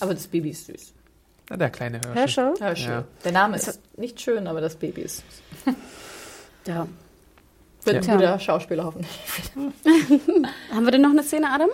[0.00, 0.94] Aber das Baby ist süß.
[1.50, 2.00] Na, der kleine.
[2.14, 2.54] Herschel?
[2.58, 2.90] Ja, schön.
[2.90, 3.04] Ja.
[3.24, 5.22] Der Name ist nicht schön, aber das Baby ist
[5.64, 5.74] süß.
[6.66, 6.88] Ja.
[7.84, 8.12] Wird Ja.
[8.14, 9.20] ein guter Schauspieler hoffentlich.
[10.72, 11.68] Haben wir denn noch eine Szene, Adam?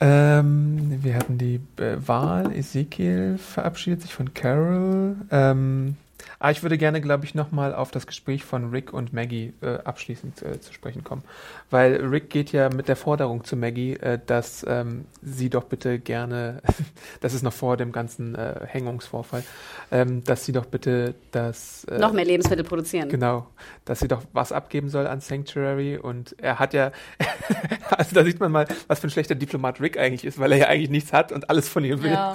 [0.00, 2.52] Ähm, wir hatten die äh, Wahl.
[2.52, 5.16] Ezekiel verabschiedet sich von Carol.
[5.30, 5.96] Ähm,
[6.38, 9.78] ah, ich würde gerne, glaube ich, nochmal auf das Gespräch von Rick und Maggie äh,
[9.84, 11.22] abschließend äh, zu sprechen kommen.
[11.70, 15.98] Weil Rick geht ja mit der Forderung zu Maggie, äh, dass ähm, sie doch bitte
[15.98, 16.62] gerne,
[17.20, 19.44] das ist noch vor dem ganzen äh, Hängungsvorfall,
[19.90, 21.84] ähm, dass sie doch bitte das...
[21.84, 23.08] Äh, noch mehr Lebensmittel produzieren.
[23.08, 23.46] Genau,
[23.84, 26.92] dass sie doch was abgeben soll an Sanctuary und er hat ja,
[27.90, 30.58] also da sieht man mal, was für ein schlechter Diplomat Rick eigentlich ist, weil er
[30.58, 32.34] ja eigentlich nichts hat und alles von ihr will Ja,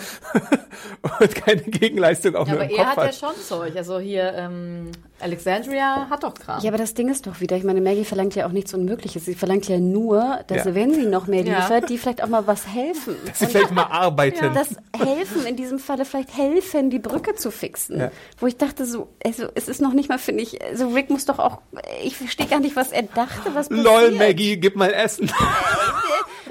[1.19, 3.21] und keine Gegenleistung auch ja nur aber im er Kopf hat hat.
[3.21, 3.75] ja schon Zeug.
[3.75, 6.61] Also hier, ähm, Alexandria hat doch Kram.
[6.61, 9.25] Ja, aber das Ding ist doch wieder, ich meine, Maggie verlangt ja auch nichts Unmögliches.
[9.25, 10.75] Sie verlangt ja nur, dass Ja.
[10.75, 11.59] wenn sie noch mehr Ja.
[11.59, 13.15] liefert, die vielleicht auch mal was helfen.
[13.25, 14.53] Dass sie vielleicht mal arbeiten.
[14.53, 17.99] das helfen, in diesem Falle vielleicht helfen, die Brücke zu fixen.
[17.99, 18.11] Ja.
[18.39, 21.25] Wo ich dachte so, also es ist noch nicht mal, finde ich, also Rick muss
[21.25, 21.59] doch auch,
[22.03, 23.86] ich verstehe gar nicht, was er dachte, was passiert.
[23.86, 25.31] Lol, Maggie, gib mal Essen.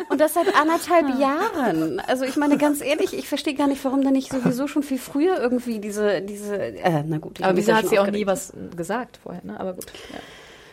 [0.08, 2.00] Und das seit anderthalb Jahren.
[2.00, 4.98] Also ich meine, ganz ehrlich, ich verstehe gar nicht, warum da nicht sowieso schon viel
[4.98, 7.38] früher irgendwie diese, diese, äh, na gut.
[7.38, 9.58] ich aber wieso hat sie auch nie was gesagt vorher, ne?
[9.58, 9.86] Aber gut.
[10.12, 10.18] Ja.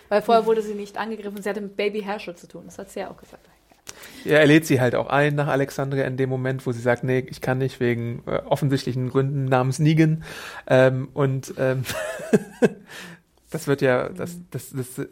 [0.09, 2.63] Weil vorher wurde sie nicht angegriffen, sie hatte mit Baby Herschel zu tun.
[2.65, 3.47] Das hat sie ja auch gesagt.
[4.24, 7.03] Ja, er lädt sie halt auch ein nach Alexandria in dem Moment, wo sie sagt,
[7.03, 10.24] nee, ich kann nicht wegen äh, offensichtlichen Gründen namens Negan.
[10.67, 11.84] Ähm, und ähm,
[13.51, 15.07] das wird ja, das, das, das, äh,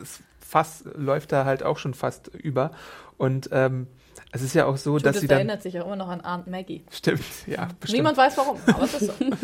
[0.00, 2.70] das Fass läuft da halt auch schon fast über.
[3.18, 3.86] Und ähm,
[4.32, 5.38] es ist ja auch so, dass Judith sie dann.
[5.38, 6.84] erinnert sich auch immer noch an Aunt Maggie.
[6.90, 7.98] Stimmt, ja, bestimmt.
[7.98, 9.12] Niemand weiß warum, aber es ist so.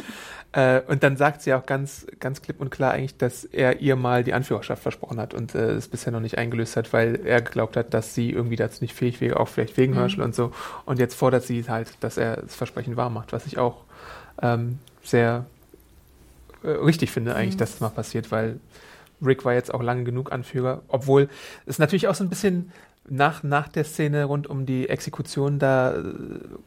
[0.54, 3.96] Äh, und dann sagt sie auch ganz, ganz klipp und klar eigentlich, dass er ihr
[3.96, 7.40] mal die Anführerschaft versprochen hat und äh, es bisher noch nicht eingelöst hat, weil er
[7.40, 9.98] geglaubt hat, dass sie irgendwie dazu nicht fähig wäre, auch vielleicht wegen Mhm.
[10.00, 10.52] Herschel und so.
[10.84, 13.84] Und jetzt fordert sie halt, dass er das Versprechen wahr macht, was ich auch
[14.42, 15.46] ähm, sehr
[16.62, 17.60] äh, richtig finde eigentlich, Mhm.
[17.60, 18.60] dass das mal passiert, weil
[19.24, 21.28] Rick war jetzt auch lange genug Anführer, obwohl
[21.66, 22.72] es natürlich auch so ein bisschen
[23.08, 26.02] nach, nach der Szene rund um die Exekution, da äh,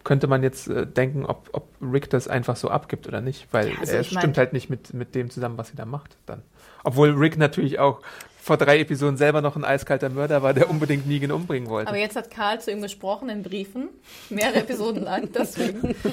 [0.03, 3.71] könnte man jetzt äh, denken, ob, ob Rick das einfach so abgibt oder nicht, weil
[3.79, 6.41] also er stimmt halt nicht mit, mit dem zusammen, was sie da macht dann.
[6.83, 8.01] Obwohl Rick natürlich auch
[8.45, 11.87] vor drei Episoden selber noch ein eiskalter Mörder war, der unbedingt Negan umbringen wollte.
[11.87, 13.89] Aber jetzt hat Karl zu ihm gesprochen in Briefen,
[14.29, 15.95] mehrere Episoden lang, deswegen.
[16.03, 16.11] Ja.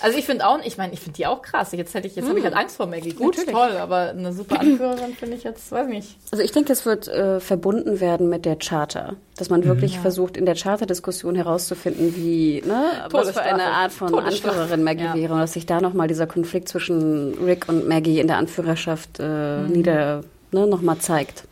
[0.00, 1.72] Also ich finde auch, ich meine, ich finde die auch krass.
[1.72, 3.14] Jetzt hätte ich, jetzt habe ich halt Angst vor Maggie.
[3.14, 3.50] Gut, Natürlich.
[3.52, 6.16] toll, aber eine super Anführerin finde ich jetzt, weiß nicht.
[6.30, 9.16] Also ich denke, es wird äh, verbunden werden mit der Charta.
[9.36, 13.64] Dass man wirklich versucht, in der Charta-Diskussion herauszufinden, wie, ne, was für eine.
[13.64, 14.14] Art von.
[14.14, 15.14] Anführerin Maggie Ja.
[15.14, 19.18] wäre und dass sich da nochmal dieser Konflikt zwischen Rick und Maggie in der Anführerschaft
[19.18, 20.22] äh, nieder,
[20.52, 21.44] ne, nochmal zeigt.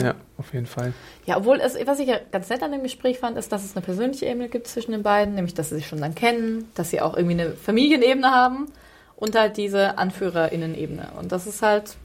[0.00, 0.92] ja, auf jeden Fall.
[1.26, 3.76] Ja, obwohl es, was ich ja ganz nett an dem Gespräch fand, ist, dass es
[3.76, 6.90] eine persönliche Ebene gibt zwischen den beiden, nämlich dass sie sich schon dann kennen, dass
[6.90, 8.68] sie auch irgendwie eine Familienebene haben
[9.16, 11.10] und halt diese AnführerInnen-Ebene.
[11.18, 11.96] Und das ist halt,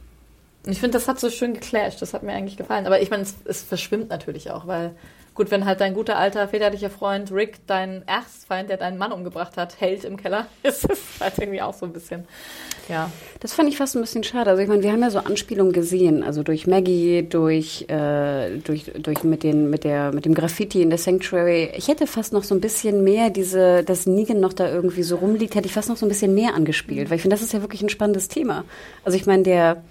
[0.65, 2.85] und ich finde, das hat so schön geclasht, das hat mir eigentlich gefallen.
[2.85, 4.91] Aber ich meine, es, es verschwimmt natürlich auch, weil
[5.38, 9.55] gut, wenn halt dein guter alter väterlicher Freund Rick, dein Erzfeind, der deinen Mann umgebracht
[9.55, 12.25] hat, hält im Keller, ist das halt irgendwie auch so ein bisschen,
[12.89, 13.09] ja.
[13.39, 14.49] Das fand ich fast ein bisschen schade.
[14.49, 18.91] Also ich meine, wir haben ja so Anspielungen gesehen, also durch Maggie, durch, äh, durch,
[18.97, 21.69] durch mit, den, mit, der, mit dem Graffiti in der Sanctuary.
[21.75, 25.17] Ich hätte fast noch so ein bisschen mehr diese, dass Negan noch da irgendwie so
[25.17, 27.53] rumliegt, hätte ich fast noch so ein bisschen mehr angespielt, weil ich finde, das ist
[27.53, 28.65] ja wirklich ein spannendes Thema.
[29.05, 29.83] Also ich meine, der,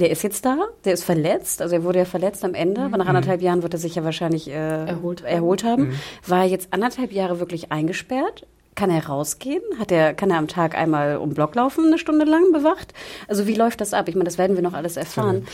[0.00, 2.98] der ist jetzt da, der ist verletzt, also er wurde ja verletzt am Ende, aber
[2.98, 4.52] nach anderthalb Jahren wird er sich ja wahrscheinlich äh,
[4.86, 5.28] Erholt haben.
[5.32, 6.00] erholt haben.
[6.26, 8.46] War er jetzt anderthalb Jahre wirklich eingesperrt?
[8.74, 9.62] Kann er rausgehen?
[9.78, 12.92] Hat er, kann er am Tag einmal um Block laufen, eine Stunde lang bewacht?
[13.26, 14.06] Also wie läuft das ab?
[14.06, 15.46] Ich meine, das werden wir noch alles erfahren.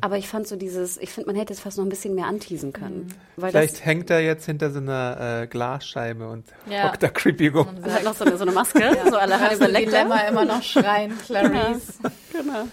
[0.00, 2.24] Aber ich fand so dieses, ich finde, man hätte es fast noch ein bisschen mehr
[2.24, 3.12] anteasen können.
[3.36, 6.88] Weil Vielleicht hängt er jetzt hinter so einer äh, Glasscheibe und Ja.
[6.88, 7.66] hockt da creepy rum.
[7.84, 9.90] das hat noch so eine, so eine Maske, so alle Hannibal Lecter.
[9.90, 11.98] Dilemma immer noch schreien, Clarice.
[12.32, 12.64] Genau.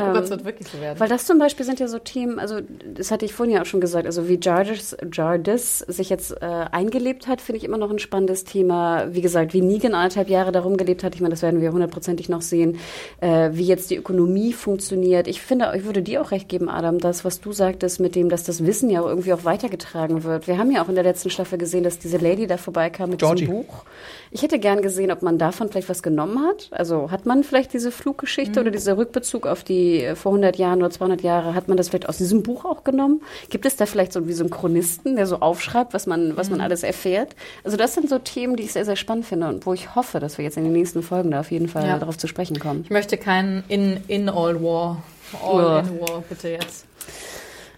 [0.00, 0.98] Oh Gott, es wird wirklich so werden.
[0.98, 2.60] Weil das zum Beispiel sind ja so Themen, also
[2.94, 6.44] das hatte ich vorhin ja auch schon gesagt, also wie Jardis, Jardis sich jetzt äh,
[6.44, 9.06] eingelebt hat, finde ich immer noch ein spannendes Thema.
[9.10, 12.28] Wie gesagt, wie Negan anderthalb Jahre darum gelebt hat, ich meine, das werden wir hundertprozentig
[12.28, 12.78] noch sehen,
[13.20, 15.26] äh, wie jetzt die Ökonomie funktioniert.
[15.26, 18.28] Ich finde, ich würde dir auch recht geben, Adam, das, was du sagtest mit dem,
[18.28, 20.46] dass das Wissen ja irgendwie auch weitergetragen wird.
[20.46, 23.18] Wir haben ja auch in der letzten Staffel gesehen, dass diese Lady da vorbeikam mit
[23.18, 23.46] Georgie.
[23.46, 23.84] diesem Buch.
[24.30, 26.68] Ich hätte gern gesehen, ob man davon vielleicht was genommen hat.
[26.72, 30.80] Also hat man vielleicht diese Fluggeschichte oder dieser Rückbezug auf die äh, vor 100 Jahren
[30.80, 33.22] oder 200 Jahre, hat man das vielleicht aus diesem Buch auch genommen?
[33.50, 36.50] Gibt es da vielleicht so wie so einen Chronisten, der so aufschreibt, was man, was
[36.50, 37.36] man alles erfährt?
[37.64, 40.18] Also das sind so Themen, die ich sehr, sehr spannend finde und wo ich hoffe,
[40.20, 41.98] dass wir jetzt in den nächsten Folgen da auf jeden Fall Ja.
[41.98, 42.82] darauf zu sprechen kommen.
[42.84, 45.02] Ich möchte keinen in, in all war.
[45.44, 45.78] All Ja.
[45.80, 46.86] in war, bitte jetzt.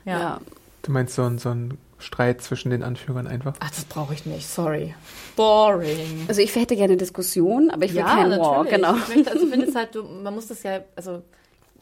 [0.05, 0.19] Ja.
[0.19, 0.41] Ja.
[0.83, 3.55] Du meinst so, ein- so ein Streit zwischen den Anführern einfach?
[3.61, 4.95] Ach, das brauche ich nicht, sorry.
[5.37, 6.25] Boring.
[6.29, 8.95] Also ich hätte gerne Diskussion, aber ich will kein War, genau.
[8.97, 11.23] Ich möchte, also ich finde es halt, du, man muss das ja, also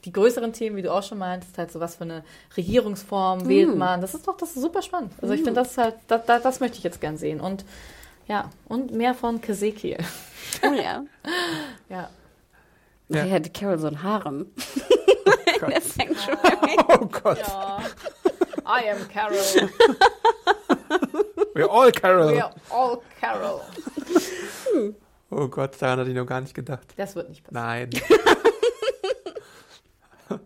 [0.04, 2.22] die größeren Themen, wie du auch schon meintest, halt so was für eine
[2.56, 3.78] Regierungsform wählt Mm.
[3.78, 4.00] man.
[4.00, 5.12] Das ist doch, das ist super spannend.
[5.20, 7.40] Also ich finde das halt, da, da, das möchte ich jetzt gern sehen.
[7.40, 7.64] Und
[8.28, 9.98] ja, und mehr von Kasekiel.
[10.62, 11.02] Oh ja.
[11.88, 11.96] Ja.
[11.98, 12.10] Ja.
[13.08, 14.46] Nachher hätte Carol so ein Harem.
[15.60, 15.70] Gott.
[15.70, 16.76] Der Sanctuary.
[16.88, 17.38] Oh Gott.
[17.38, 17.78] ja.
[18.66, 19.70] I am Carol.
[21.54, 22.32] We're all Carol.
[22.32, 23.62] We are all Carol.
[25.30, 26.92] Oh Gott, daran hatte ich noch gar nicht gedacht.
[26.96, 27.90] Das wird nicht passieren.
[27.90, 27.90] Nein.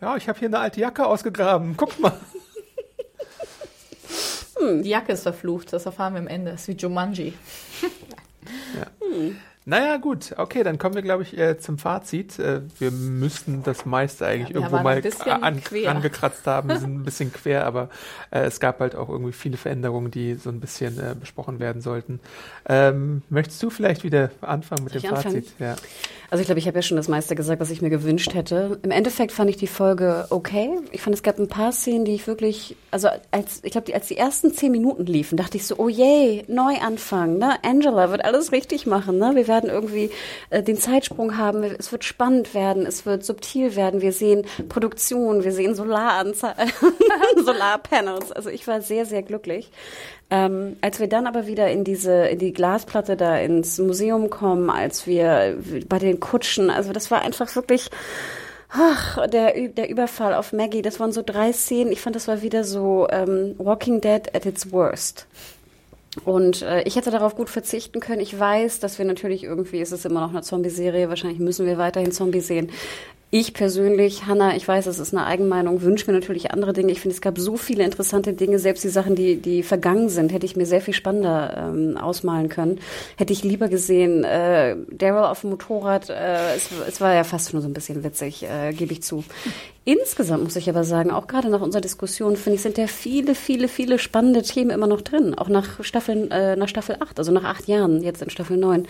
[0.00, 1.76] ja, ich habe hier eine alte Jacke ausgegraben.
[1.76, 2.12] Guck mal.
[4.60, 6.52] Die Jacke ist verflucht, das erfahren wir am Ende.
[6.52, 7.34] Das ist wie Jumanji.
[9.70, 10.34] Naja, gut.
[10.36, 12.40] Okay, dann kommen wir, glaube ich, äh, zum Fazit.
[12.40, 15.00] Äh, wir müssten das meiste eigentlich Ja, irgendwo mal
[15.42, 16.70] an, angekratzt haben.
[16.70, 17.88] Wir sind ein bisschen quer, aber
[18.32, 21.82] äh, es gab halt auch irgendwie viele Veränderungen, die so ein bisschen äh, besprochen werden
[21.82, 22.18] sollten.
[22.68, 25.16] Ähm, möchtest du vielleicht wieder anfangen mit Soll dem?
[25.16, 25.46] Fazit?
[25.60, 25.76] Ja.
[26.30, 28.78] Also ich glaube, ich habe ja schon das meiste gesagt, was ich mir gewünscht hätte.
[28.82, 30.70] Im Endeffekt fand ich die Folge okay.
[30.92, 33.94] Ich fand, es gab ein paar Szenen, die ich wirklich, also als ich glaube, die,
[33.94, 37.56] als die ersten zehn Minuten liefen, dachte ich so, oh je, Neuanfang, ne?
[37.64, 39.32] Angela wird alles richtig machen, ne?
[39.34, 40.10] Wir werden irgendwie
[40.50, 44.00] äh, den Zeitsprung haben, es wird spannend werden, es wird subtil werden.
[44.00, 46.54] Wir sehen Produktion, wir sehen Solaranze
[47.44, 48.32] Solarpanels.
[48.32, 49.70] Also ich war sehr, sehr glücklich.
[50.30, 54.70] Ähm, als wir dann aber wieder in diese, in die Glasplatte da ins Museum kommen,
[54.70, 55.58] als wir
[55.88, 57.90] bei den Kutschen, also das war einfach wirklich,
[58.68, 61.90] ach, der, der Überfall auf Maggie, das waren so drei Szenen.
[61.90, 65.26] Ich fand, das war wieder so ähm, Walking Dead at its worst.
[66.24, 68.20] Und äh, ich hätte darauf gut verzichten können.
[68.20, 71.78] Ich weiß, dass wir natürlich irgendwie, es ist immer noch eine Zombie-Serie, wahrscheinlich müssen wir
[71.78, 72.70] weiterhin Zombie sehen.
[73.32, 76.90] Ich persönlich, Hanna, ich weiß, es ist eine Eigenmeinung, wünsche mir natürlich andere Dinge.
[76.90, 80.32] Ich finde, es gab so viele interessante Dinge, selbst die Sachen, die, die vergangen sind,
[80.32, 82.80] hätte ich mir sehr viel spannender ähm, ausmalen können.
[83.16, 87.52] Hätte ich lieber gesehen, äh, Daryl auf dem Motorrad, äh, es, es war ja fast
[87.52, 89.22] nur so ein bisschen witzig, äh, gebe ich zu.
[89.86, 93.34] Insgesamt muss ich aber sagen, auch gerade nach unserer Diskussion, finde ich, sind da viele,
[93.34, 95.34] viele, viele spannende Themen immer noch drin.
[95.34, 98.86] Auch nach Staffel, äh, nach Staffel 8, also nach acht Jahren, jetzt in Staffel 9.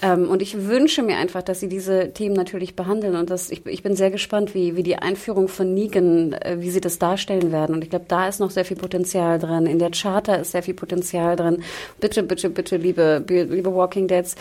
[0.00, 3.16] Ähm, und ich wünsche mir einfach, dass sie diese Themen natürlich behandeln.
[3.16, 6.70] Und das, ich, ich bin sehr gespannt, wie, wie die Einführung von Negan, äh, wie
[6.70, 7.74] sie das darstellen werden.
[7.74, 9.66] Und ich glaube, da ist noch sehr viel Potenzial drin.
[9.66, 11.64] In der Charter ist sehr viel Potenzial drin.
[11.98, 14.36] Bitte, bitte, bitte, liebe, liebe Walking Deads,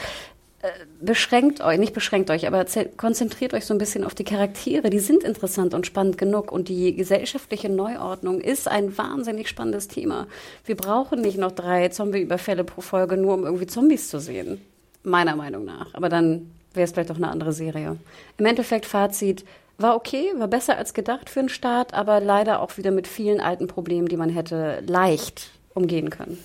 [1.01, 4.89] beschränkt euch, nicht beschränkt euch, aber ze- konzentriert euch so ein bisschen auf die Charaktere.
[4.89, 6.51] Die sind interessant und spannend genug.
[6.51, 10.28] Und die gesellschaftliche Neuordnung ist ein wahnsinnig spannendes Thema.
[10.65, 14.61] Wir brauchen nicht noch drei Zombie-Überfälle pro Folge, nur um irgendwie Zombies zu sehen.
[15.03, 15.93] Meiner Meinung nach.
[15.93, 17.97] Aber dann wäre es vielleicht doch eine andere Serie.
[18.38, 19.45] Im Endeffekt Fazit.
[19.80, 23.39] War okay, war besser als gedacht für den Start, aber leider auch wieder mit vielen
[23.39, 26.39] alten Problemen, die man hätte leicht umgehen können.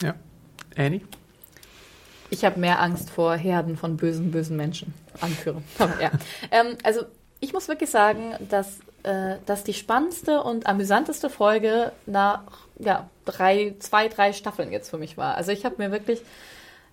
[0.00, 0.14] ja.
[0.76, 1.00] Annie?
[2.30, 4.94] Ich habe mehr Angst vor Herden von bösen, bösen Menschen.
[5.20, 5.62] Anführen.
[5.78, 6.10] Aber ja.
[6.50, 7.02] ähm, also
[7.40, 12.42] ich muss wirklich sagen, dass, äh, dass die spannendste und amüsanteste Folge nach
[12.78, 15.36] ja, drei, zwei, drei Staffeln jetzt für mich war.
[15.36, 16.22] Also ich habe mir wirklich,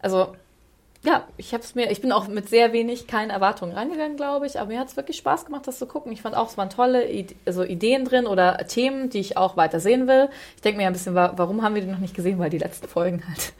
[0.01, 0.35] also
[1.03, 4.45] ja, ich habe es mir, ich bin auch mit sehr wenig, keine Erwartungen reingegangen, glaube
[4.45, 6.11] ich, aber mir hat es wirklich Spaß gemacht, das zu gucken.
[6.11, 9.57] Ich fand auch, es waren tolle Ide also Ideen drin oder Themen, die ich auch
[9.57, 10.29] weiter sehen will.
[10.55, 12.59] Ich denke mir ein bisschen, wa warum haben wir die noch nicht gesehen, weil die
[12.59, 13.53] letzten Folgen halt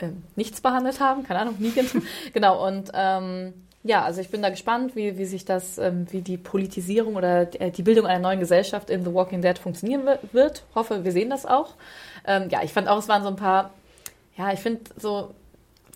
[0.00, 1.86] ähm, nichts behandelt haben, keine Ahnung, Negan.
[2.32, 6.20] genau, und ähm, ja, also ich bin da gespannt, wie, wie sich das, ähm, wie
[6.20, 10.04] die Politisierung oder die, äh, die Bildung einer neuen Gesellschaft in The Walking Dead funktionieren
[10.06, 10.64] wi- wird.
[10.74, 11.74] Hoffe, wir sehen das auch.
[12.26, 13.70] Ähm, ja, ich fand auch, es waren so ein paar,
[14.36, 15.30] ja, ich finde so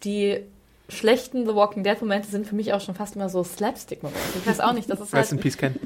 [0.04, 0.44] die
[0.90, 4.20] schlechten The Walking Dead Momente sind für mich auch schon fast immer so Slapstick Momente.
[4.38, 5.76] Ich weiß auch nicht, das ist Rest in halt, Peace, Ken.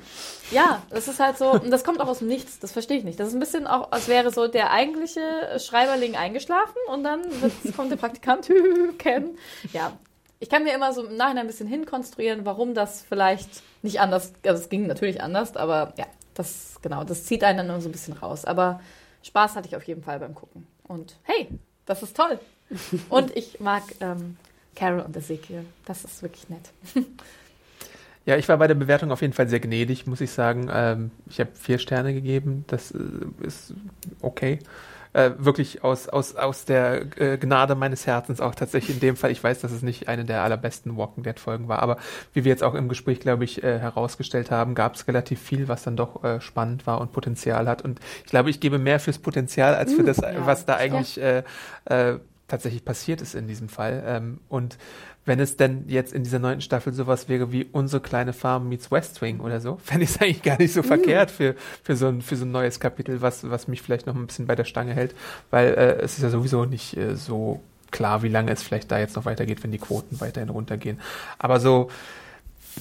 [0.51, 3.05] ja, das ist halt so, und das kommt auch aus dem Nichts, das verstehe ich
[3.05, 3.21] nicht.
[3.21, 5.21] Das ist ein bisschen auch, als wäre so der eigentliche
[5.59, 7.23] Schreiberling eingeschlafen und dann
[7.77, 8.51] kommt der Praktikant,
[8.99, 9.37] Ken.
[9.73, 9.93] Ja,
[10.41, 13.49] ich kann mir immer so im Nachhinein ein bisschen hinkonstruieren, warum das vielleicht
[13.83, 17.69] nicht anders, also es ging natürlich anders, aber ja, das, genau, das zieht einen dann
[17.69, 18.45] immer so ein bisschen raus.
[18.45, 18.81] Aber
[19.23, 20.67] Spaß hatte ich auf jeden Fall beim Gucken.
[20.87, 21.49] Und hey,
[21.87, 22.39] das ist toll.
[23.09, 24.37] Und ich mag ähm,
[24.75, 25.65] Carol und Ezekiel.
[25.85, 26.71] Das ist wirklich nett.
[28.27, 30.71] Ja, ich war bei der Bewertung auf jeden Fall sehr gnädig, muss ich sagen.
[30.73, 32.65] Ähm, ich habe vier Sterne gegeben.
[32.69, 32.99] Das äh,
[33.43, 33.75] ist
[34.23, 34.61] okay.
[35.13, 39.31] Äh, wirklich aus, aus, aus der äh, Gnade meines Herzens auch tatsächlich in dem Fall.
[39.31, 41.99] Ich weiß, dass es nicht eine der allerbesten Walking Dead Folgen war, aber
[42.33, 45.69] wie wir jetzt auch im Gespräch, glaube ich, äh, herausgestellt haben, gab es relativ viel,
[45.69, 47.83] was dann doch äh, spannend war und Potenzial hat.
[47.83, 51.21] Und ich glaube, ich gebe mehr fürs Potenzial als für das, ja, was da eigentlich
[51.21, 51.45] äh,
[51.85, 52.19] äh,
[52.55, 54.03] tatsächlich passiert ist in diesem Fall.
[54.07, 54.79] Ähm, und
[55.27, 58.91] wenn es denn jetzt in dieser neunten Staffel sowas wäre wie unsere kleine Farm meets
[58.91, 62.07] West Wing oder so, fände ich es eigentlich gar nicht so verkehrt für, für, so
[62.07, 64.65] ein, für so ein neues Kapitel, was, was mich vielleicht noch ein bisschen bei der
[64.65, 65.15] Stange hält,
[65.51, 68.99] weil äh, es ist ja sowieso nicht äh, so klar, wie lange es vielleicht da
[68.99, 71.01] jetzt noch weitergeht, wenn die Quoten weiterhin runtergehen.
[71.39, 71.91] Aber so,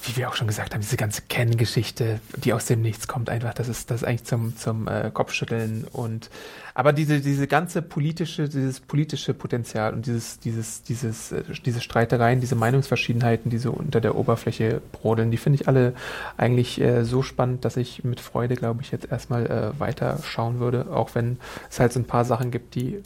[0.02, 3.54] wie wir auch schon gesagt haben, diese ganze Ken-Geschichte, die aus dem Nichts kommt, einfach,
[3.54, 6.30] das ist das ist eigentlich zum, zum äh, Kopfschütteln und
[6.76, 12.40] aber diese, diese ganze politische, dieses politische Potenzial und dieses, dieses, dieses, äh, diese Streitereien,
[12.42, 15.94] diese Meinungsverschiedenheiten, die so unter der Oberfläche brodeln, die finde ich alle
[16.36, 20.60] eigentlich äh, so spannend, dass ich mit Freude, glaube ich, jetzt erstmal äh, weiter schauen
[20.60, 21.38] würde, auch wenn
[21.70, 23.04] es halt so ein paar Sachen gibt, die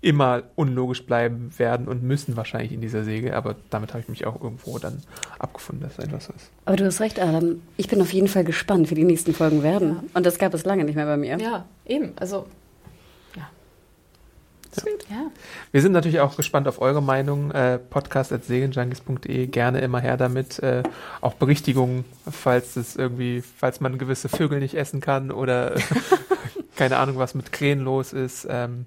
[0.00, 4.26] immer unlogisch bleiben werden und müssen wahrscheinlich in dieser Säge, aber damit habe ich mich
[4.26, 5.02] auch irgendwo dann
[5.38, 6.50] abgefunden, dass es so ist.
[6.66, 7.62] Aber du hast recht, Adam.
[7.76, 9.88] Ich bin auf jeden Fall gespannt, wie die nächsten Folgen werden.
[9.88, 10.02] Ja.
[10.14, 11.36] Und das gab es lange nicht mehr bei mir.
[11.38, 12.12] Ja, eben.
[12.14, 12.46] Also,
[13.34, 13.50] ja.
[14.72, 15.06] Sweet.
[15.10, 15.32] Ja.
[15.72, 17.50] Wir sind natürlich auch gespannt auf eure Meinung.
[17.50, 20.60] Äh, podcast.segenjunkies.de, gerne immer her damit.
[20.60, 20.84] Äh,
[21.20, 25.74] auch Berichtigungen, falls es irgendwie, falls man gewisse Vögel nicht essen kann oder
[26.76, 28.46] keine Ahnung, was mit Krähen los ist.
[28.48, 28.86] Ähm,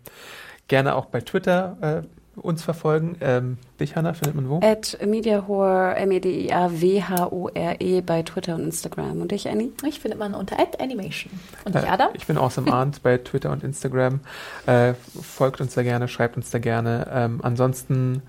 [0.72, 3.18] gerne auch bei Twitter äh, uns verfolgen.
[3.20, 4.62] Ähm, dich, Hanna, findet man wo?
[4.64, 9.22] At Mediahore, M-E-D-I-A-W-H-O-R-E E bei Twitter und Instagram.
[9.22, 9.72] Und dich, Annie?
[9.84, 11.34] Mich findet man unter Animation.
[11.66, 12.08] Und Äh, dich, Adam?
[12.14, 14.22] Ich bin Awesome Arndt bei Twitter und Instagram.
[14.66, 17.06] Äh, folgt uns da gerne, schreibt uns da gerne.
[17.14, 18.22] Ähm, ansonsten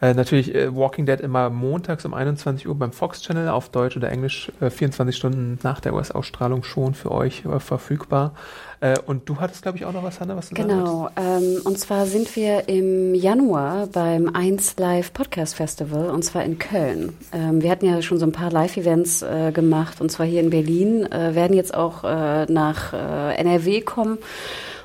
[0.00, 3.96] äh, natürlich äh, Walking Dead immer montags um 21 Uhr beim Fox Channel auf Deutsch
[3.96, 8.34] oder Englisch, äh, 24 Stunden nach der US-Ausstrahlung schon für euch äh, verfügbar.
[8.82, 11.78] Äh, und du hattest, glaube ich, auch noch was, Hanna, was du Genau, ähm, und
[11.78, 17.16] zwar sind wir im Januar beim 1 Live Podcast Festival und zwar in Köln.
[17.32, 20.50] Ähm, wir hatten ja schon so ein paar Live-Events äh, gemacht und zwar hier in
[20.50, 24.18] Berlin, äh, werden jetzt auch äh, nach äh, NRW kommen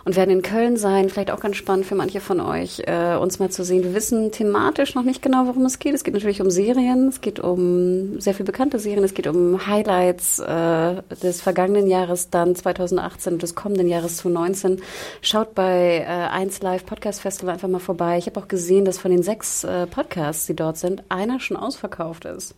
[0.07, 1.09] und werden in Köln sein.
[1.09, 3.84] Vielleicht auch ganz spannend für manche von euch, äh, uns mal zu sehen.
[3.84, 5.93] Wir wissen thematisch noch nicht genau, worum es geht.
[5.93, 9.67] Es geht natürlich um Serien, es geht um sehr viel bekannte Serien, es geht um
[9.67, 14.81] Highlights äh, des vergangenen Jahres, dann 2018 und des kommenden Jahres 2019.
[15.21, 18.17] Schaut bei äh, 1 Live Podcast Festival einfach mal vorbei.
[18.17, 21.57] Ich habe auch gesehen, dass von den sechs äh, Podcasts, die dort sind, einer schon
[21.57, 22.55] ausverkauft ist.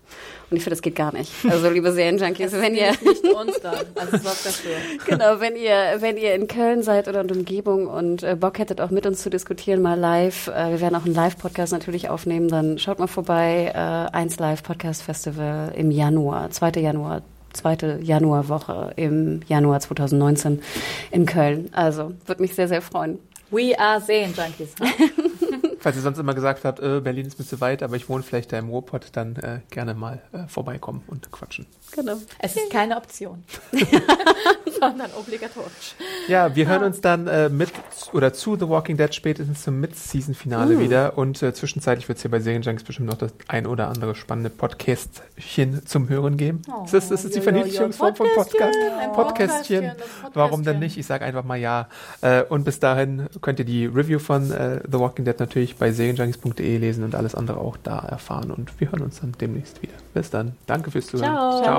[0.52, 1.32] Und ich finde, das geht gar nicht.
[1.50, 3.86] Also, liebe Serienjunkies, wenn ihr nicht uns dann.
[3.96, 4.76] Also sorgt dafür.
[5.08, 8.82] genau, wenn ihr, wenn ihr in Köln seid oder in Umgebung und äh, Bock hättet,
[8.82, 10.48] auch mit uns zu diskutieren, mal live.
[10.48, 12.50] Äh, wir werden auch einen Live-Podcast natürlich aufnehmen.
[12.50, 13.72] Dann schaut mal vorbei.
[13.74, 16.72] Äh, 1 Live Podcast Festival im Januar, 2.
[16.82, 17.22] Januar.
[17.52, 20.62] Zweite Januarwoche im Januar 2019
[21.10, 21.70] in Köln.
[21.72, 23.18] Also, würde mich sehr, sehr freuen.
[23.50, 24.76] We are Serienjunkies.
[24.80, 24.86] Huh?
[25.80, 28.22] Falls ihr sonst immer gesagt habt, äh, Berlin ist ein bisschen weit, aber ich wohne
[28.22, 31.66] vielleicht da im Ruhrpott, dann äh, gerne mal äh, vorbeikommen und quatschen.
[31.92, 32.18] Genau.
[32.40, 33.44] Es ist keine Option,
[34.80, 35.96] sondern obligatorisch.
[36.28, 37.72] Ja, wir hören uns dann äh, mit
[38.14, 41.18] oder zu The Walking Dead spätestens zum Mid-Season-Finale wieder.
[41.18, 44.50] Und äh, zwischenzeitlich wird es hier bei Serienjunkies bestimmt noch das ein oder andere spannende
[44.50, 46.62] Podcastchen zum Hören geben.
[46.72, 47.42] Oh, ist, das, ist das die.
[47.42, 48.52] Verniedlichungsform von Podcast?
[48.52, 49.84] Podcastchen, ein Podcastchen.
[49.88, 50.98] Podcastchen, Warum denn nicht?
[50.98, 51.88] Ich sage einfach mal ja.
[52.22, 55.92] Äh, und bis dahin könnt ihr die Review von äh, The Walking Dead natürlich bei
[55.92, 58.52] serienjunkies.de lesen und alles andere auch da erfahren.
[58.52, 59.94] Und wir hören uns dann demnächst wieder.
[60.14, 60.56] Bis dann.
[60.68, 61.34] Danke fürs Zuhören.
[61.34, 61.64] Ciao.
[61.64, 61.79] Ciao.